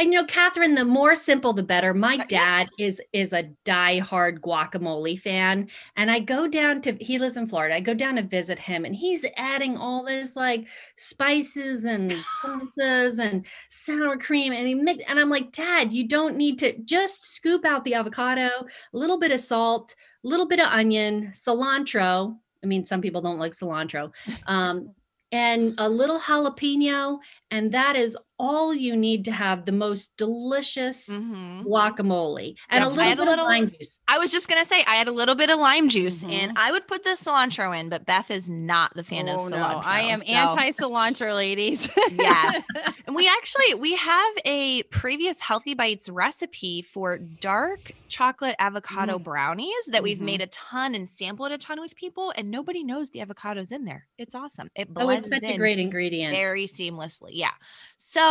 you 0.01 0.11
know, 0.11 0.25
Catherine, 0.25 0.75
the 0.75 0.85
more 0.85 1.15
simple, 1.15 1.53
the 1.53 1.63
better. 1.63 1.95
My 1.95 2.17
dad 2.27 2.69
is 2.81 3.01
is 3.13 3.33
a 3.33 3.49
diehard 3.65 4.41
guacamole 4.41 5.19
fan, 5.21 5.69
and 5.97 6.11
I 6.11 6.19
go 6.19 6.49
down 6.49 6.83
to 6.83 6.95
he 7.01 7.19
lives 7.19 7.37
in 7.37 7.47
Florida. 7.47 7.77
I 7.77 7.81
go 7.81 7.95
down 7.95 8.17
to 8.17 8.23
visit 8.23 8.59
him, 8.59 8.85
and 8.85 8.95
he's 8.95 9.25
adding 9.37 9.77
all 9.77 10.05
this 10.05 10.35
like 10.35 10.67
spices 10.97 11.85
and 11.85 12.11
salsas 12.43 13.21
and 13.21 13.47
sour 13.71 14.19
cream, 14.19 14.53
and 14.53 14.67
he 14.67 14.75
mix. 14.75 15.05
And 15.07 15.21
I'm 15.21 15.31
like, 15.31 15.53
Dad, 15.53 15.93
you 15.93 16.09
don't 16.09 16.37
need 16.37 16.59
to 16.59 16.77
just 16.79 17.33
scoop 17.33 17.65
out 17.65 17.85
the 17.85 17.95
avocado, 17.95 18.49
a 18.49 18.97
little 18.97 19.21
bit 19.21 19.31
of 19.31 19.41
salt, 19.41 19.95
a 20.25 20.29
little 20.29 20.49
bit 20.49 20.59
of 20.59 20.67
onion, 20.67 21.33
cilantro. 21.35 22.37
I 22.65 22.67
mean, 22.67 22.85
some 22.85 23.01
people 23.01 23.23
don't 23.23 23.39
like 23.39 23.53
cilantro, 23.53 24.11
um, 24.49 24.93
and 25.31 25.75
a 25.79 25.89
little 25.89 26.19
jalapeno, 26.19 27.19
and 27.53 27.71
that 27.71 27.95
is 27.95 28.17
all 28.39 28.75
you 28.75 28.97
need 28.97 29.25
to 29.27 29.33
have 29.33 29.65
the 29.65 29.73
most 29.73 30.17
delicious 30.17 31.09
Mhm. 31.09 31.65
guacamole 31.65 32.55
and 32.69 32.83
Yep. 32.83 32.83
a 32.83 32.85
I 32.85 32.89
little 32.89 33.05
had 33.05 33.19
a 33.19 33.25
little- 33.25 33.45
of 33.45 33.51
lime 33.51 33.71
juice. 33.71 34.01
I 34.09 34.19
was 34.19 34.31
just 34.33 34.49
gonna 34.49 34.65
say 34.65 34.83
I 34.87 34.97
had 34.97 35.07
a 35.09 35.13
little 35.13 35.35
bit 35.37 35.51
of 35.51 35.59
lime 35.59 35.89
juice 35.89 36.23
in. 36.23 36.51
Mhm. 36.51 36.53
I 36.57 36.73
would 36.73 36.87
put 36.89 37.05
the 37.05 37.11
cilantro 37.11 37.79
in, 37.79 37.89
but 37.89 38.05
Beth 38.07 38.31
is 38.31 38.49
not 38.49 38.95
the 38.95 39.05
fan 39.05 39.29
of 39.29 39.41
Oh, 39.41 39.49
no. 39.49 39.57
cilantro. 39.57 39.85
I 39.87 40.01
am 40.03 40.21
so- 40.21 40.27
anti 40.27 40.71
cilantro, 40.73 41.35
ladies. 41.35 41.89
Yes. 42.11 42.65
And 43.07 43.15
we 43.15 43.29
actually 43.29 43.75
we 43.75 43.95
have 43.97 44.35
a 44.47 44.83
previous 44.85 45.41
Healthy 45.41 45.75
Bites 45.75 46.09
recipe 46.09 46.81
for 46.83 47.19
dark 47.19 47.93
chocolate 48.09 48.57
avocado 48.59 49.19
brownies 49.19 49.87
that 49.89 50.03
we've 50.03 50.19
Mhm. 50.19 50.23
made 50.23 50.41
a 50.41 50.47
ton 50.47 50.95
and 50.95 51.09
sampled 51.09 51.53
a 51.53 51.59
ton 51.59 51.81
with 51.81 51.95
people, 51.97 52.33
and 52.37 52.51
nobody 52.51 52.83
knows 52.83 53.11
the 53.11 53.21
avocado's 53.21 53.73
in 53.73 53.85
there. 53.85 54.07
It's 54.19 54.35
awesome. 54.35 54.71
It 54.75 54.93
blends. 54.93 55.29
Oh, 55.29 55.35
it's 55.35 55.45
such 55.45 55.55
a 55.55 55.57
great 55.59 55.79
ingredient. 55.79 56.33
very 56.35 56.65
seamlessly. 56.67 57.31
Yeah. 57.33 57.51
So 57.99 58.24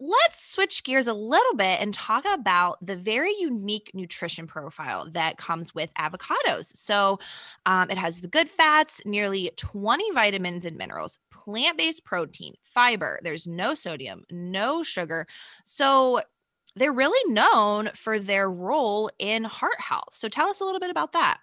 let's 0.00 0.44
switch 0.52 0.84
gears 0.84 1.06
a 1.06 1.14
little 1.14 1.54
bit 1.54 1.80
and 1.80 1.94
talk 1.94 2.24
about 2.24 2.84
the 2.84 2.96
very 2.96 3.34
unique 3.38 3.90
nutrition 3.94 4.46
profile 4.46 5.08
that 5.12 5.38
comes 5.38 5.74
with 5.74 5.92
avocados. 5.94 6.76
So 6.76 7.18
um, 7.66 7.90
it 7.90 7.98
has 7.98 8.20
the 8.20 8.28
good 8.28 8.48
fats, 8.48 9.00
nearly 9.04 9.50
20 9.56 10.10
vitamins 10.12 10.64
and 10.64 10.76
minerals, 10.76 11.18
plant 11.30 11.78
based 11.78 12.04
protein, 12.04 12.54
fiber. 12.62 13.20
There's 13.22 13.46
no 13.46 13.74
sodium, 13.74 14.24
no 14.30 14.82
sugar. 14.82 15.26
So 15.64 16.20
they're 16.76 16.92
really 16.92 17.32
known 17.32 17.90
for 17.94 18.18
their 18.18 18.50
role 18.50 19.10
in 19.18 19.44
heart 19.44 19.80
health. 19.80 20.14
So 20.14 20.28
tell 20.28 20.48
us 20.48 20.60
a 20.60 20.64
little 20.64 20.80
bit 20.80 20.90
about 20.90 21.12
that. 21.12 21.38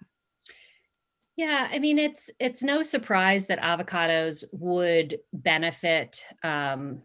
Yeah, 1.36 1.68
I 1.70 1.78
mean 1.78 1.98
it's 1.98 2.28
it's 2.38 2.62
no 2.62 2.82
surprise 2.82 3.46
that 3.46 3.60
avocados 3.60 4.44
would 4.52 5.20
benefit 5.32 6.22
um, 6.42 7.00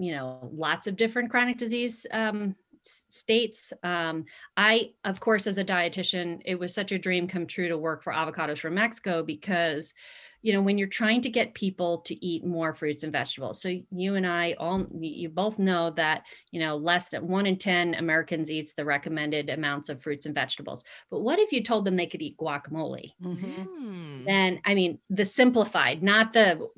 you 0.00 0.12
know, 0.12 0.50
lots 0.54 0.86
of 0.86 0.96
different 0.96 1.30
chronic 1.30 1.58
disease 1.58 2.06
um 2.12 2.56
states. 2.86 3.72
Um, 3.82 4.24
I 4.56 4.94
of 5.04 5.20
course 5.20 5.46
as 5.46 5.58
a 5.58 5.64
dietitian, 5.64 6.40
it 6.44 6.56
was 6.58 6.74
such 6.74 6.92
a 6.92 6.98
dream 6.98 7.28
come 7.28 7.46
true 7.46 7.68
to 7.68 7.78
work 7.78 8.02
for 8.02 8.12
avocados 8.12 8.58
from 8.58 8.74
Mexico 8.74 9.22
because 9.22 9.94
you 10.42 10.54
know, 10.54 10.62
when 10.62 10.78
you're 10.78 10.88
trying 10.88 11.20
to 11.20 11.28
get 11.30 11.52
people 11.54 11.98
to 12.00 12.24
eat 12.24 12.44
more 12.46 12.72
fruits 12.74 13.02
and 13.04 13.12
vegetables. 13.12 13.60
So 13.60 13.74
you 13.90 14.14
and 14.14 14.26
I 14.26 14.54
all 14.54 14.86
you 15.00 15.28
both 15.28 15.58
know 15.58 15.90
that, 15.92 16.24
you 16.50 16.60
know, 16.60 16.76
less 16.76 17.10
than 17.10 17.28
1 17.28 17.46
in 17.46 17.58
10 17.58 17.94
Americans 17.94 18.50
eats 18.50 18.72
the 18.74 18.84
recommended 18.86 19.50
amounts 19.50 19.90
of 19.90 20.02
fruits 20.02 20.26
and 20.26 20.34
vegetables. 20.34 20.84
But 21.10 21.20
what 21.20 21.38
if 21.38 21.52
you 21.52 21.62
told 21.62 21.84
them 21.84 21.96
they 21.96 22.06
could 22.06 22.22
eat 22.22 22.38
guacamole? 22.38 23.12
Mhm. 23.20 23.68
Mm. 23.68 24.26
then 24.26 24.60
I 24.64 24.74
mean 24.74 25.00
the 25.08 25.24
simplified, 25.24 26.02
not 26.02 26.32
the 26.32 26.68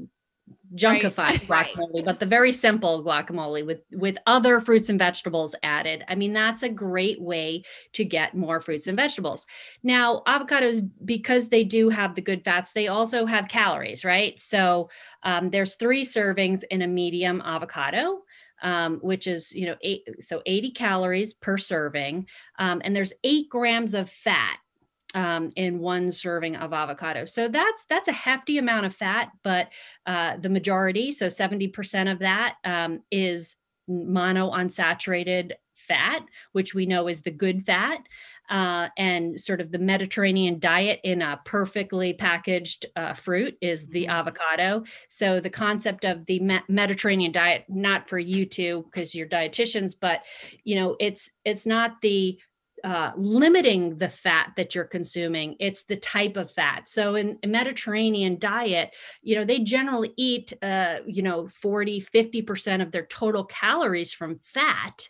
junkified 0.75 1.41
Right. 1.49 1.67
guacamole, 1.75 2.05
but 2.05 2.21
the 2.21 2.27
very 2.27 2.53
simple 2.53 3.05
guacamole 3.05 3.67
with 3.67 3.81
with 3.93 4.17
other 4.27 4.61
fruits 4.61 4.89
and 4.89 4.99
vegetables 4.99 5.55
added. 5.63 6.05
I 6.09 6.15
mean, 6.15 6.33
that's 6.33 6.63
a 6.63 6.69
great 6.69 7.21
way 7.21 7.65
to 7.93 8.05
get 8.05 8.37
more 8.37 8.61
fruits 8.61 8.87
and 8.87 8.97
vegetables. 8.97 9.47
Now, 9.83 10.23
avocados, 10.27 10.89
because 11.05 11.49
they 11.49 11.65
do 11.65 11.89
have 11.89 12.15
the 12.15 12.23
good 12.23 12.45
fats, 12.45 12.73
they 12.73 12.89
also 12.89 13.27
have 13.27 13.49
calories, 13.49 14.05
right? 14.05 14.39
So 14.39 14.91
um, 15.23 15.51
there's 15.51 15.75
three 15.75 16.05
servings 16.05 16.63
in 16.71 16.83
a 16.83 16.87
medium 16.87 17.43
avocado. 17.45 18.23
Um, 18.63 19.01
which 19.03 19.27
is 19.27 19.53
you 19.53 19.67
know 19.67 19.75
eight 19.83 20.03
so 20.21 20.41
80 20.47 20.71
calories 20.71 21.35
per 21.35 21.59
serving 21.59 22.29
um, 22.61 22.81
and 22.85 22.95
there's 22.95 23.13
eight 23.25 23.49
grams 23.49 23.93
of 23.93 24.09
fat 24.09 24.57
um, 25.15 25.53
in 25.57 25.79
one 25.79 26.11
serving 26.11 26.57
of 26.57 26.73
avocado. 26.73 27.25
So 27.25 27.49
that's 27.49 27.85
that's 27.89 28.09
a 28.09 28.13
hefty 28.13 28.59
amount 28.59 28.87
of 28.87 28.95
fat, 28.95 29.31
but 29.43 29.69
uh, 30.07 30.37
the 30.39 30.49
majority, 30.49 31.13
so 31.13 31.29
70% 31.29 32.11
of 32.11 32.19
that 32.21 32.57
um, 32.65 33.03
is 33.11 33.57
monounsaturated 33.89 35.53
fat, 35.75 36.23
which 36.53 36.75
we 36.75 36.87
know 36.87 37.09
is 37.09 37.23
the 37.23 37.31
good 37.31 37.65
fat. 37.65 38.01
Uh, 38.51 38.89
and 38.99 39.41
sort 39.41 39.61
of 39.63 39.71
the 39.71 39.79
Mediterranean 39.79 40.59
diet 40.59 41.01
in 41.05 41.23
a 41.23 41.41
perfectly 41.45 42.13
packaged 42.13 42.85
uh, 42.97 43.15
fruit 43.15 43.57
is 43.63 43.87
the 43.87 44.05
Mhm. 44.07 44.11
avocado. 44.11 44.85
So 45.09 45.41
the 45.41 45.49
concept 45.49 46.05
of 46.05 46.27
the 46.27 46.39
Me- 46.41 46.61
Mediterranean 46.69 47.33
diet, 47.33 47.65
not 47.69 48.09
for 48.11 48.19
you 48.19 48.45
two 48.45 48.83
because 48.91 49.15
you're 49.15 49.29
dietitians, 49.29 49.95
but 49.99 50.23
you 50.65 50.75
know, 50.75 50.97
it's 51.01 51.31
it's 51.45 51.65
not 51.65 52.01
the 52.03 52.39
uh, 52.85 53.13
limiting 53.17 53.99
the 53.99 54.09
fat 54.09 54.53
that 54.57 54.75
you're 54.75 54.85
consuming. 54.85 55.57
It's 55.61 55.85
the 55.85 55.97
type 55.97 56.37
of 56.37 56.51
fat. 56.51 56.89
So 56.89 57.15
in 57.15 57.39
a 57.43 57.47
mediterranean 57.47 58.39
diet 58.39 58.91
you 59.23 59.37
know 59.37 59.45
they 59.45 59.61
generally 59.61 60.13
eat 60.17 60.53
uh, 60.63 60.99
you 61.07 61.23
know 61.23 61.49
40 61.61 62.01
50% 62.01 62.83
of 62.83 62.91
their 62.93 63.07
total 63.07 63.45
calories 63.45 64.13
from 64.13 64.41
fat. 64.45 65.09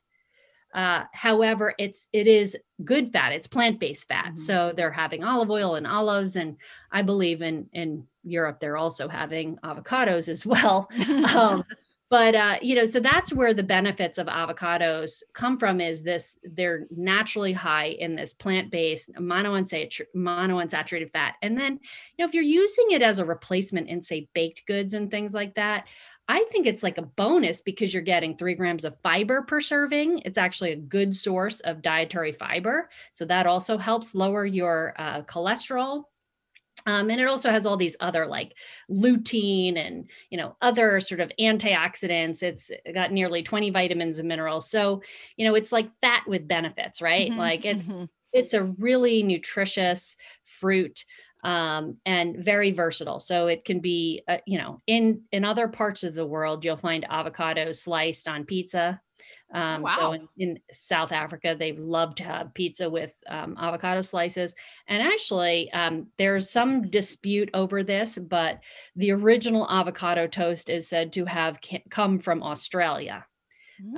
Uh, 0.74 1.04
however 1.12 1.74
it's 1.78 2.08
it 2.12 2.26
is 2.26 2.56
good 2.84 3.12
fat. 3.12 3.32
It's 3.32 3.46
plant-based 3.46 4.08
fat. 4.08 4.32
Mhm. 4.34 4.38
so 4.38 4.72
they're 4.74 4.90
having 4.90 5.22
olive 5.24 5.50
oil 5.50 5.74
and 5.74 5.86
olives 5.86 6.36
and 6.36 6.56
i 6.90 7.02
believe 7.02 7.42
in 7.42 7.66
in 7.72 8.06
europe 8.24 8.58
they're 8.60 8.78
also 8.78 9.06
having 9.08 9.56
avocados 9.64 10.28
as 10.28 10.46
well. 10.46 10.88
Um, 11.36 11.64
but 12.12 12.34
uh, 12.34 12.58
you 12.60 12.74
know 12.74 12.84
so 12.84 13.00
that's 13.00 13.32
where 13.32 13.54
the 13.54 13.62
benefits 13.62 14.18
of 14.18 14.26
avocados 14.26 15.22
come 15.32 15.58
from 15.58 15.80
is 15.80 16.02
this 16.02 16.36
they're 16.42 16.86
naturally 16.94 17.54
high 17.54 17.86
in 17.86 18.14
this 18.14 18.34
plant-based 18.34 19.14
monounsaturated, 19.14 20.02
monounsaturated 20.14 21.10
fat. 21.10 21.36
And 21.40 21.56
then 21.56 21.72
you 21.72 22.22
know 22.22 22.28
if 22.28 22.34
you're 22.34 22.42
using 22.42 22.88
it 22.90 23.00
as 23.00 23.18
a 23.18 23.24
replacement 23.24 23.88
in 23.88 24.02
say 24.02 24.28
baked 24.34 24.66
goods 24.66 24.92
and 24.92 25.10
things 25.10 25.32
like 25.32 25.54
that 25.54 25.86
i 26.28 26.44
think 26.52 26.66
it's 26.66 26.82
like 26.82 26.98
a 26.98 27.02
bonus 27.02 27.62
because 27.62 27.94
you're 27.94 28.02
getting 28.02 28.36
three 28.36 28.54
grams 28.54 28.84
of 28.84 28.96
fiber 29.02 29.42
per 29.42 29.62
serving. 29.62 30.18
It's 30.26 30.38
actually 30.38 30.72
a 30.72 30.76
good 30.76 31.16
source 31.16 31.60
of 31.60 31.80
dietary 31.80 32.32
fiber. 32.32 32.90
So 33.10 33.24
that 33.24 33.46
also 33.46 33.78
helps 33.78 34.14
lower 34.14 34.44
your 34.44 34.94
uh, 34.98 35.22
cholesterol 35.22 36.04
um, 36.86 37.10
and 37.10 37.20
it 37.20 37.26
also 37.26 37.50
has 37.50 37.66
all 37.66 37.76
these 37.76 37.96
other 38.00 38.26
like 38.26 38.54
lutein 38.90 39.76
and 39.76 40.10
you 40.30 40.38
know 40.38 40.56
other 40.60 41.00
sort 41.00 41.20
of 41.20 41.30
antioxidants. 41.38 42.42
It's 42.42 42.70
got 42.92 43.12
nearly 43.12 43.42
20 43.42 43.70
vitamins 43.70 44.18
and 44.18 44.28
minerals. 44.28 44.70
So 44.70 45.02
you 45.36 45.46
know 45.46 45.54
it's 45.54 45.72
like 45.72 45.90
fat 46.00 46.24
with 46.26 46.48
benefits 46.48 47.00
right? 47.00 47.30
Mhm, 47.30 47.36
like 47.36 47.64
it's 47.64 47.84
mhm. 47.84 48.08
it's 48.32 48.54
a 48.54 48.64
really 48.64 49.22
nutritious 49.22 50.16
fruit 50.44 51.04
um, 51.44 51.98
and 52.06 52.36
very 52.36 52.70
versatile. 52.70 53.18
So 53.18 53.48
it 53.48 53.64
can 53.64 53.80
be 53.80 54.22
uh, 54.28 54.38
you 54.46 54.58
know 54.58 54.82
in 54.86 55.22
in 55.32 55.44
other 55.44 55.68
parts 55.68 56.04
of 56.04 56.14
the 56.14 56.26
world 56.26 56.64
you'll 56.64 56.76
find 56.76 57.04
avocados 57.04 57.76
sliced 57.76 58.28
on 58.28 58.44
pizza 58.44 59.00
um, 59.52 59.82
wow. 59.82 59.96
so 59.98 60.12
in, 60.12 60.28
in 60.36 60.58
south 60.72 61.12
africa 61.12 61.54
they 61.58 61.72
love 61.72 62.14
to 62.14 62.24
have 62.24 62.54
pizza 62.54 62.88
with 62.88 63.14
um, 63.28 63.56
avocado 63.60 64.02
slices 64.02 64.54
and 64.88 65.02
actually 65.02 65.70
um, 65.72 66.06
there's 66.18 66.50
some 66.50 66.88
dispute 66.90 67.50
over 67.54 67.82
this 67.82 68.18
but 68.18 68.60
the 68.96 69.10
original 69.10 69.68
avocado 69.70 70.26
toast 70.26 70.68
is 70.68 70.88
said 70.88 71.12
to 71.12 71.24
have 71.24 71.58
come 71.90 72.18
from 72.18 72.42
australia 72.42 73.24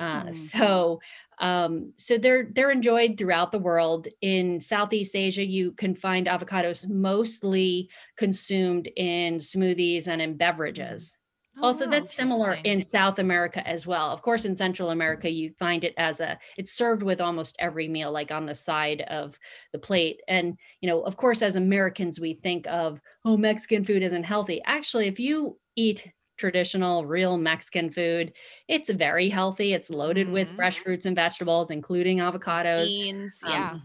uh, 0.00 0.24
Mm. 0.24 0.36
so 0.36 1.00
um, 1.38 1.92
so 1.96 2.18
they're 2.18 2.48
they're 2.52 2.70
enjoyed 2.70 3.18
throughout 3.18 3.52
the 3.52 3.58
world. 3.58 4.08
In 4.20 4.60
Southeast 4.60 5.16
Asia, 5.16 5.44
you 5.44 5.72
can 5.72 5.94
find 5.94 6.26
avocados 6.26 6.88
mostly 6.88 7.90
consumed 8.16 8.88
in 8.96 9.36
smoothies 9.36 10.06
and 10.06 10.22
in 10.22 10.36
beverages. 10.36 11.16
Oh, 11.56 11.62
also, 11.62 11.86
wow, 11.86 11.88
that's 11.88 12.14
similar 12.14 12.60
in 12.64 12.84
South 12.84 13.18
America 13.18 13.66
as 13.66 13.86
well. 13.86 14.10
Of 14.10 14.20
course, 14.22 14.44
in 14.44 14.54
Central 14.56 14.90
America, 14.90 15.30
you 15.30 15.54
find 15.58 15.82
it 15.82 15.94
as 15.96 16.20
a 16.20 16.38
it's 16.58 16.72
served 16.72 17.02
with 17.02 17.20
almost 17.20 17.56
every 17.58 17.88
meal, 17.88 18.12
like 18.12 18.30
on 18.30 18.46
the 18.46 18.54
side 18.54 19.00
of 19.02 19.38
the 19.72 19.78
plate. 19.78 20.20
And 20.28 20.58
you 20.82 20.88
know, 20.88 21.02
of 21.04 21.16
course, 21.16 21.40
as 21.42 21.56
Americans, 21.56 22.20
we 22.20 22.34
think 22.34 22.66
of 22.66 23.00
oh, 23.24 23.36
Mexican 23.38 23.84
food 23.84 24.02
isn't 24.02 24.24
healthy. 24.24 24.60
Actually, 24.66 25.06
if 25.06 25.18
you 25.18 25.58
eat 25.76 26.06
traditional 26.36 27.06
real 27.06 27.38
Mexican 27.38 27.90
food, 27.90 28.32
it's 28.68 28.90
very 28.90 29.28
healthy. 29.30 29.72
It's 29.72 29.88
loaded 29.88 30.28
with 30.28 30.50
Mhm. 30.50 30.56
fresh 30.56 30.80
fruits 30.80 31.06
and 31.06 31.16
vegetables, 31.16 31.70
including 31.70 32.18
avocados. 32.18 32.98
beans. 33.02 33.42
um, 33.42 33.68
Yeah. 33.68 33.76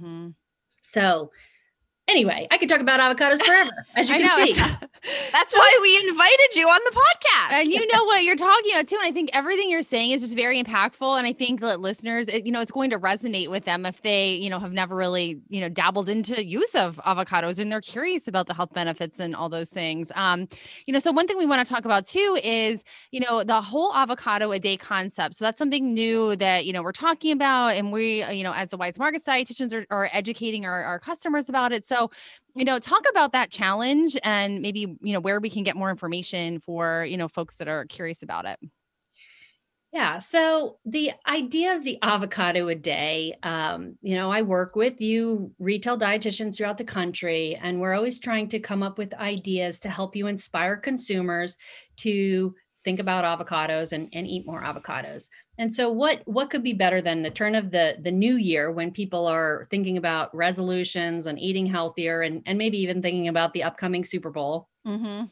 So, 0.82 1.32
anyway, 2.10 2.48
I 2.52 2.58
could 2.58 2.70
talk 2.70 2.82
about 2.82 3.00
avocados 3.00 3.44
forever, 3.44 3.86
as 3.96 4.10
you 4.10 4.16
I 4.16 4.18
can 4.20 4.28
know. 4.28 4.46
see. 4.46 4.54
That's 5.32 5.54
why 5.54 5.80
we 5.82 6.10
invited 6.10 6.56
you 6.56 6.68
on 6.68 6.80
the 6.86 6.92
podcast. 6.92 7.54
and 7.62 7.70
you 7.70 7.88
know 7.88 8.04
what 8.06 8.24
you're 8.24 8.36
talking 8.36 8.74
about 8.74 8.88
too. 8.88 8.98
And 8.98 9.08
I 9.08 9.12
think 9.12 9.30
everything 9.34 9.70
you're 9.70 9.82
saying 9.82 10.12
is 10.12 10.22
just 10.22 10.36
very 10.36 10.62
impactful. 10.62 11.18
And 11.18 11.26
I 11.26 11.34
think 11.34 11.62
that 11.62 11.80
listeners, 11.80 12.28
it, 12.28 12.46
you 12.46 12.52
know, 12.52 12.62
it's 12.62 12.72
going 12.72 12.90
to 12.90 13.00
resonate 13.00 13.50
with 13.50 13.66
them 13.66 13.86
if 13.86 14.02
they, 14.02 14.34
you 14.34 14.50
know, 14.50 14.60
have 14.60 14.74
never 14.74 14.96
really, 14.96 15.40
you 15.50 15.62
know, 15.62 15.70
dabbled 15.70 16.10
into 16.10 16.46
use 16.46 16.76
of 16.76 17.00
avocados 17.06 17.60
and 17.60 17.72
they're 17.72 17.82
curious 17.82 18.28
about 18.28 18.48
the 18.48 18.54
health 18.54 18.74
benefits 18.74 19.20
and 19.20 19.36
all 19.36 19.50
those 19.50 19.70
things. 19.70 20.12
Um, 20.16 20.48
you 20.86 20.94
know, 20.94 21.00
so 21.00 21.12
one 21.12 21.28
thing 21.28 21.38
we 21.38 21.46
want 21.46 21.66
to 21.66 21.74
talk 21.74 21.86
about 21.86 22.06
too 22.06 22.38
is, 22.44 22.84
you 23.12 23.20
know, 23.20 23.44
the 23.44 23.62
whole 23.62 23.94
avocado 23.96 24.52
a 24.52 24.60
day 24.60 24.78
concept. 24.78 25.36
So 25.36 25.46
that's 25.46 25.58
something 25.58 25.94
new 25.94 26.36
that, 26.38 26.66
you 26.66 26.74
know, 26.74 26.84
we're 26.84 26.92
talking 26.92 27.32
about. 27.32 27.76
And 27.76 27.92
we, 27.92 28.24
uh, 28.24 28.32
you 28.32 28.44
know, 28.44 28.54
as 28.54 28.70
the 28.70 28.78
Weis 28.78 29.00
Markets 29.00 29.26
dietitians 29.26 29.74
are, 29.74 29.86
are 29.90 30.10
educating 30.14 30.66
our, 30.66 30.84
our 30.84 31.00
customers 31.00 31.50
about 31.50 31.72
it. 31.72 31.86
So, 31.86 31.99
you 32.56 32.66
know, 32.66 32.80
talk 32.80 33.04
about 33.10 33.32
that 33.34 33.52
challenge 33.52 34.18
and 34.24 34.62
maybe, 34.62 34.82
you 35.02 35.14
know, 35.14 35.20
where 35.20 35.40
we 35.40 35.50
can 35.50 35.64
get 35.64 35.76
more 35.76 35.90
information 35.90 36.60
for, 36.60 37.06
you 37.06 37.18
know, 37.18 37.28
folks 37.28 37.58
that 37.58 37.68
are 37.68 37.86
curious 37.86 38.22
about 38.24 38.46
it. 38.46 38.60
Yeah. 39.92 40.20
So 40.20 40.78
the 40.86 41.14
idea 41.28 41.76
of 41.76 41.84
the 41.84 41.98
avocado 42.04 42.68
a 42.68 42.76
day, 42.76 43.36
um, 43.42 43.98
you 44.04 44.16
know, 44.16 44.32
I 44.32 44.44
work 44.44 44.76
with 44.76 45.02
you 45.02 45.52
retail 45.58 45.98
dietitians 45.98 46.56
throughout 46.56 46.78
the 46.78 46.84
country, 46.84 47.60
and 47.60 47.82
we're 47.82 47.96
always 47.96 48.20
trying 48.20 48.50
to 48.50 48.60
come 48.60 48.84
up 48.84 49.00
with 49.00 49.14
ideas 49.16 49.80
to 49.82 49.90
help 49.90 50.16
you 50.16 50.28
inspire 50.28 50.78
consumers 50.78 51.58
to 51.98 52.54
think 52.86 53.00
about 53.00 53.26
avocados 53.26 53.92
and, 53.92 54.10
and 54.14 54.28
eat 54.28 54.46
more 54.46 54.62
avocados. 54.62 55.28
And 55.60 55.72
so 55.74 55.92
what 55.92 56.22
what 56.26 56.50
could 56.50 56.64
be 56.64 56.72
better 56.72 57.02
than 57.02 57.22
the 57.22 57.30
turn 57.30 57.54
of 57.54 57.70
the 57.70 57.98
the 58.02 58.12
new 58.12 58.38
year 58.38 58.72
when 58.72 58.92
people 58.92 59.28
are 59.28 59.68
thinking 59.70 59.98
about 59.98 60.34
resolutions 60.34 61.28
and 61.28 61.38
eating 61.38 61.66
healthier 61.66 62.22
and, 62.22 62.42
and 62.46 62.58
maybe 62.58 62.78
even 62.80 63.02
thinking 63.02 63.28
about 63.28 63.54
the 63.54 63.64
upcoming 63.64 64.06
Super 64.06 64.32
Bowl? 64.32 64.70
Mm-hmm. 64.88 65.26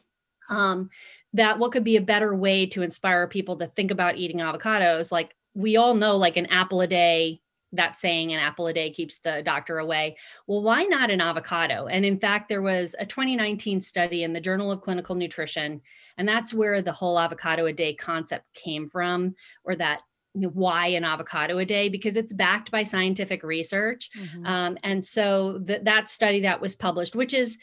um, 0.54 0.90
that 1.32 1.58
what 1.58 1.72
could 1.72 1.84
be 1.84 1.96
a 1.96 2.02
better 2.02 2.34
way 2.34 2.66
to 2.66 2.82
inspire 2.82 3.26
people 3.26 3.56
to 3.56 3.66
think 3.68 3.90
about 3.90 4.16
eating 4.16 4.38
avocados 4.38 5.10
like 5.10 5.34
we 5.54 5.76
all 5.76 5.94
know 5.94 6.16
like 6.16 6.36
an 6.36 6.46
apple 6.46 6.82
a 6.82 6.86
day 6.86 7.40
that 7.72 7.98
saying 7.98 8.32
an 8.32 8.38
apple 8.38 8.66
a 8.66 8.72
day 8.72 8.90
keeps 8.90 9.18
the 9.20 9.42
doctor 9.44 9.78
away 9.78 10.16
well 10.46 10.62
why 10.62 10.84
not 10.84 11.10
an 11.10 11.20
avocado 11.20 11.86
and 11.86 12.04
in 12.04 12.18
fact 12.18 12.48
there 12.48 12.62
was 12.62 12.94
a 12.98 13.06
2019 13.06 13.80
study 13.80 14.22
in 14.22 14.32
the 14.32 14.40
journal 14.40 14.70
of 14.70 14.82
clinical 14.82 15.14
nutrition 15.14 15.80
and 16.18 16.28
that's 16.28 16.52
where 16.52 16.82
the 16.82 16.92
whole 16.92 17.18
avocado 17.18 17.66
a 17.66 17.72
day 17.72 17.94
concept 17.94 18.44
came 18.54 18.88
from 18.88 19.34
or 19.64 19.76
that 19.76 20.00
why 20.34 20.88
an 20.88 21.04
avocado 21.04 21.58
a 21.58 21.64
day 21.64 21.88
because 21.88 22.16
it's 22.16 22.32
backed 22.32 22.70
by 22.70 22.82
scientific 22.82 23.42
research. 23.42 24.10
Mm-hmm. 24.16 24.46
um, 24.46 24.78
and 24.82 25.04
so 25.04 25.58
th- 25.66 25.82
that 25.84 26.10
study 26.10 26.40
that 26.40 26.60
was 26.60 26.76
published 26.76 27.16
which 27.16 27.34
is 27.34 27.58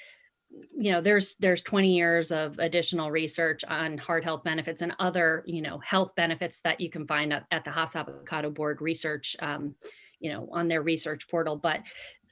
you 0.78 0.91
know 0.91 1.01
there's 1.01 1.36
there's 1.39 1.62
20 1.62 1.95
years 1.95 2.32
of 2.32 2.58
additional 2.60 3.12
research 3.12 3.63
on 3.65 3.97
heart 3.97 4.23
health 4.23 4.43
benefits 4.43 4.82
and 4.82 4.93
other 4.99 5.43
you 5.45 5.62
know 5.62 5.80
health 5.80 6.12
benefits 6.15 6.62
that 6.62 6.80
you 6.80 6.89
can 6.89 7.08
find 7.08 7.34
at, 7.34 7.45
at 7.51 7.65
the 7.65 7.71
haas 7.71 7.95
avocado 7.95 8.49
board 8.49 8.82
research 8.82 9.36
um, 9.41 9.75
you 10.19 10.32
know 10.32 10.47
on 10.51 10.67
their 10.67 10.82
research 10.82 11.28
portal. 11.30 11.56
But 11.56 11.82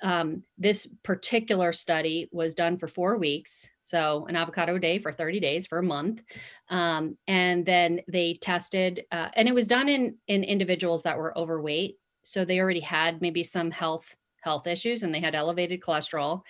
um, 0.02 0.44
this 0.58 0.88
particular 1.04 1.72
study 1.72 2.30
was 2.32 2.56
done 2.56 2.78
for 2.78 2.88
four 2.88 3.18
weeks 3.18 3.68
so 3.94 4.26
an 4.28 4.36
avocado 4.36 4.76
a 4.76 4.80
day 4.80 4.98
for 4.98 5.12
30 5.12 5.40
days 5.40 5.68
for 5.68 5.78
a 5.78 5.84
month 5.84 6.22
um, 6.70 7.16
and 7.28 7.64
then 7.64 8.00
they 8.08 8.34
tested 8.42 9.06
uh, 9.12 9.28
and 9.36 9.48
it 9.48 9.54
was 9.54 9.68
done 9.68 9.88
in 9.88 10.16
in 10.28 10.44
individuals 10.44 11.04
that 11.04 11.18
were 11.18 11.38
overweight 11.38 11.98
so 12.24 12.44
they 12.44 12.60
already 12.60 12.80
had 12.80 13.22
maybe 13.22 13.44
some 13.44 13.70
health 13.70 14.16
health 14.42 14.66
issues 14.66 15.04
and 15.04 15.14
they 15.14 15.20
had 15.20 15.36
elevated 15.36 15.80
cholesterol 15.80 16.42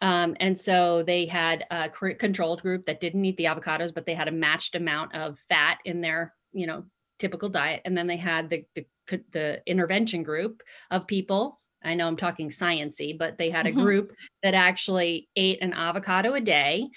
um, 0.00 0.36
and 0.38 0.56
so 0.56 1.02
they 1.02 1.26
had 1.26 1.64
a 1.72 1.88
controlled 1.88 2.62
group 2.62 2.86
that 2.86 3.00
didn't 3.00 3.24
eat 3.24 3.36
the 3.36 3.44
avocados 3.44 3.92
but 3.92 4.06
they 4.06 4.14
had 4.14 4.28
a 4.28 4.32
matched 4.32 4.76
amount 4.76 5.12
of 5.16 5.36
fat 5.48 5.78
in 5.84 6.00
their 6.00 6.32
you 6.52 6.66
know 6.66 6.84
typical 7.18 7.48
diet 7.48 7.82
and 7.84 7.98
then 7.98 8.06
they 8.06 8.16
had 8.16 8.48
the 8.48 8.64
the, 8.76 8.86
the 9.32 9.62
intervention 9.66 10.22
group 10.22 10.62
of 10.92 11.08
people 11.08 11.58
i 11.88 11.94
know 11.94 12.06
i'm 12.06 12.16
talking 12.16 12.50
sciency 12.50 13.16
but 13.16 13.38
they 13.38 13.50
had 13.50 13.66
a 13.66 13.72
Mhm. 13.72 13.76
group 13.76 14.12
that 14.42 14.54
actually 14.54 15.28
ate 15.36 15.60
an 15.62 15.72
avocado 15.72 16.34
a 16.34 16.40
day 16.40 16.88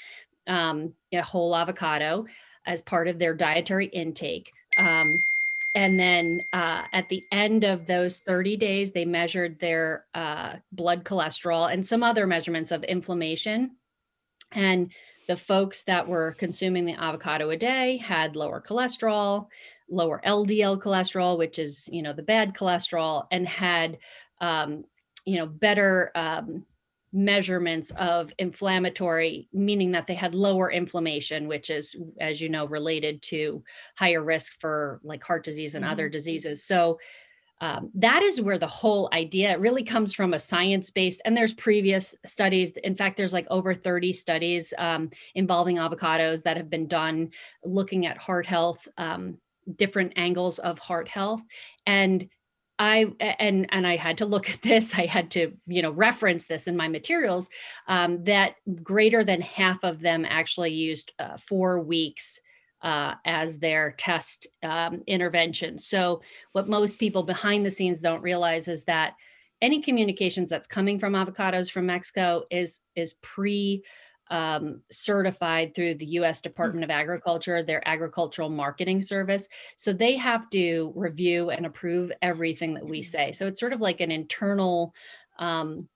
um, 0.47 0.93
a 1.13 1.21
whole 1.21 1.55
avocado 1.55 2.25
as 2.65 2.81
part 2.81 3.07
of 3.07 3.19
their 3.19 3.33
dietary 3.33 3.87
intake 3.87 4.51
um, 4.77 5.23
and 5.73 5.99
then 5.99 6.43
uh, 6.51 6.83
at 6.91 7.07
the 7.09 7.25
end 7.31 7.63
of 7.63 7.87
those 7.87 8.17
30 8.17 8.57
days, 8.57 8.91
they 8.91 9.05
measured 9.05 9.59
their 9.59 10.05
uh, 10.13 10.55
blood 10.71 11.05
cholesterol 11.05 11.71
and 11.71 11.85
some 11.85 12.03
other 12.03 12.27
measurements 12.27 12.71
of 12.71 12.83
inflammation. 12.83 13.77
And 14.51 14.91
the 15.27 15.37
folks 15.37 15.83
that 15.83 16.07
were 16.07 16.35
consuming 16.37 16.85
the 16.85 17.01
avocado 17.01 17.51
a 17.51 17.57
day 17.57 17.97
had 17.97 18.35
lower 18.35 18.61
cholesterol, 18.61 19.47
lower 19.89 20.21
LDL 20.25 20.81
cholesterol, 20.81 21.37
which 21.37 21.57
is, 21.57 21.87
you 21.89 22.01
know, 22.01 22.11
the 22.11 22.21
bad 22.21 22.53
cholesterol, 22.53 23.27
and 23.31 23.47
had, 23.47 23.97
um, 24.41 24.83
you 25.25 25.37
know, 25.37 25.45
better 25.45 26.11
um, 26.15 26.65
measurements 27.13 27.91
of 27.91 28.33
inflammatory, 28.39 29.47
meaning 29.53 29.91
that 29.91 30.07
they 30.07 30.13
had 30.13 30.33
lower 30.33 30.71
inflammation, 30.71 31.47
which 31.47 31.69
is, 31.69 31.95
as 32.19 32.41
you 32.41 32.49
know, 32.49 32.65
related 32.65 33.21
to 33.21 33.63
higher 33.95 34.23
risk 34.23 34.59
for 34.59 34.99
like 35.03 35.23
heart 35.23 35.43
disease 35.43 35.75
and 35.75 35.85
other 35.85 36.09
diseases. 36.09 36.63
So 36.63 36.99
um, 37.59 37.91
that 37.93 38.23
is 38.23 38.41
where 38.41 38.57
the 38.57 38.67
whole 38.67 39.07
idea 39.13 39.59
really 39.59 39.83
comes 39.83 40.13
from 40.13 40.33
a 40.33 40.39
science 40.39 40.89
based, 40.89 41.21
and 41.25 41.37
there's 41.37 41.53
previous 41.53 42.15
studies. 42.25 42.71
In 42.83 42.95
fact, 42.95 43.17
there's 43.17 43.33
like 43.33 43.45
over 43.51 43.75
30 43.75 44.13
studies 44.13 44.73
um, 44.79 45.11
involving 45.35 45.77
avocados 45.77 46.41
that 46.43 46.57
have 46.57 46.71
been 46.71 46.87
done 46.87 47.29
looking 47.63 48.07
at 48.07 48.17
heart 48.17 48.47
health, 48.47 48.87
um, 48.97 49.37
different 49.75 50.13
angles 50.15 50.57
of 50.57 50.79
heart 50.79 51.07
health. 51.07 51.41
And 51.85 52.27
I 52.81 53.05
and 53.19 53.67
and 53.71 53.85
I 53.85 53.95
had 53.95 54.17
to 54.17 54.25
look 54.25 54.49
at 54.49 54.63
this. 54.63 54.95
I 54.95 55.05
had 55.05 55.29
to 55.31 55.53
you 55.67 55.83
know 55.83 55.91
reference 55.91 56.47
this 56.47 56.67
in 56.67 56.75
my 56.75 56.87
materials. 56.87 57.47
Um, 57.87 58.23
that 58.23 58.55
greater 58.81 59.23
than 59.23 59.39
half 59.41 59.83
of 59.83 60.01
them 60.01 60.25
actually 60.27 60.71
used 60.71 61.13
uh, 61.19 61.37
four 61.37 61.79
weeks 61.79 62.39
uh, 62.81 63.13
as 63.23 63.59
their 63.59 63.91
test 63.99 64.47
um, 64.63 65.03
intervention. 65.05 65.77
So 65.77 66.23
what 66.53 66.67
most 66.67 66.97
people 66.97 67.21
behind 67.21 67.63
the 67.63 67.71
scenes 67.71 68.01
don't 68.01 68.23
realize 68.23 68.67
is 68.67 68.83
that 68.85 69.13
any 69.61 69.79
communications 69.79 70.49
that's 70.49 70.67
coming 70.67 70.97
from 70.97 71.13
avocados 71.13 71.69
from 71.69 71.85
Mexico 71.85 72.45
is 72.49 72.79
is 72.95 73.13
pre 73.21 73.83
um, 74.31 74.81
certified 74.89 75.75
through 75.75 75.95
the 75.95 76.05
U.S. 76.05 76.41
Department 76.41 76.83
of 76.83 76.89
Agriculture, 76.89 77.61
their 77.61 77.87
agricultural 77.87 78.49
marketing 78.49 79.01
service. 79.01 79.47
So 79.75 79.93
they 79.93 80.15
have 80.15 80.49
to 80.51 80.93
review 80.95 81.51
and 81.51 81.65
approve 81.65 82.11
everything 82.21 82.73
that 82.75 82.85
we 82.85 83.03
say. 83.03 83.33
So 83.33 83.45
it's 83.45 83.59
sort 83.59 83.73
of 83.73 83.81
like 83.81 83.99
an 83.99 84.09
internal, 84.09 84.95
um, 85.37 85.87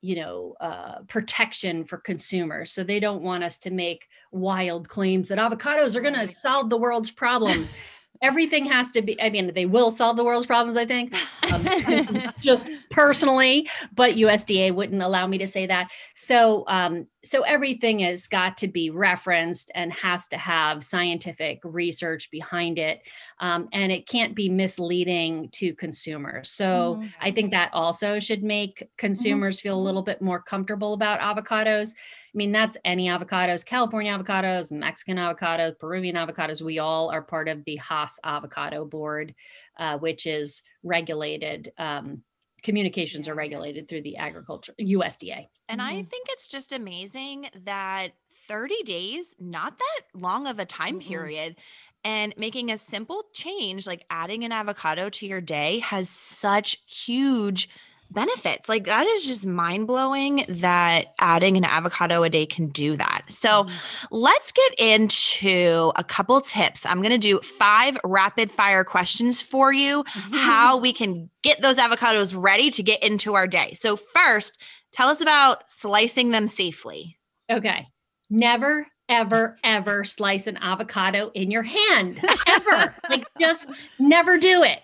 you 0.00 0.16
know, 0.16 0.54
uh, 0.60 1.00
protection 1.08 1.84
for 1.84 1.98
consumers. 1.98 2.72
So 2.72 2.82
they 2.82 3.00
don't 3.00 3.22
want 3.22 3.44
us 3.44 3.58
to 3.60 3.70
make 3.70 4.08
wild 4.32 4.88
claims 4.88 5.28
that 5.28 5.38
avocados 5.38 5.94
are 5.94 6.00
going 6.00 6.14
to 6.14 6.26
solve 6.26 6.70
the 6.70 6.78
world's 6.78 7.10
problems. 7.10 7.72
Everything 8.20 8.64
has 8.64 8.90
to 8.92 9.02
be, 9.02 9.20
I 9.22 9.30
mean, 9.30 9.52
they 9.54 9.66
will 9.66 9.92
solve 9.92 10.16
the 10.16 10.24
world's 10.24 10.46
problems, 10.46 10.76
I 10.76 10.84
think, 10.84 11.14
um, 11.52 12.32
just 12.40 12.68
personally, 12.90 13.68
but 13.94 14.14
USDA 14.14 14.74
wouldn't 14.74 15.02
allow 15.02 15.26
me 15.28 15.38
to 15.38 15.46
say 15.46 15.66
that. 15.66 15.88
So, 16.16 16.64
um, 16.66 17.06
so 17.24 17.42
everything 17.42 17.98
has 18.00 18.28
got 18.28 18.56
to 18.58 18.68
be 18.68 18.90
referenced 18.90 19.70
and 19.74 19.92
has 19.92 20.28
to 20.28 20.38
have 20.38 20.84
scientific 20.84 21.58
research 21.64 22.30
behind 22.30 22.78
it, 22.78 23.02
um, 23.40 23.68
and 23.72 23.90
it 23.90 24.06
can't 24.06 24.34
be 24.36 24.48
misleading 24.48 25.48
to 25.50 25.74
consumers. 25.74 26.50
So, 26.50 26.96
Mhm. 27.00 27.12
I 27.20 27.30
think 27.32 27.50
that 27.50 27.74
also 27.74 28.18
should 28.20 28.42
make 28.44 28.88
consumers 28.98 29.60
feel 29.60 29.78
a 29.78 29.82
little 29.82 30.02
bit 30.02 30.22
more 30.22 30.40
comfortable 30.40 30.92
about 30.94 31.20
avocados. 31.20 31.90
I 31.92 32.36
mean, 32.36 32.52
that's 32.52 32.76
any 32.84 33.08
avocados, 33.08 33.64
California 33.64 34.12
avocados, 34.16 34.70
Mexican 34.70 35.16
avocados, 35.16 35.78
Peruvian 35.78 36.14
avocados. 36.14 36.60
We 36.62 36.78
all 36.78 37.10
are 37.10 37.22
part 37.22 37.48
of 37.48 37.64
the 37.64 37.76
Haas 37.76 38.18
Avocado 38.22 38.84
Board, 38.84 39.34
uh, 39.78 39.98
which 39.98 40.26
is 40.26 40.62
regulated. 40.84 41.72
Um, 41.78 42.22
communications 42.62 43.28
are 43.28 43.34
regulated 43.34 43.88
through 43.88 44.02
the 44.02 44.16
agriculture 44.16 44.74
USDA. 44.78 45.48
And 45.68 45.82
I 45.82 46.02
Mhm. 46.02 46.10
think 46.10 46.26
it's 46.30 46.48
just 46.48 46.72
amazing 46.72 47.50
that 47.54 48.12
30 48.48 48.82
days, 48.84 49.34
not 49.38 49.78
that 49.78 50.00
long 50.14 50.46
of 50.46 50.58
a 50.58 50.64
time 50.64 50.98
Mhm. 50.98 50.98
period, 50.98 51.56
and 52.04 52.32
making 52.38 52.70
a 52.70 52.78
simple 52.78 53.24
change 53.34 53.86
like 53.86 54.06
adding 54.08 54.44
an 54.44 54.52
avocado 54.52 55.10
to 55.10 55.26
your 55.26 55.40
day 55.42 55.80
has 55.80 56.08
such 56.08 56.82
huge 56.86 57.68
benefits. 58.10 58.68
Like 58.68 58.84
that 58.84 59.06
is 59.06 59.26
just 59.26 59.44
mind 59.46 59.86
blowing 59.86 60.44
that 60.48 61.14
adding 61.20 61.56
an 61.56 61.64
avocado 61.64 62.22
a 62.22 62.30
day 62.30 62.46
can 62.46 62.68
do 62.68 62.96
that. 62.96 63.22
So, 63.28 63.64
mm-hmm. 63.64 64.06
let's 64.10 64.52
get 64.52 64.74
into 64.78 65.92
a 65.96 66.04
couple 66.04 66.40
tips. 66.40 66.86
I'm 66.86 67.02
going 67.02 67.10
to 67.10 67.18
do 67.18 67.40
five 67.40 67.98
rapid 68.04 68.50
fire 68.50 68.84
questions 68.84 69.42
for 69.42 69.72
you 69.72 70.04
mm-hmm. 70.04 70.34
how 70.34 70.76
we 70.78 70.92
can 70.92 71.30
get 71.42 71.60
those 71.62 71.76
avocados 71.76 72.34
ready 72.36 72.70
to 72.70 72.82
get 72.82 73.02
into 73.02 73.34
our 73.34 73.46
day. 73.46 73.74
So, 73.74 73.96
first, 73.96 74.62
Tell 74.92 75.08
us 75.08 75.20
about 75.20 75.68
slicing 75.68 76.30
them 76.30 76.46
safely. 76.46 77.18
Okay. 77.50 77.86
Never, 78.30 78.86
ever, 79.08 79.56
ever 79.64 80.04
slice 80.04 80.46
an 80.46 80.56
avocado 80.58 81.30
in 81.34 81.50
your 81.50 81.62
hand. 81.62 82.20
Ever. 82.46 82.94
like 83.08 83.26
just 83.40 83.66
never 83.98 84.38
do 84.38 84.62
it. 84.62 84.80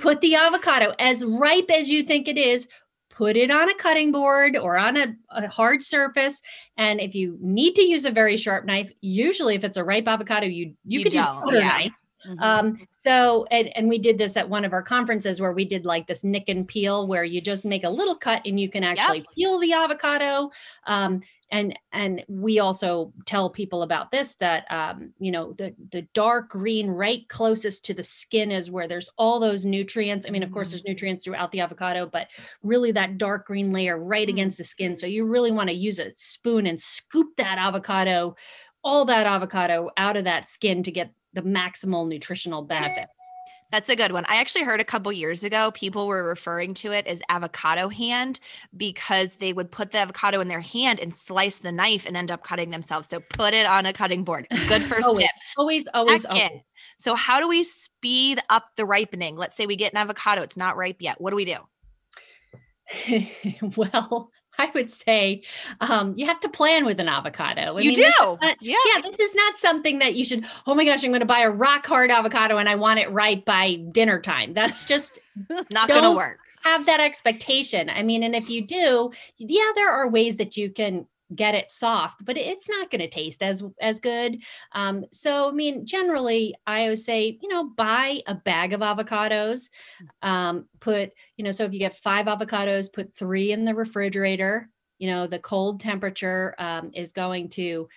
Put 0.00 0.20
the 0.20 0.34
avocado 0.34 0.94
as 0.98 1.24
ripe 1.24 1.70
as 1.70 1.88
you 1.88 2.02
think 2.02 2.28
it 2.28 2.38
is. 2.38 2.68
Put 3.10 3.36
it 3.36 3.50
on 3.50 3.70
a 3.70 3.74
cutting 3.74 4.12
board 4.12 4.56
or 4.56 4.76
on 4.76 4.96
a, 4.96 5.14
a 5.30 5.48
hard 5.48 5.82
surface. 5.82 6.42
And 6.76 7.00
if 7.00 7.14
you 7.14 7.38
need 7.40 7.74
to 7.76 7.82
use 7.82 8.04
a 8.04 8.10
very 8.10 8.36
sharp 8.36 8.66
knife, 8.66 8.90
usually 9.00 9.54
if 9.54 9.64
it's 9.64 9.78
a 9.78 9.84
ripe 9.84 10.06
avocado, 10.06 10.46
you 10.46 10.74
you, 10.84 10.98
You 10.98 11.02
could 11.02 11.14
use 11.14 11.24
butter 11.24 11.58
yeah. 11.58 11.68
knife. 11.68 11.92
Mhm. 12.26 12.42
Um, 12.42 12.78
so 12.90 13.46
and, 13.50 13.74
and 13.76 13.88
we 13.88 13.98
did 13.98 14.18
this 14.18 14.36
at 14.36 14.48
one 14.48 14.64
of 14.64 14.72
our 14.72 14.82
conferences 14.82 15.40
where 15.40 15.52
we 15.52 15.64
did 15.64 15.84
like 15.84 16.06
this 16.06 16.24
nick 16.24 16.48
and 16.48 16.66
peel 16.66 17.06
where 17.06 17.24
you 17.24 17.40
just 17.40 17.64
make 17.64 17.84
a 17.84 17.88
little 17.88 18.16
cut 18.16 18.42
and 18.44 18.58
you 18.58 18.68
can 18.68 18.82
actually 18.84 19.24
peel 19.34 19.58
the 19.60 19.72
avocado. 19.72 20.50
Um, 20.86 21.22
and 21.50 21.78
and 21.92 22.24
we 22.28 22.58
also 22.58 23.12
tell 23.24 23.50
people 23.50 23.82
about 23.82 24.10
this 24.10 24.34
that 24.40 24.70
um, 24.70 25.12
you 25.18 25.30
know 25.30 25.52
the 25.54 25.74
the 25.92 26.02
dark 26.14 26.50
green 26.50 26.88
right 26.88 27.28
closest 27.28 27.84
to 27.86 27.94
the 27.94 28.02
skin 28.02 28.50
is 28.50 28.70
where 28.70 28.88
there's 28.88 29.10
all 29.18 29.38
those 29.40 29.64
nutrients. 29.64 30.26
I 30.26 30.30
mean, 30.30 30.42
of 30.42 30.50
course, 30.50 30.70
Mhm. 30.70 30.72
there's 30.72 30.84
nutrients 30.84 31.24
throughout 31.24 31.52
the 31.52 31.60
avocado, 31.60 32.06
but 32.06 32.28
really 32.62 32.92
that 32.92 33.18
dark 33.18 33.46
green 33.46 33.72
layer 33.72 33.98
right 33.98 34.28
Mm. 34.28 34.28
against 34.28 34.58
the 34.58 34.64
skin. 34.64 34.96
So 34.96 35.06
you 35.06 35.24
really 35.26 35.50
want 35.52 35.68
to 35.70 35.74
use 35.76 35.98
a 35.98 36.12
spoon 36.14 36.66
and 36.66 36.80
scoop 36.80 37.36
that 37.36 37.58
avocado, 37.58 38.34
all 38.84 39.04
that 39.06 39.26
avocado 39.26 39.90
out 39.96 40.16
of 40.16 40.24
that 40.24 40.48
skin 40.48 40.82
to 40.84 40.92
get 40.92 41.12
the 41.32 41.42
maximal 41.42 42.08
nutritional 42.08 42.62
benefits. 42.62 43.15
That's 43.72 43.88
a 43.88 43.96
good 43.96 44.12
one. 44.12 44.24
I 44.28 44.36
actually 44.36 44.64
heard 44.64 44.80
a 44.80 44.84
couple 44.84 45.12
years 45.12 45.42
ago 45.42 45.70
people 45.72 46.06
were 46.06 46.24
referring 46.24 46.74
to 46.74 46.92
it 46.92 47.06
as 47.06 47.22
avocado 47.28 47.88
hand 47.88 48.38
because 48.76 49.36
they 49.36 49.52
would 49.52 49.70
put 49.70 49.90
the 49.92 49.98
avocado 49.98 50.40
in 50.40 50.48
their 50.48 50.60
hand 50.60 51.00
and 51.00 51.12
slice 51.12 51.58
the 51.58 51.72
knife 51.72 52.06
and 52.06 52.16
end 52.16 52.30
up 52.30 52.44
cutting 52.44 52.70
themselves. 52.70 53.08
So 53.08 53.20
put 53.34 53.54
it 53.54 53.66
on 53.66 53.84
a 53.86 53.92
cutting 53.92 54.24
board. 54.24 54.46
Good 54.68 54.82
first 54.82 55.06
Always, 55.06 55.26
tip. 55.26 55.30
always, 55.56 55.84
always, 55.94 56.22
Second, 56.22 56.40
always. 56.42 56.66
So 56.98 57.14
how 57.14 57.40
do 57.40 57.48
we 57.48 57.62
speed 57.62 58.38
up 58.50 58.70
the 58.76 58.84
ripening? 58.84 59.36
Let's 59.36 59.56
say 59.56 59.66
we 59.66 59.76
get 59.76 59.92
an 59.92 59.98
avocado, 59.98 60.42
it's 60.42 60.56
not 60.56 60.76
ripe 60.76 60.96
yet. 61.00 61.20
What 61.20 61.30
do 61.30 61.36
we 61.36 61.44
do? 61.44 61.58
well, 63.76 64.30
I 64.58 64.70
would 64.74 64.90
say 64.90 65.42
um, 65.80 66.14
you 66.16 66.26
have 66.26 66.40
to 66.40 66.48
plan 66.48 66.84
with 66.84 67.00
an 67.00 67.08
avocado. 67.08 67.76
I 67.76 67.80
you 67.80 67.90
mean, 67.92 67.94
do. 67.94 68.38
not- 68.40 68.56
yeah. 68.60 68.76
yeah, 68.94 69.00
this 69.02 69.16
is 69.18 69.34
not 69.34 69.56
something 69.58 69.98
that 70.00 70.14
you 70.14 70.24
should. 70.24 70.46
Oh 70.66 70.74
my 70.74 70.84
gosh, 70.84 71.04
I'm 71.04 71.10
going 71.10 71.20
to 71.20 71.26
buy 71.26 71.40
a 71.40 71.50
rock 71.50 71.86
hard 71.86 72.10
avocado 72.10 72.58
and 72.58 72.68
I 72.68 72.74
want 72.74 72.98
it 73.00 73.10
ripe 73.10 73.44
by 73.44 73.74
dinner 73.92 74.20
time. 74.20 74.54
That's 74.54 74.84
just 74.84 75.18
Not 75.70 75.88
gonna 75.88 76.12
work. 76.14 76.38
have 76.64 76.86
that 76.86 77.00
expectation. 77.00 77.90
I 77.90 78.02
mean, 78.02 78.22
and 78.22 78.34
if 78.34 78.48
you 78.48 78.66
do, 78.66 79.12
yeah, 79.36 79.72
there 79.74 79.90
are 79.90 80.08
ways 80.08 80.36
that 80.36 80.56
you 80.56 80.70
can 80.70 81.06
get 81.34 81.54
it 81.54 81.70
soft, 81.70 82.24
but 82.24 82.36
it's 82.36 82.68
not 82.68 82.90
going 82.90 83.00
to 83.00 83.08
taste 83.08 83.42
as 83.42 83.62
as 83.80 83.98
good. 83.98 84.38
Um, 84.72 85.04
so, 85.12 85.48
I 85.48 85.52
mean, 85.52 85.86
generally, 85.86 86.54
I 86.66 86.82
always 86.82 87.04
say, 87.04 87.38
you 87.42 87.48
know, 87.48 87.70
buy 87.70 88.20
a 88.26 88.34
bag 88.34 88.72
of 88.72 88.80
avocados. 88.80 89.70
Um, 90.22 90.68
put, 90.80 91.10
you 91.36 91.44
know, 91.44 91.50
so 91.50 91.64
if 91.64 91.72
you 91.72 91.78
get 91.78 91.98
five 91.98 92.26
avocados, 92.26 92.92
put 92.92 93.14
three 93.14 93.52
in 93.52 93.64
the 93.64 93.74
refrigerator. 93.74 94.70
You 94.98 95.10
know, 95.10 95.26
the 95.26 95.38
cold 95.38 95.80
temperature 95.80 96.54
um, 96.58 96.90
is 96.94 97.12
going 97.12 97.50
to 97.50 97.88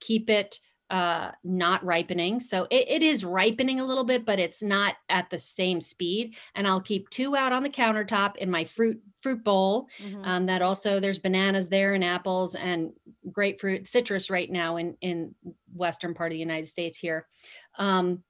keep 0.00 0.30
it 0.30 0.58
uh 0.90 1.32
not 1.44 1.84
ripening 1.84 2.40
so 2.40 2.66
it, 2.70 2.88
it 2.88 3.02
is 3.02 3.24
ripening 3.24 3.78
a 3.78 3.84
little 3.84 4.04
bit 4.04 4.24
but 4.24 4.38
it's 4.38 4.62
not 4.62 4.96
at 5.10 5.28
the 5.30 5.38
same 5.38 5.80
speed 5.80 6.34
and 6.54 6.66
i'll 6.66 6.80
keep 6.80 7.08
two 7.10 7.36
out 7.36 7.52
on 7.52 7.62
the 7.62 7.68
countertop 7.68 8.36
in 8.36 8.50
my 8.50 8.64
fruit 8.64 9.02
fruit 9.20 9.44
bowl 9.44 9.86
Mhm. 9.98 10.22
um, 10.24 10.46
that 10.46 10.62
also 10.62 10.98
there's 10.98 11.18
bananas 11.18 11.68
there 11.68 11.92
and 11.94 12.04
apples 12.04 12.54
and 12.54 12.92
grapefruit 13.30 13.86
citrus 13.86 14.30
right 14.30 14.50
now 14.50 14.76
in 14.76 14.96
in 15.02 15.34
western 15.74 16.14
part 16.14 16.32
of 16.32 16.34
the 16.34 16.40
united 16.40 16.66
states 16.66 16.98
here 16.98 17.26
um, 17.78 18.22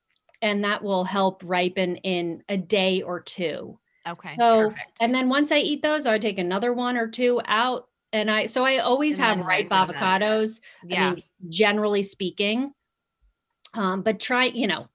and 0.43 0.65
that 0.65 0.83
will 0.83 1.05
help 1.05 1.43
ripen 1.45 1.97
in 1.97 2.43
a 2.49 2.57
day 2.57 3.03
or 3.03 3.21
two 3.21 3.79
Okay. 4.07 4.41
so 4.41 4.45
perfect. 4.51 5.01
and 5.01 5.15
then 5.15 5.29
once 5.29 5.51
i 5.53 5.59
eat 5.59 5.83
those 5.83 6.07
i 6.07 6.19
take 6.19 6.39
another 6.39 6.73
one 6.73 6.97
or 6.97 7.09
two 7.09 7.41
out 7.47 7.88
and 8.13 8.31
i 8.31 8.47
so 8.47 8.65
i 8.65 8.79
always 8.79 9.17
And 9.17 9.25
have 9.25 9.47
ripe 9.47 9.69
avocados 9.69 10.61
yeah. 10.85 11.11
I 11.11 11.15
mean, 11.15 11.23
generally 11.49 12.03
speaking. 12.03 12.73
Um, 13.75 14.03
but 14.03 14.19
try, 14.19 14.47
you 14.47 14.67
know, 14.67 14.89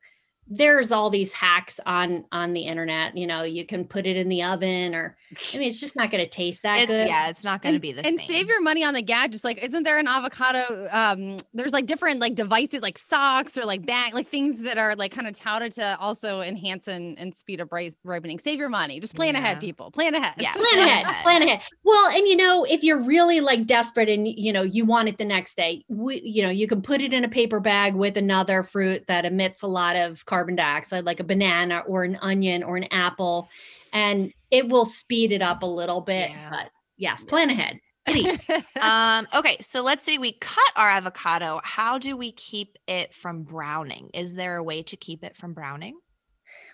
there's 0.47 0.91
all 0.91 1.09
these 1.09 1.31
hacks 1.31 1.79
on 1.85 2.25
on 2.31 2.53
the 2.53 2.61
internet. 2.61 3.17
You 3.17 3.27
know, 3.27 3.43
you 3.43 3.65
can 3.65 3.85
put 3.85 4.05
it 4.05 4.17
in 4.17 4.29
the 4.29 4.43
oven, 4.43 4.93
or 4.93 5.15
I 5.53 5.57
mean, 5.57 5.67
it's 5.67 5.79
just 5.79 5.95
not 5.95 6.11
going 6.11 6.23
to 6.23 6.29
taste 6.29 6.63
that 6.63 6.79
it's 6.79 6.87
good. 6.87 7.07
yeah, 7.07 7.29
it's 7.29 7.43
not 7.43 7.61
gonna 7.61 7.79
be 7.79 7.91
the 7.91 8.03
same. 8.03 8.13
and 8.13 8.19
same. 8.19 8.29
save 8.29 8.47
your 8.47 8.61
money 8.61 8.83
on 8.83 8.93
the 8.93 9.01
gadgets. 9.01 9.43
Like, 9.43 9.63
isn't 9.63 9.83
there 9.83 9.99
an 9.99 10.07
avocado? 10.07 10.87
Um, 10.91 11.37
there's 11.53 11.73
like 11.73 11.85
different 11.85 12.19
like 12.19 12.35
devices, 12.35 12.81
like 12.81 12.97
socks 12.97 13.57
or 13.57 13.65
like 13.65 13.85
bag, 13.85 14.13
like 14.13 14.27
things 14.27 14.61
that 14.63 14.77
are 14.77 14.95
like 14.95 15.11
kind 15.11 15.27
of 15.27 15.33
touted 15.33 15.71
to 15.73 15.97
also 15.99 16.41
enhance 16.41 16.87
and, 16.87 17.17
and 17.17 17.33
speed 17.33 17.61
up 17.61 17.69
ripening. 17.71 18.39
Save 18.39 18.59
your 18.59 18.69
money. 18.69 18.99
Just 18.99 19.15
plan 19.15 19.35
ahead, 19.35 19.59
people. 19.59 19.91
Plan 19.91 20.13
ahead. 20.13 20.35
Yeah. 20.37 20.53
Plan 20.53 20.63
Plan 20.73 20.87
ahead, 20.87 21.05
ahead. 21.05 21.23
plan 21.23 21.41
ahead. 21.43 21.61
Well, 21.83 22.09
and 22.09 22.27
you 22.27 22.35
know, 22.35 22.63
if 22.63 22.83
you're 22.83 23.01
really 23.01 23.39
like 23.41 23.65
desperate 23.65 24.09
and 24.09 24.27
you 24.27 24.51
know 24.51 24.61
you 24.63 24.85
want 24.85 25.09
it 25.09 25.17
the 25.17 25.25
next 25.25 25.55
day, 25.55 25.83
we, 25.87 26.21
you 26.21 26.43
know, 26.43 26.49
you 26.49 26.67
can 26.67 26.81
put 26.81 27.01
it 27.01 27.13
in 27.13 27.23
a 27.23 27.29
paper 27.29 27.59
bag 27.59 27.95
with 27.95 28.17
another 28.17 28.63
fruit 28.63 29.05
that 29.07 29.25
emits 29.25 29.61
a 29.61 29.67
lot 29.67 29.95
of 29.95 30.25
carbon 30.33 30.55
dioxide, 30.55 31.05
like 31.05 31.19
a 31.19 31.23
banana 31.23 31.83
or 31.85 32.03
an 32.03 32.17
onion 32.23 32.63
or 32.63 32.75
an 32.75 32.85
apple, 32.89 33.49
and 33.93 34.33
it 34.49 34.67
will 34.67 34.83
speed 34.83 35.31
it 35.31 35.43
up 35.43 35.61
a 35.61 35.67
little 35.67 36.01
bit. 36.01 36.31
Yeah. 36.31 36.49
But 36.49 36.71
yes, 36.97 37.23
plan 37.23 37.51
ahead. 37.51 37.79
Please. 38.07 38.39
um, 38.81 39.27
okay, 39.35 39.57
so 39.61 39.83
let's 39.83 40.03
say 40.03 40.17
we 40.17 40.31
cut 40.31 40.71
our 40.75 40.89
avocado. 40.89 41.61
How 41.63 41.99
do 41.99 42.17
we 42.17 42.31
keep 42.31 42.79
it 42.87 43.13
from 43.13 43.43
browning? 43.43 44.09
Is 44.15 44.33
there 44.33 44.55
a 44.55 44.63
way 44.63 44.81
to 44.81 44.97
keep 44.97 45.23
it 45.23 45.37
from 45.37 45.53
browning? 45.53 45.99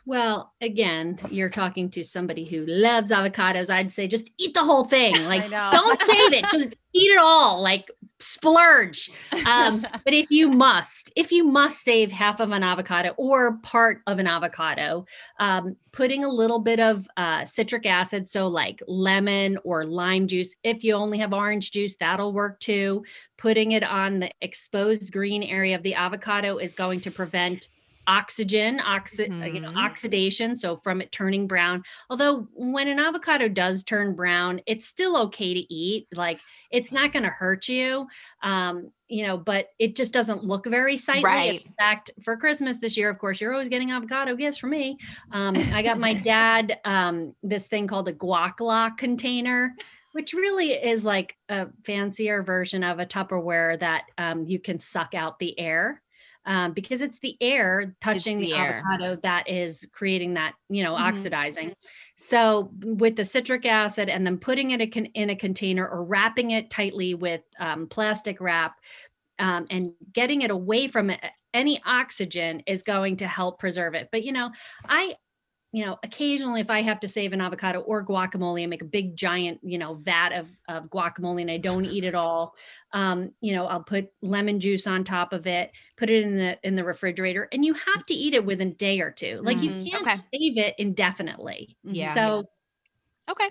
Well, 0.09 0.55
again, 0.59 1.19
you're 1.29 1.51
talking 1.51 1.91
to 1.91 2.03
somebody 2.03 2.43
who 2.43 2.65
loves 2.65 3.11
avocados. 3.11 3.69
I'd 3.69 3.91
say 3.91 4.07
just 4.07 4.31
eat 4.39 4.55
the 4.55 4.63
whole 4.63 4.85
thing. 4.85 5.13
Like, 5.29 5.47
don't 5.51 6.01
save 6.01 6.33
it. 6.33 6.45
Just 6.51 6.75
eat 6.93 7.11
it 7.11 7.19
all. 7.19 7.61
Like, 7.61 7.91
splurge. 8.17 9.11
Um, 9.45 9.85
but 10.03 10.15
if 10.15 10.31
you 10.31 10.49
must, 10.49 11.11
if 11.15 11.31
you 11.31 11.43
must 11.43 11.83
save 11.83 12.11
half 12.11 12.39
of 12.39 12.49
an 12.49 12.63
avocado 12.63 13.09
or 13.17 13.57
part 13.57 14.01
of 14.07 14.17
an 14.17 14.25
avocado, 14.25 15.05
um, 15.39 15.75
putting 15.91 16.23
a 16.23 16.29
little 16.29 16.59
bit 16.59 16.79
of 16.79 17.07
uh, 17.15 17.45
citric 17.45 17.85
acid, 17.85 18.25
so 18.25 18.47
like 18.47 18.81
lemon 18.87 19.59
or 19.63 19.85
lime 19.85 20.27
juice. 20.27 20.55
If 20.63 20.83
you 20.83 20.95
only 20.95 21.19
have 21.19 21.33
orange 21.33 21.69
juice, 21.69 21.97
that'll 21.97 22.33
work 22.33 22.59
too. 22.59 23.03
Putting 23.37 23.73
it 23.73 23.83
on 23.83 24.21
the 24.21 24.31
exposed 24.41 25.13
green 25.13 25.43
area 25.43 25.75
of 25.75 25.83
the 25.83 25.93
avocado 25.93 26.57
is 26.57 26.73
going 26.73 27.01
to 27.01 27.11
prevent 27.11 27.69
oxygen 28.09 28.79
oxi- 28.79 29.29
uh, 29.43 29.45
you 29.45 29.61
know, 29.61 29.69
Mhm. 29.69 29.77
oxidation 29.85 30.55
so 30.55 30.77
from 30.77 30.99
it 30.99 31.11
turning 31.11 31.45
brown 31.47 31.83
although 32.09 32.47
when 32.55 32.87
an 32.87 32.97
avocado 32.99 33.47
does 33.47 33.83
turn 33.83 34.15
brown 34.15 34.59
it's 34.65 34.87
still 34.87 35.15
okay 35.15 35.53
to 35.53 35.73
eat 35.73 36.07
like 36.13 36.39
it's 36.71 36.91
not 36.91 37.13
going 37.13 37.23
to 37.23 37.29
hurt 37.29 37.67
you 37.69 38.07
um 38.41 38.91
you 39.07 39.25
know 39.27 39.37
but 39.37 39.67
it 39.77 39.95
just 39.95 40.11
doesn't 40.11 40.43
look 40.43 40.65
very 40.65 40.97
sightly 40.97 41.23
Right. 41.23 41.61
in 41.65 41.73
fact 41.77 42.09
for 42.23 42.35
christmas 42.35 42.79
this 42.79 42.97
year 42.97 43.09
of 43.11 43.19
course 43.19 43.39
you're 43.39 43.53
always 43.53 43.69
getting 43.69 43.91
avocado 43.91 44.35
gifts 44.35 44.57
from 44.57 44.71
me 44.71 44.97
um 45.31 45.55
i 45.71 45.83
got 45.83 45.99
my 45.99 46.13
dad 46.15 46.79
um 46.85 47.35
this 47.43 47.67
thing 47.67 47.85
called 47.87 48.07
a 48.09 48.13
guac 48.13 48.59
lock 48.59 48.97
container 48.97 49.75
which 50.13 50.33
really 50.33 50.71
is 50.71 51.05
like 51.05 51.37
a 51.49 51.67
fancier 51.85 52.41
version 52.41 52.83
of 52.83 52.97
a 52.97 53.05
tupperware 53.05 53.79
that 53.79 54.05
um, 54.17 54.43
you 54.47 54.57
can 54.57 54.79
suck 54.79 55.13
out 55.13 55.37
the 55.37 55.57
air 55.59 56.01
um, 56.49 56.73
because 56.73 56.99
it's 57.01 57.19
the 57.19 57.37
air 57.39 57.95
touching 58.01 58.39
the, 58.41 58.47
the 58.47 58.55
air. 58.55 58.83
avocado 58.83 59.19
that 59.21 59.47
is 59.47 59.87
creating 59.93 60.33
that 60.33 60.55
you 60.67 60.83
know 60.83 60.93
Mhm. 60.95 61.01
oxidizing 61.01 61.73
so 62.17 62.71
with 62.83 63.15
the 63.15 63.23
citric 63.23 63.65
acid 63.65 64.09
and 64.09 64.25
then 64.25 64.37
putting 64.37 64.71
it 64.71 64.81
in 64.81 65.29
a 65.29 65.35
container 65.35 65.87
or 65.87 66.03
wrapping 66.03 66.51
it 66.51 66.69
tightly 66.69 67.13
with 67.13 67.41
um, 67.59 67.87
plastic 67.87 68.41
wrap 68.41 68.79
um, 69.37 69.67
and 69.69 69.93
getting 70.11 70.41
it 70.41 70.51
away 70.51 70.89
from 70.89 71.09
it, 71.11 71.23
any 71.53 71.81
oxygen 71.85 72.61
is 72.67 72.83
going 72.83 73.15
to 73.17 73.27
help 73.27 73.59
preserve 73.59 73.93
it 73.93 74.09
but 74.11 74.23
you 74.23 74.31
know 74.31 74.51
i 74.89 75.15
you 75.71 75.85
know 75.85 75.97
occasionally 76.03 76.61
if 76.61 76.69
i 76.69 76.81
have 76.81 76.99
to 76.99 77.07
save 77.07 77.31
an 77.33 77.41
avocado 77.41 77.79
or 77.81 78.03
guacamole 78.05 78.61
and 78.61 78.69
make 78.69 78.81
a 78.81 78.85
big 78.85 79.15
giant 79.15 79.59
you 79.63 79.77
know 79.77 79.95
vat 79.95 80.29
of, 80.31 80.49
of 80.67 80.85
guacamole 80.89 81.41
and 81.41 81.51
i 81.51 81.57
don't 81.57 81.85
eat 81.85 82.03
it 82.03 82.15
all 82.15 82.55
um, 82.93 83.31
you 83.41 83.53
know 83.53 83.67
i'll 83.67 83.83
put 83.83 84.11
lemon 84.21 84.59
juice 84.59 84.87
on 84.87 85.03
top 85.03 85.31
of 85.33 85.45
it 85.45 85.71
put 85.97 86.09
it 86.09 86.23
in 86.23 86.35
the 86.35 86.59
in 86.67 86.75
the 86.75 86.83
refrigerator 86.83 87.47
and 87.51 87.63
you 87.63 87.73
have 87.73 88.05
to 88.05 88.13
eat 88.13 88.33
it 88.33 88.45
within 88.45 88.69
a 88.69 88.73
day 88.75 88.99
or 88.99 89.11
two 89.11 89.41
like 89.43 89.57
Mhm. 89.57 89.61
you 89.61 89.75
can't 89.91 90.07
Okay. 90.07 90.21
save 90.33 90.57
it 90.57 90.75
indefinitely 90.79 91.77
Yeah. 91.83 92.15
so 92.15 92.45
Okay. 93.29 93.49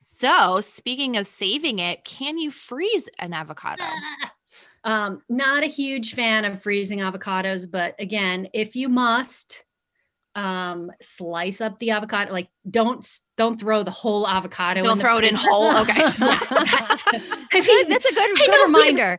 So, 0.00 0.60
speaking 0.60 1.16
of 1.16 1.26
saving 1.26 1.78
it, 1.78 2.04
can 2.04 2.38
you 2.38 2.50
freeze 2.50 3.08
an 3.18 3.32
avocado? 3.34 4.06
um 4.84 5.22
not 5.28 5.62
a 5.62 5.66
huge 5.68 6.14
fan 6.14 6.44
of 6.44 6.62
freezing 6.62 6.98
avocados 6.98 7.70
but 7.70 7.94
again 7.98 8.48
if 8.52 8.74
you 8.76 8.88
must 8.88 9.64
um 10.34 10.90
slice 11.00 11.60
up 11.60 11.78
the 11.78 11.90
avocado 11.90 12.32
like 12.32 12.48
don't 12.70 13.06
don't 13.36 13.60
throw 13.60 13.82
the 13.82 13.90
whole 13.90 14.26
avocado 14.26 14.80
Don't 14.80 14.92
in 14.92 14.98
throw 14.98 15.18
it 15.18 15.24
in 15.24 15.34
whole. 15.34 15.76
Okay. 15.78 15.92
I 17.54 17.60
Good, 17.60 17.88
that's 17.88 18.10
a 18.10 18.14
good, 18.14 18.30
I 18.30 18.34
good 18.38 18.50
know 18.50 18.56
we- 18.58 18.64
reminder. 18.64 19.18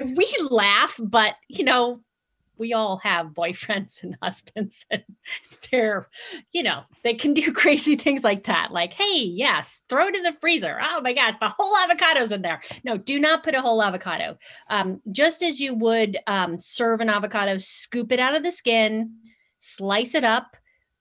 we 0.16 0.34
laugh, 0.50 0.96
but 0.98 1.34
you 1.48 1.64
know, 1.64 2.00
we 2.58 2.72
all 2.72 2.98
have 3.04 3.28
boyfriends 3.28 4.02
and 4.02 4.16
husbands, 4.20 4.84
and 4.90 5.04
they're, 5.70 6.08
you 6.52 6.62
know, 6.64 6.82
they 7.04 7.14
can 7.14 7.32
do 7.32 7.52
crazy 7.52 7.94
things 7.96 8.24
like 8.24 8.44
that. 8.44 8.72
Like, 8.72 8.92
hey, 8.94 9.20
yes, 9.20 9.80
throw 9.88 10.08
it 10.08 10.16
in 10.16 10.24
the 10.24 10.32
freezer. 10.40 10.78
Oh 10.82 11.00
my 11.00 11.12
gosh, 11.12 11.34
the 11.40 11.54
whole 11.56 11.74
avocado's 11.76 12.32
in 12.32 12.42
there. 12.42 12.60
No, 12.84 12.96
do 12.96 13.18
not 13.20 13.44
put 13.44 13.54
a 13.54 13.62
whole 13.62 13.82
avocado. 13.82 14.36
Um, 14.68 15.00
just 15.12 15.42
as 15.42 15.60
you 15.60 15.74
would 15.74 16.18
um, 16.26 16.58
serve 16.58 17.00
an 17.00 17.08
avocado, 17.08 17.58
scoop 17.58 18.10
it 18.10 18.18
out 18.20 18.34
of 18.34 18.42
the 18.42 18.52
skin, 18.52 19.14
slice 19.76 20.14
it 20.14 20.24
up, 20.24 20.56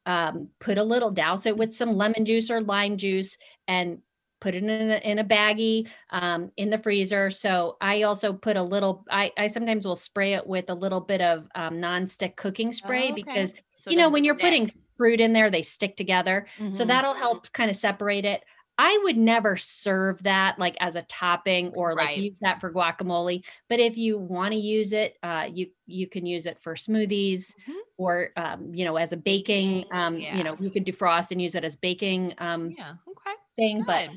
um, 0.05 0.49
put 0.59 0.77
a 0.77 0.83
little, 0.83 1.11
douse 1.11 1.45
it 1.45 1.57
with 1.57 1.73
some 1.73 1.95
lemon 1.95 2.25
juice 2.25 2.49
or 2.49 2.61
lime 2.61 2.97
juice, 2.97 3.37
and 3.67 4.01
put 4.39 4.55
it 4.55 4.63
in 4.63 4.69
a, 4.69 4.97
in 4.97 5.19
a 5.19 5.23
baggie 5.23 5.89
um, 6.11 6.51
in 6.57 6.69
the 6.69 6.77
freezer. 6.77 7.29
So 7.31 7.77
I 7.81 8.03
also 8.03 8.33
put 8.33 8.55
a 8.55 8.63
little. 8.63 9.05
I, 9.09 9.31
I 9.37 9.47
sometimes 9.47 9.85
will 9.85 9.95
spray 9.95 10.33
it 10.33 10.47
with 10.47 10.69
a 10.69 10.75
little 10.75 11.01
bit 11.01 11.21
of 11.21 11.47
um, 11.55 11.75
nonstick 11.75 12.35
cooking 12.35 12.71
spray 12.71 13.11
Oh, 13.11 13.15
okay. 13.15 13.51
because 13.51 13.53
So 13.77 13.91
you 13.91 13.97
know 13.97 14.09
when 14.09 14.23
you're 14.23 14.37
stick. 14.37 14.37
putting 14.37 14.71
fruit 14.95 15.19
in 15.19 15.33
there, 15.33 15.49
they 15.49 15.63
stick 15.63 15.95
together. 15.97 16.47
So 16.69 16.85
Mhm. 16.85 16.85
that'll 16.85 17.13
help 17.13 17.51
kind 17.53 17.69
of 17.69 17.75
separate 17.75 18.25
it. 18.25 18.43
I 18.79 18.99
would 19.03 19.17
never 19.17 19.57
serve 19.57 20.21
that 20.23 20.59
like 20.59 20.75
as 20.79 20.95
a 20.95 21.01
topping 21.03 21.69
or 21.69 21.95
like 21.95 22.11
Right. 22.11 22.15
use 22.15 22.35
that 22.41 22.61
for 22.61 22.71
guacamole. 22.71 23.43
But 23.69 23.79
if 23.79 23.97
you 23.97 24.19
want 24.19 24.53
to 24.53 24.59
use 24.59 24.93
it, 24.93 25.15
uh, 25.23 25.49
you 25.51 25.71
you 25.87 26.07
can 26.07 26.25
use 26.27 26.45
it 26.45 26.59
for 26.61 26.75
smoothies 26.75 27.55
Mhm. 27.57 27.76
Or 27.97 28.29
um, 28.37 28.73
you 28.73 28.85
know 28.85 28.95
as 28.97 29.11
a 29.11 29.17
baking. 29.17 29.85
Um, 29.91 30.17
Yeah. 30.17 30.37
You 30.37 30.43
know 30.43 30.57
you 30.59 30.69
could 30.71 30.85
defrost 30.85 31.31
and 31.31 31.41
use 31.41 31.55
it 31.55 31.63
as 31.63 31.75
baking 31.75 32.33
um, 32.37 32.73
Yeah. 32.77 32.93
Okay. 33.09 33.35
thing, 33.57 33.83
but 33.85 34.09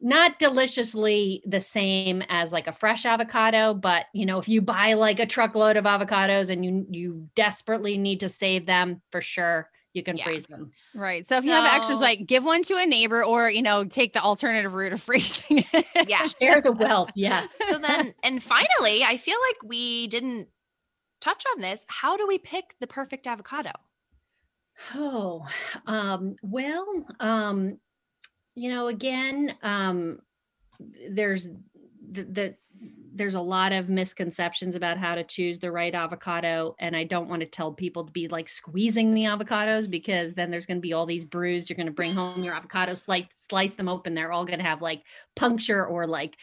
not 0.00 0.38
deliciously 0.38 1.42
the 1.46 1.60
same 1.60 2.22
as 2.28 2.52
like 2.52 2.66
a 2.66 2.72
fresh 2.72 3.06
avocado 3.06 3.72
but 3.72 4.06
you 4.12 4.26
know 4.26 4.38
if 4.38 4.48
you 4.48 4.60
buy 4.60 4.92
like 4.94 5.18
a 5.20 5.24
truckload 5.24 5.76
of 5.76 5.84
avocados 5.84 6.50
and 6.50 6.64
you 6.64 6.84
you 6.90 7.28
desperately 7.36 7.96
need 7.96 8.20
to 8.20 8.28
save 8.28 8.66
them 8.66 9.00
for 9.10 9.20
sure 9.20 9.70
you 9.94 10.02
can 10.02 10.16
Yeah. 10.16 10.24
freeze 10.24 10.46
them 10.46 10.72
Right. 10.96 11.26
So 11.26 11.36
if 11.38 11.44
you 11.44 11.50
have 11.50 11.64
extras, 11.66 12.00
like 12.00 12.24
give 12.26 12.44
one 12.44 12.62
to 12.64 12.76
a 12.76 12.86
neighbor 12.86 13.24
or, 13.24 13.50
you 13.50 13.62
know, 13.62 13.84
take 13.84 14.12
the 14.12 14.20
alternative 14.22 14.74
route 14.74 14.92
of 14.92 15.02
freezing 15.08 15.64
it. 15.72 15.86
Yeah. 16.08 16.22
share 16.40 16.60
the 16.62 16.70
wealth 16.70 17.10
yes 17.16 17.52
So 17.68 17.78
then, 17.78 18.14
and 18.22 18.40
finally, 18.42 19.02
I 19.04 19.16
feel 19.16 19.38
like 19.48 19.56
we 19.64 20.06
didn't 20.06 20.48
touch 21.24 21.44
on 21.54 21.62
this. 21.62 21.84
How 21.88 22.16
do 22.16 22.26
we 22.26 22.38
pick 22.38 22.74
the 22.80 22.86
perfect 22.86 23.26
avocado? 23.26 23.72
oh 24.94 25.46
um 25.86 26.34
well 26.42 27.06
um 27.20 27.78
you 28.54 28.68
know 28.68 28.88
again 28.88 29.54
um 29.62 30.18
there's 31.10 31.46
the, 32.10 32.24
the 32.24 32.54
there's 33.16 33.36
a 33.36 33.40
lot 33.40 33.72
of 33.72 33.88
misconceptions 33.88 34.74
about 34.74 34.98
how 34.98 35.14
to 35.14 35.22
choose 35.22 35.60
the 35.60 35.70
right 35.70 35.94
avocado 35.94 36.74
and 36.80 36.96
i 36.96 37.04
don't 37.04 37.28
want 37.28 37.40
to 37.40 37.46
tell 37.46 37.72
people 37.72 38.04
to 38.04 38.12
be 38.12 38.26
like 38.28 38.48
squeezing 38.48 39.14
the 39.14 39.22
avocados 39.22 39.88
because 39.88 40.34
then 40.34 40.50
there's 40.50 40.66
going 40.66 40.78
to 40.78 40.82
be 40.82 40.92
all 40.92 41.06
these 41.06 41.24
bruised 41.24 41.70
you're 41.70 41.76
going 41.76 41.86
to 41.86 41.92
bring 41.92 42.12
home 42.12 42.42
your 42.42 42.54
avocado 42.54 42.94
slice 42.94 43.26
slice 43.48 43.74
them 43.74 43.88
open 43.88 44.14
they're 44.14 44.32
all 44.32 44.44
going 44.44 44.58
to 44.58 44.64
have 44.64 44.82
like 44.82 45.02
puncture 45.36 45.86
or 45.86 46.06
like 46.06 46.34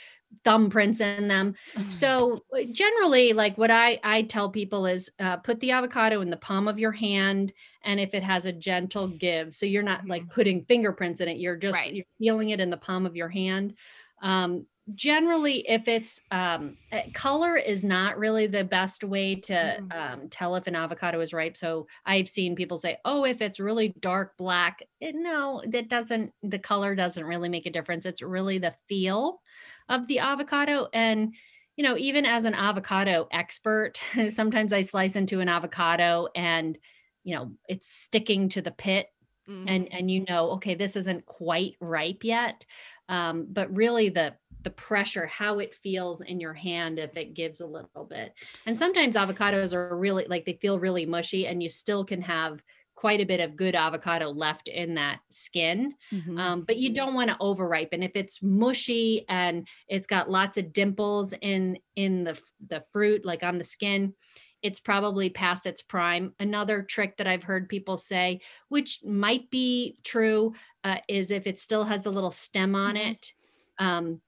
thumbprints 0.45 1.01
in 1.01 1.27
them. 1.27 1.55
So 1.87 2.45
uh, 2.55 2.61
generally 2.71 3.33
like 3.33 3.57
what 3.57 3.69
i 3.71 3.99
i 4.03 4.23
tell 4.23 4.49
people 4.49 4.85
is 4.85 5.09
uh, 5.19 5.37
put 5.37 5.59
the 5.59 5.71
avocado 5.71 6.21
in 6.21 6.29
the 6.29 6.37
palm 6.37 6.67
of 6.67 6.79
your 6.79 6.91
hand 6.93 7.53
and 7.83 7.99
if 7.99 8.13
it 8.13 8.23
has 8.23 8.45
a 8.45 8.51
gentle 8.53 9.07
give 9.09 9.53
so 9.53 9.65
you're 9.65 9.83
not 9.83 10.07
like 10.07 10.27
putting 10.29 10.65
fingerprints 10.65 11.19
in 11.21 11.27
it 11.27 11.37
you're 11.37 11.57
just 11.57 11.85
Right. 11.85 11.93
you're 11.93 12.05
feeling 12.19 12.49
it 12.49 12.59
in 12.59 12.69
the 12.69 12.77
palm 12.77 13.05
of 13.05 13.15
your 13.15 13.29
hand. 13.29 13.75
Um, 14.21 14.67
generally 14.95 15.59
if 15.69 15.87
it's 15.87 16.19
um, 16.31 16.75
uh, 16.91 17.01
color 17.13 17.55
is 17.55 17.83
not 17.83 18.17
really 18.17 18.47
the 18.47 18.63
best 18.63 19.03
way 19.03 19.35
to 19.35 19.79
Mhm. 19.79 19.95
um, 19.95 20.29
tell 20.29 20.55
if 20.55 20.67
an 20.67 20.75
avocado 20.75 21.19
is 21.21 21.33
ripe. 21.33 21.55
So 21.57 21.87
i've 22.05 22.27
seen 22.29 22.55
people 22.55 22.77
say 22.77 22.97
oh 23.05 23.23
if 23.25 23.41
it's 23.41 23.59
really 23.59 23.93
dark 23.99 24.37
black 24.37 24.81
Eh, 25.01 25.11
no 25.13 25.63
that 25.69 25.87
doesn't 25.87 26.33
the 26.43 26.59
color 26.59 26.95
doesn't 26.95 27.23
really 27.25 27.49
make 27.49 27.65
a 27.67 27.71
difference. 27.71 28.05
It's 28.05 28.21
really 28.21 28.57
the 28.57 28.75
feel 28.89 29.41
of 29.89 30.07
the 30.07 30.19
avocado. 30.19 30.87
And 30.93 31.33
you 31.77 31.83
know 31.83 31.97
even 31.97 32.25
as 32.25 32.43
an 32.43 32.53
avocado 32.53 33.27
expert 33.31 33.99
sometimes 34.29 34.73
i 34.73 34.81
slice 34.81 35.15
into 35.15 35.39
an 35.39 35.47
avocado 35.47 36.27
and 36.35 36.77
you 37.23 37.33
know 37.33 37.53
it's 37.67 37.89
sticking 37.89 38.49
to 38.49 38.61
the 38.61 38.71
pit. 38.71 39.07
Mm-hmm. 39.49 39.67
and 39.67 39.87
and 39.91 40.11
you 40.11 40.23
know 40.29 40.51
okay 40.51 40.75
this 40.75 40.95
isn't 40.95 41.25
quite 41.25 41.75
ripe 41.79 42.23
yet. 42.23 42.65
Um, 43.09 43.47
but 43.49 43.75
really 43.75 44.09
the 44.09 44.35
the 44.63 44.69
pressure 44.69 45.25
how 45.25 45.59
it 45.59 45.73
feels 45.73 46.21
in 46.21 46.39
your 46.39 46.53
hand 46.53 46.99
if 46.99 47.17
it 47.17 47.33
gives 47.33 47.61
a 47.61 47.65
little 47.65 48.05
bit. 48.07 48.33
And 48.67 48.77
sometimes 48.77 49.15
avocados 49.15 49.73
are 49.73 49.97
really 49.97 50.25
like 50.29 50.45
they 50.45 50.53
feel 50.61 50.79
really 50.79 51.05
mushy 51.05 51.47
and 51.47 51.61
you 51.61 51.69
still 51.69 52.05
can 52.05 52.21
have 52.21 52.61
quite 52.95 53.21
a 53.21 53.25
bit 53.25 53.39
of 53.39 53.55
good 53.55 53.75
avocado 53.75 54.29
left 54.29 54.67
in 54.67 54.95
that 54.95 55.19
skin 55.29 55.93
Mhm. 56.13 56.39
um, 56.39 56.61
but 56.63 56.77
you 56.77 56.93
don't 56.93 57.13
want 57.13 57.29
to 57.29 57.37
over 57.39 57.67
ripen 57.67 58.03
if 58.03 58.11
it's 58.15 58.41
mushy 58.43 59.25
and 59.29 59.67
it's 59.87 60.07
got 60.07 60.29
lots 60.29 60.57
of 60.57 60.73
dimples 60.73 61.33
in 61.41 61.77
in 61.95 62.23
the 62.23 62.39
the 62.67 62.83
fruit 62.91 63.25
like 63.25 63.43
on 63.43 63.57
the 63.57 63.63
skin 63.63 64.13
it's 64.61 64.79
probably 64.79 65.29
past 65.29 65.65
its 65.65 65.81
prime 65.81 66.33
another 66.39 66.83
trick 66.83 67.17
that 67.17 67.27
i've 67.27 67.43
heard 67.43 67.67
people 67.69 67.97
say 67.97 68.39
which 68.69 68.99
might 69.03 69.49
be 69.49 69.97
true 70.03 70.53
uh, 70.83 70.97
is 71.07 71.31
if 71.31 71.47
it 71.47 71.59
still 71.59 71.83
has 71.83 72.03
the 72.03 72.11
little 72.11 72.31
stem 72.31 72.75
on 72.75 72.95
Mhm. 72.95 73.11
it 73.11 73.33
um, 73.79 74.21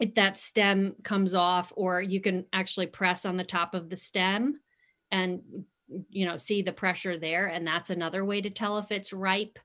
if 0.00 0.14
that 0.14 0.38
stem 0.38 0.94
comes 1.02 1.34
off 1.34 1.72
or 1.76 2.00
you 2.00 2.20
can 2.20 2.46
actually 2.52 2.86
press 2.86 3.24
on 3.26 3.36
the 3.36 3.44
top 3.44 3.74
of 3.74 3.90
the 3.90 3.96
stem 3.96 4.60
and 5.10 5.40
you 6.10 6.26
know 6.26 6.36
see 6.36 6.62
the 6.62 6.72
pressure 6.72 7.18
there 7.18 7.46
and 7.46 7.66
that's 7.66 7.90
another 7.90 8.24
way 8.24 8.40
to 8.40 8.50
tell 8.50 8.78
if 8.78 8.90
it's 8.90 9.12
ripe 9.12 9.58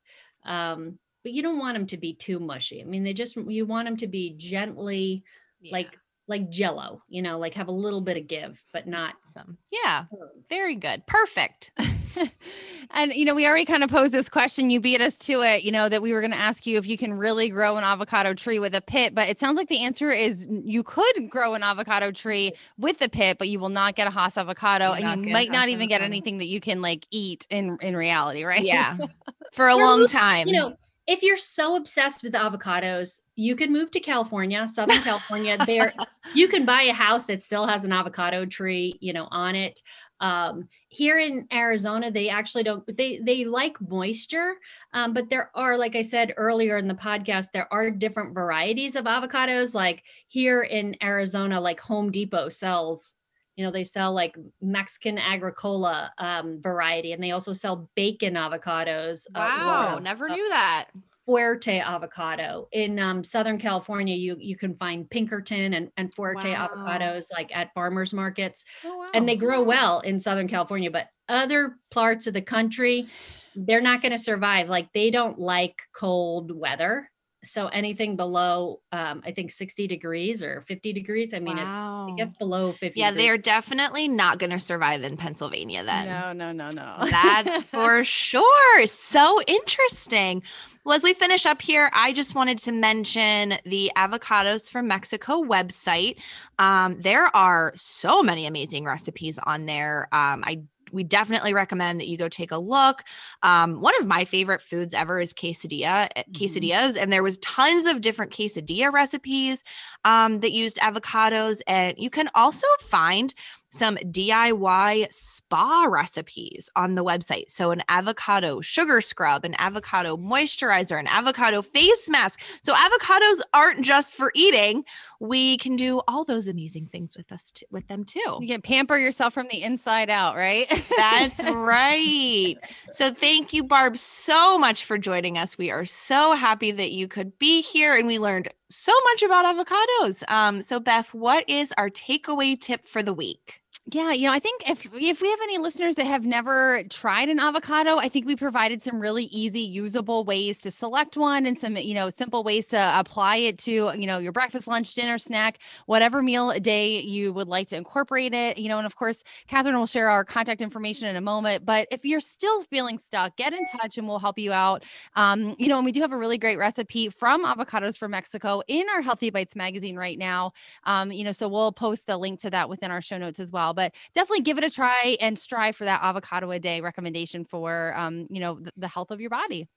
um, 0.46 0.98
but 1.24 1.34
you 1.34 1.42
don't 1.42 1.60
want 1.60 1.76
them 1.76 1.88
to 1.88 1.98
be 1.98 2.14
too 2.14 2.40
mushy 2.40 2.82
i 2.82 2.86
mean 2.86 3.04
they 3.04 3.14
just 3.14 3.36
you 3.36 3.66
want 3.66 3.88
them 3.88 3.98
to 3.98 4.08
be 4.08 4.36
gently 4.38 5.24
like 5.72 5.98
like 6.28 6.50
jello 6.50 7.02
you 7.10 7.22
know 7.22 7.38
like 7.40 7.54
have 7.54 7.68
a 7.68 7.72
little 7.72 8.02
bit 8.02 8.18
of 8.18 8.28
give 8.28 8.62
but 8.72 8.88
not 8.88 9.16
Awesome. 9.36 9.58
Yeah. 9.72 10.06
Very 10.50 10.76
good. 10.76 11.06
Perfect. 11.08 11.72
and 12.92 13.14
you 13.14 13.26
know, 13.26 13.36
we 13.36 13.46
already 13.48 13.66
kind 13.66 13.84
of 13.84 13.90
posed 13.90 14.12
this 14.12 14.30
question. 14.30 14.70
You 14.70 14.80
beat 14.80 15.02
us 15.02 15.18
to 15.20 15.42
it, 15.42 15.64
you 15.64 15.72
know, 15.72 15.90
that 15.90 16.02
we 16.02 16.14
were 16.14 16.22
going 16.22 16.32
to 16.32 16.38
ask 16.38 16.66
you 16.66 16.78
if 16.78 16.88
you 16.88 16.98
can 16.98 17.14
really 17.14 17.50
grow 17.50 17.78
an 17.78 17.84
avocado 17.84 18.34
tree 18.34 18.60
with 18.60 18.76
a 18.76 18.82
pit, 18.82 19.14
but 19.16 19.30
it 19.30 19.40
sounds 19.40 19.56
like 19.56 19.70
the 19.70 19.82
answer 19.82 20.12
is 20.12 20.48
you 20.50 20.84
could 20.84 21.30
grow 21.30 21.54
an 21.54 21.64
avocado 21.64 22.12
tree 22.12 22.54
with 22.78 23.02
a 23.02 23.10
pit, 23.10 23.38
but 23.38 23.50
you 23.50 23.60
will 23.60 23.70
not 23.70 23.96
get 23.96 24.08
a 24.08 24.12
Hass 24.12 24.38
avocado 24.38 24.94
and 24.94 25.26
you 25.26 25.32
might 25.32 25.52
not 25.52 25.70
even 25.70 25.88
get 25.88 26.02
anything 26.02 26.38
that 26.38 26.48
you 26.48 26.60
can 26.60 26.82
like 26.82 27.06
eat 27.12 27.48
in 27.50 27.78
in 27.82 27.96
reality, 27.96 28.44
right? 28.46 28.64
Yeah. 28.64 28.98
For 29.54 29.68
a 29.68 29.76
long 29.76 30.08
time. 30.08 30.48
you 30.48 30.54
know 30.54 30.76
if 31.06 31.22
you're 31.22 31.38
so 31.38 31.76
obsessed 31.76 32.24
with 32.24 32.34
avocados 32.34 33.20
you 33.36 33.56
can 33.56 33.72
move 33.72 33.92
to 33.92 34.00
california 34.00 34.68
southern 34.68 35.02
california 35.02 35.58
there 35.66 35.94
you 36.34 36.48
can 36.48 36.66
buy 36.66 36.84
a 36.84 36.94
house 36.94 37.26
that 37.26 37.42
still 37.42 37.68
has 37.68 37.84
an 37.84 37.92
avocado 37.92 38.46
tree 38.46 38.98
you 39.00 39.14
know 39.14 39.28
on 39.32 39.56
it 39.56 39.82
um, 40.24 40.68
here 40.88 41.20
in 41.20 41.46
arizona 41.52 42.10
they 42.10 42.30
actually 42.30 42.64
don't 42.64 42.84
they 42.98 43.20
they 43.24 43.44
like 43.44 43.80
moisture 43.82 44.56
um, 44.94 45.14
but 45.14 45.30
there 45.30 45.52
are 45.54 45.78
like 45.78 45.96
i 45.96 46.02
said 46.02 46.34
earlier 46.38 46.78
in 46.78 46.88
the 46.88 46.94
podcast 46.94 47.48
there 47.54 47.72
are 47.72 47.92
different 47.92 48.34
varieties 48.34 48.96
of 48.96 49.06
avocados 49.06 49.74
like 49.74 50.02
here 50.30 50.62
in 50.62 50.96
arizona 51.04 51.60
like 51.60 51.80
home 51.80 52.10
depot 52.10 52.48
sells 52.50 53.16
you 53.58 53.66
know 53.66 53.72
they 53.72 53.84
sell 53.84 54.14
like 54.14 54.36
mexican 54.62 55.18
agricola 55.18 56.12
um, 56.18 56.62
variety 56.62 57.12
and 57.12 57.22
they 57.22 57.32
also 57.32 57.52
sell 57.54 57.90
bacon 57.96 58.36
avocados 58.36 59.26
uh, 59.36 59.48
wow. 59.50 59.98
or, 59.98 60.00
Never 60.00 60.30
uh, 60.30 60.34
knew 60.34 60.50
that. 60.50 60.88
Fuerte 61.28 61.82
avocado. 61.82 62.68
In 62.72 63.00
um, 63.00 63.24
Southern 63.24 63.58
California, 63.58 64.16
you 64.16 64.36
you 64.40 64.58
can 64.58 64.76
find 64.76 65.10
Pinkerton 65.10 65.74
and, 65.74 65.90
and 65.98 66.14
Fuerte 66.14 66.52
Wow. 66.52 66.68
avocados 66.68 67.26
like 67.32 67.56
at 67.56 67.74
farmers 67.74 68.14
markets, 68.14 68.64
Oh, 68.84 68.98
wow. 68.98 69.10
and 69.14 69.28
they 69.28 69.36
grow 69.38 69.62
well 69.64 70.00
in 70.02 70.20
Southern 70.20 70.48
California. 70.48 70.92
But 70.92 71.08
other 71.30 71.78
parts 71.92 72.28
of 72.28 72.34
the 72.34 72.42
country, 72.42 73.08
they're 73.56 73.82
not 73.82 74.02
going 74.02 74.12
to 74.12 74.18
survive. 74.18 74.68
Like 74.68 74.90
they 74.94 75.12
don't 75.12 75.40
like 75.40 75.76
cold 75.96 76.52
weather. 76.54 77.10
So 77.44 77.68
anything 77.68 78.16
below, 78.16 78.80
um, 78.92 79.22
I 79.26 79.32
think 79.32 79.52
60 79.52 79.88
degrees 79.88 80.42
or 80.42 80.62
50 80.62 80.94
degrees. 80.94 81.34
I 81.34 81.40
mean, 81.40 81.58
it's 81.58 81.78
it 82.10 82.18
gets 82.18 82.38
below 82.38 82.72
50. 82.72 83.00
yeah, 83.00 83.12
degrees. 83.12 83.26
they're 83.26 83.38
definitely 83.38 84.08
not 84.08 84.40
going 84.40 84.52
to 84.52 84.60
survive 84.60 85.04
in 85.04 85.18
Pennsylvania 85.18 85.84
then. 85.84 86.08
No, 86.08 86.34
no, 86.34 86.52
no, 86.52 86.70
no. 86.70 87.06
That's 87.12 87.64
for 87.64 88.04
sure. 88.04 88.88
So 88.88 89.42
interesting. 89.44 90.44
Well, 90.86 90.98
as 90.98 91.04
we 91.04 91.14
finish 91.14 91.46
up 91.46 91.62
here, 91.62 91.90
I 91.94 92.12
just 92.12 92.36
wanted 92.36 92.58
to 92.60 92.72
mention 92.72 93.56
the 93.66 93.92
Avocados 93.96 94.70
from 94.70 94.88
Mexico 94.88 95.44
website. 95.44 96.18
Um, 96.60 97.02
there 97.02 97.34
are 97.36 97.72
so 97.76 98.22
many 98.22 98.48
amazing 98.48 98.84
recipes 98.84 99.40
on 99.40 99.66
there. 99.66 100.10
Um, 100.12 100.44
I 100.46 100.64
we 100.94 101.04
definitely 101.04 101.54
recommend 101.54 102.00
that 102.00 102.08
you 102.08 102.18
go 102.18 102.30
take 102.30 102.52
a 102.52 102.58
look. 102.58 103.04
Um, 103.42 103.82
one 103.82 103.94
of 104.00 104.08
my 104.08 104.26
favorite 104.26 104.62
foods 104.62 104.94
ever 104.94 105.20
is 105.20 105.34
quesadilla 105.34 106.08
eh, 106.16 106.24
Mhm. 106.30 106.34
quesadillas, 106.40 106.98
and 107.02 107.12
there 107.12 107.24
was 107.24 107.38
tons 107.40 107.86
of 107.88 108.02
different 108.02 108.32
quesadilla 108.32 108.92
recipes 108.94 109.64
um, 110.06 110.40
that 110.42 110.52
used 110.52 110.78
avocados, 110.78 111.62
and 111.68 111.96
you 111.98 112.10
can 112.10 112.30
also 112.36 112.68
find 112.82 113.34
some 113.74 113.96
DIY 113.98 115.12
spa 115.12 115.86
recipes 115.90 116.70
on 116.76 116.96
the 116.96 117.04
website. 117.04 117.50
So, 117.50 117.72
an 117.72 117.82
avocado 117.90 118.62
sugar 118.62 119.02
scrub, 119.02 119.44
an 119.44 119.56
avocado 119.58 120.16
moisturizer, 120.16 121.00
an 121.00 121.08
avocado 121.08 121.62
face 121.62 122.08
mask. 122.10 122.40
So, 122.64 122.74
avocados 122.74 123.42
aren't 123.54 123.82
just 123.82 124.14
for 124.14 124.32
eating. 124.36 124.86
We 125.20 125.58
can 125.58 125.76
do 125.76 126.02
all 126.08 126.24
those 126.24 126.48
amazing 126.48 126.88
things 126.92 127.18
with 127.18 127.32
us, 127.32 127.52
t- 127.52 127.66
with 127.72 127.88
them 127.88 128.04
too. 128.04 128.38
You 128.40 128.48
can 128.48 128.62
pamper 128.62 128.98
yourself 128.98 129.34
from 129.34 129.48
the 129.50 129.64
inside 129.64 130.10
out, 130.10 130.36
right? 130.36 130.68
That's 130.96 131.44
right. 131.54 132.56
So, 132.92 133.12
thank 133.12 133.54
you, 133.54 133.64
Barb, 133.64 133.98
so 133.98 134.60
much 134.60 134.86
for 134.86 135.00
joining 135.00 135.38
us. 135.38 135.58
We 135.58 135.72
are 135.72 135.86
so 135.86 136.34
happy 136.34 136.72
that 136.72 136.92
you 136.92 137.08
could 137.08 137.40
be 137.40 137.62
here 137.62 137.96
and 137.96 138.06
we 138.06 138.20
learned 138.20 138.50
so 138.70 138.94
much 139.06 139.24
about 139.24 139.46
avocados. 139.46 140.30
Um, 140.32 140.62
so, 140.62 140.80
Beth, 140.80 141.14
what 141.14 141.48
is 141.50 141.74
our 141.78 141.90
takeaway 141.90 142.60
tip 142.60 142.88
for 142.88 143.02
the 143.02 143.14
week? 143.14 143.63
Yeah, 143.92 144.14
you 144.14 144.28
know, 144.28 144.34
I 144.34 144.40
think 144.40 144.64
if 144.70 144.86
if 144.94 145.22
we 145.22 145.30
have 145.30 145.40
any 145.44 145.58
listeners 145.58 145.96
that 145.98 146.06
have 146.06 146.26
never 146.26 146.84
tried 146.90 147.28
an 147.28 147.38
avocado, 147.38 147.98
I 147.98 148.08
think 148.08 148.26
we 148.26 148.38
provided 148.38 148.82
some 148.82 148.98
really 149.02 149.26
easy, 149.26 149.60
usable 149.60 150.24
ways 150.24 150.62
to 150.62 150.72
select 150.72 151.18
one 151.18 151.46
and 151.46 151.58
some, 151.58 151.76
you 151.76 151.94
know, 151.94 152.10
simple 152.10 152.46
ways 152.46 152.70
to 152.70 152.94
apply 152.98 153.36
it 153.38 153.58
to, 153.60 153.72
you 153.98 154.08
know, 154.08 154.20
your 154.20 154.32
breakfast, 154.32 154.68
lunch, 154.70 154.94
dinner, 154.96 155.18
snack, 155.18 155.60
whatever 155.86 156.24
meal 156.24 156.50
a 156.50 156.62
day 156.62 157.02
you 157.02 157.34
would 157.34 157.50
like 157.50 157.68
to 157.68 157.76
incorporate 157.76 158.34
it. 158.34 158.58
You 158.58 158.70
know, 158.70 158.78
and 158.78 158.86
of 158.86 158.96
course, 158.96 159.22
Catherine 159.48 159.78
will 159.78 159.86
share 159.86 160.08
our 160.10 160.24
contact 160.24 160.62
information 160.62 161.10
in 161.10 161.18
a 161.18 161.22
moment. 161.22 161.66
But 161.66 161.90
if 161.92 162.06
you're 162.06 162.22
still 162.22 162.64
feeling 162.64 162.98
stuck, 162.98 163.36
get 163.36 163.52
in 163.52 163.66
touch 163.66 163.98
and 163.98 164.08
we'll 164.08 164.20
help 164.20 164.40
you 164.40 164.54
out. 164.54 164.86
Um, 165.18 165.56
you 165.60 165.68
know, 165.68 165.76
and 165.76 165.84
we 165.86 165.92
do 165.92 166.00
have 166.00 166.14
a 166.14 166.18
really 166.18 166.38
great 166.38 166.58
recipe 166.58 167.10
from 167.10 167.44
avocados 167.44 167.98
from 167.98 168.12
Mexico 168.12 168.62
in 168.70 168.86
our 168.96 169.02
Healthy 169.02 169.30
Bites 169.30 169.58
magazine 169.58 169.98
right 169.98 170.18
now. 170.18 170.54
Um, 170.86 171.12
you 171.12 171.26
know, 171.26 171.34
so 171.34 171.50
we'll 171.50 171.74
post 171.74 172.08
the 172.08 172.18
link 172.18 172.40
to 172.42 172.50
that 172.50 172.70
within 172.70 172.90
our 172.90 173.02
show 173.02 173.18
notes 173.18 173.42
as 173.42 173.52
well. 173.52 173.73
But 173.74 173.94
definitely 174.14 174.44
give 174.44 174.58
it 174.58 174.64
a 174.64 174.70
try 174.70 175.18
and 175.20 175.38
strive 175.38 175.76
for 175.76 175.86
that 175.86 176.02
avocado 176.04 176.52
a 176.52 176.60
day 176.60 176.82
recommendation 176.82 177.44
for 177.46 177.94
um, 177.96 178.28
you 178.30 178.40
know, 178.40 178.60
the, 178.60 178.72
the 178.78 178.88
health 178.88 179.12
of 179.12 179.22
your 179.22 179.30
body. 179.30 179.68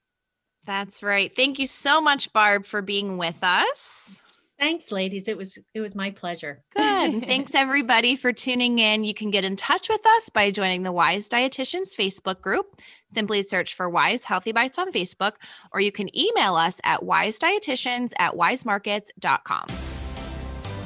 That's 0.65 1.01
right. 1.01 1.33
Thank 1.33 1.59
you 1.59 1.65
so 1.65 2.01
much, 2.01 2.31
Barb, 2.33 2.65
for 2.65 2.81
being 2.81 3.17
with 3.17 3.39
us. 3.41 4.21
Thanks, 4.59 4.91
ladies. 4.91 5.27
It 5.27 5.37
was 5.37 5.57
it 5.75 5.81
was 5.81 5.93
my 5.93 6.09
pleasure. 6.09 6.63
Good. 6.75 7.25
Thanks 7.27 7.53
everybody 7.53 8.15
for 8.15 8.33
tuning 8.33 8.79
in. 8.79 9.03
You 9.03 9.13
can 9.13 9.29
get 9.29 9.45
in 9.45 9.55
touch 9.55 9.87
with 9.87 10.05
us 10.05 10.29
by 10.29 10.49
joining 10.49 10.81
the 10.81 10.91
Weis 10.91 11.27
Dietitians 11.29 11.95
Facebook 11.95 12.41
group. 12.41 12.81
Simply 13.13 13.43
search 13.43 13.75
for 13.75 13.89
Weis 13.89 14.23
Healthy 14.23 14.53
Bites 14.53 14.79
on 14.79 14.91
Facebook, 14.91 15.33
or 15.71 15.79
you 15.79 15.91
can 15.91 16.09
email 16.17 16.55
us 16.55 16.81
at 16.83 17.01
weisdietitians 17.01 18.11
at 18.17 18.33
weismarkets.com. 18.33 19.86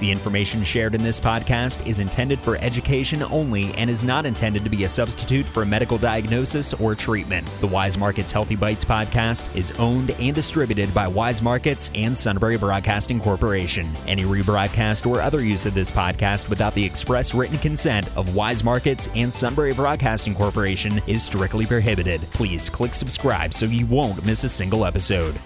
The 0.02 0.12
information 0.12 0.64
shared 0.64 0.96
in 0.96 1.04
this 1.04 1.20
podcast 1.20 1.86
is 1.86 2.00
intended 2.00 2.40
for 2.40 2.58
education 2.58 3.22
only 3.22 3.72
and 3.76 3.88
is 3.88 4.04
not 4.04 4.26
intended 4.26 4.64
to 4.64 4.70
be 4.70 4.84
a 4.84 4.90
substitute 4.90 5.46
for 5.46 5.62
a 5.62 5.66
medical 5.66 6.00
diagnosis 6.00 6.74
or 6.74 6.96
treatment. 6.96 7.46
The 7.62 7.68
Weis 7.68 8.00
Markets 8.00 8.32
Healthy 8.32 8.56
Bites 8.56 8.84
podcast 8.84 9.56
is 9.56 9.70
owned 9.74 10.10
and 10.20 10.34
distributed 10.34 10.92
by 10.92 11.06
Weis 11.06 11.44
Markets 11.44 11.92
and 11.94 12.18
Sunbury 12.18 12.58
Broadcasting 12.58 13.20
Corporation. 13.20 13.88
Any 14.08 14.24
rebroadcast 14.24 15.06
or 15.06 15.22
other 15.22 15.44
use 15.44 15.68
of 15.68 15.76
this 15.76 15.92
podcast 15.92 16.50
without 16.50 16.74
the 16.74 16.84
express 16.84 17.36
written 17.36 17.60
consent 17.60 18.08
of 18.18 18.30
Weis 18.30 18.64
Markets 18.64 19.08
and 19.14 19.32
Sunbury 19.32 19.74
Broadcasting 19.74 20.34
Corporation 20.34 21.00
is 21.06 21.22
strictly 21.22 21.68
prohibited. 21.68 22.22
Please 22.34 22.72
click 22.72 22.96
subscribe 22.96 23.54
so 23.54 23.68
you 23.68 23.86
won't 23.86 24.26
miss 24.26 24.44
a 24.44 24.50
single 24.50 24.84
episode. 24.84 25.40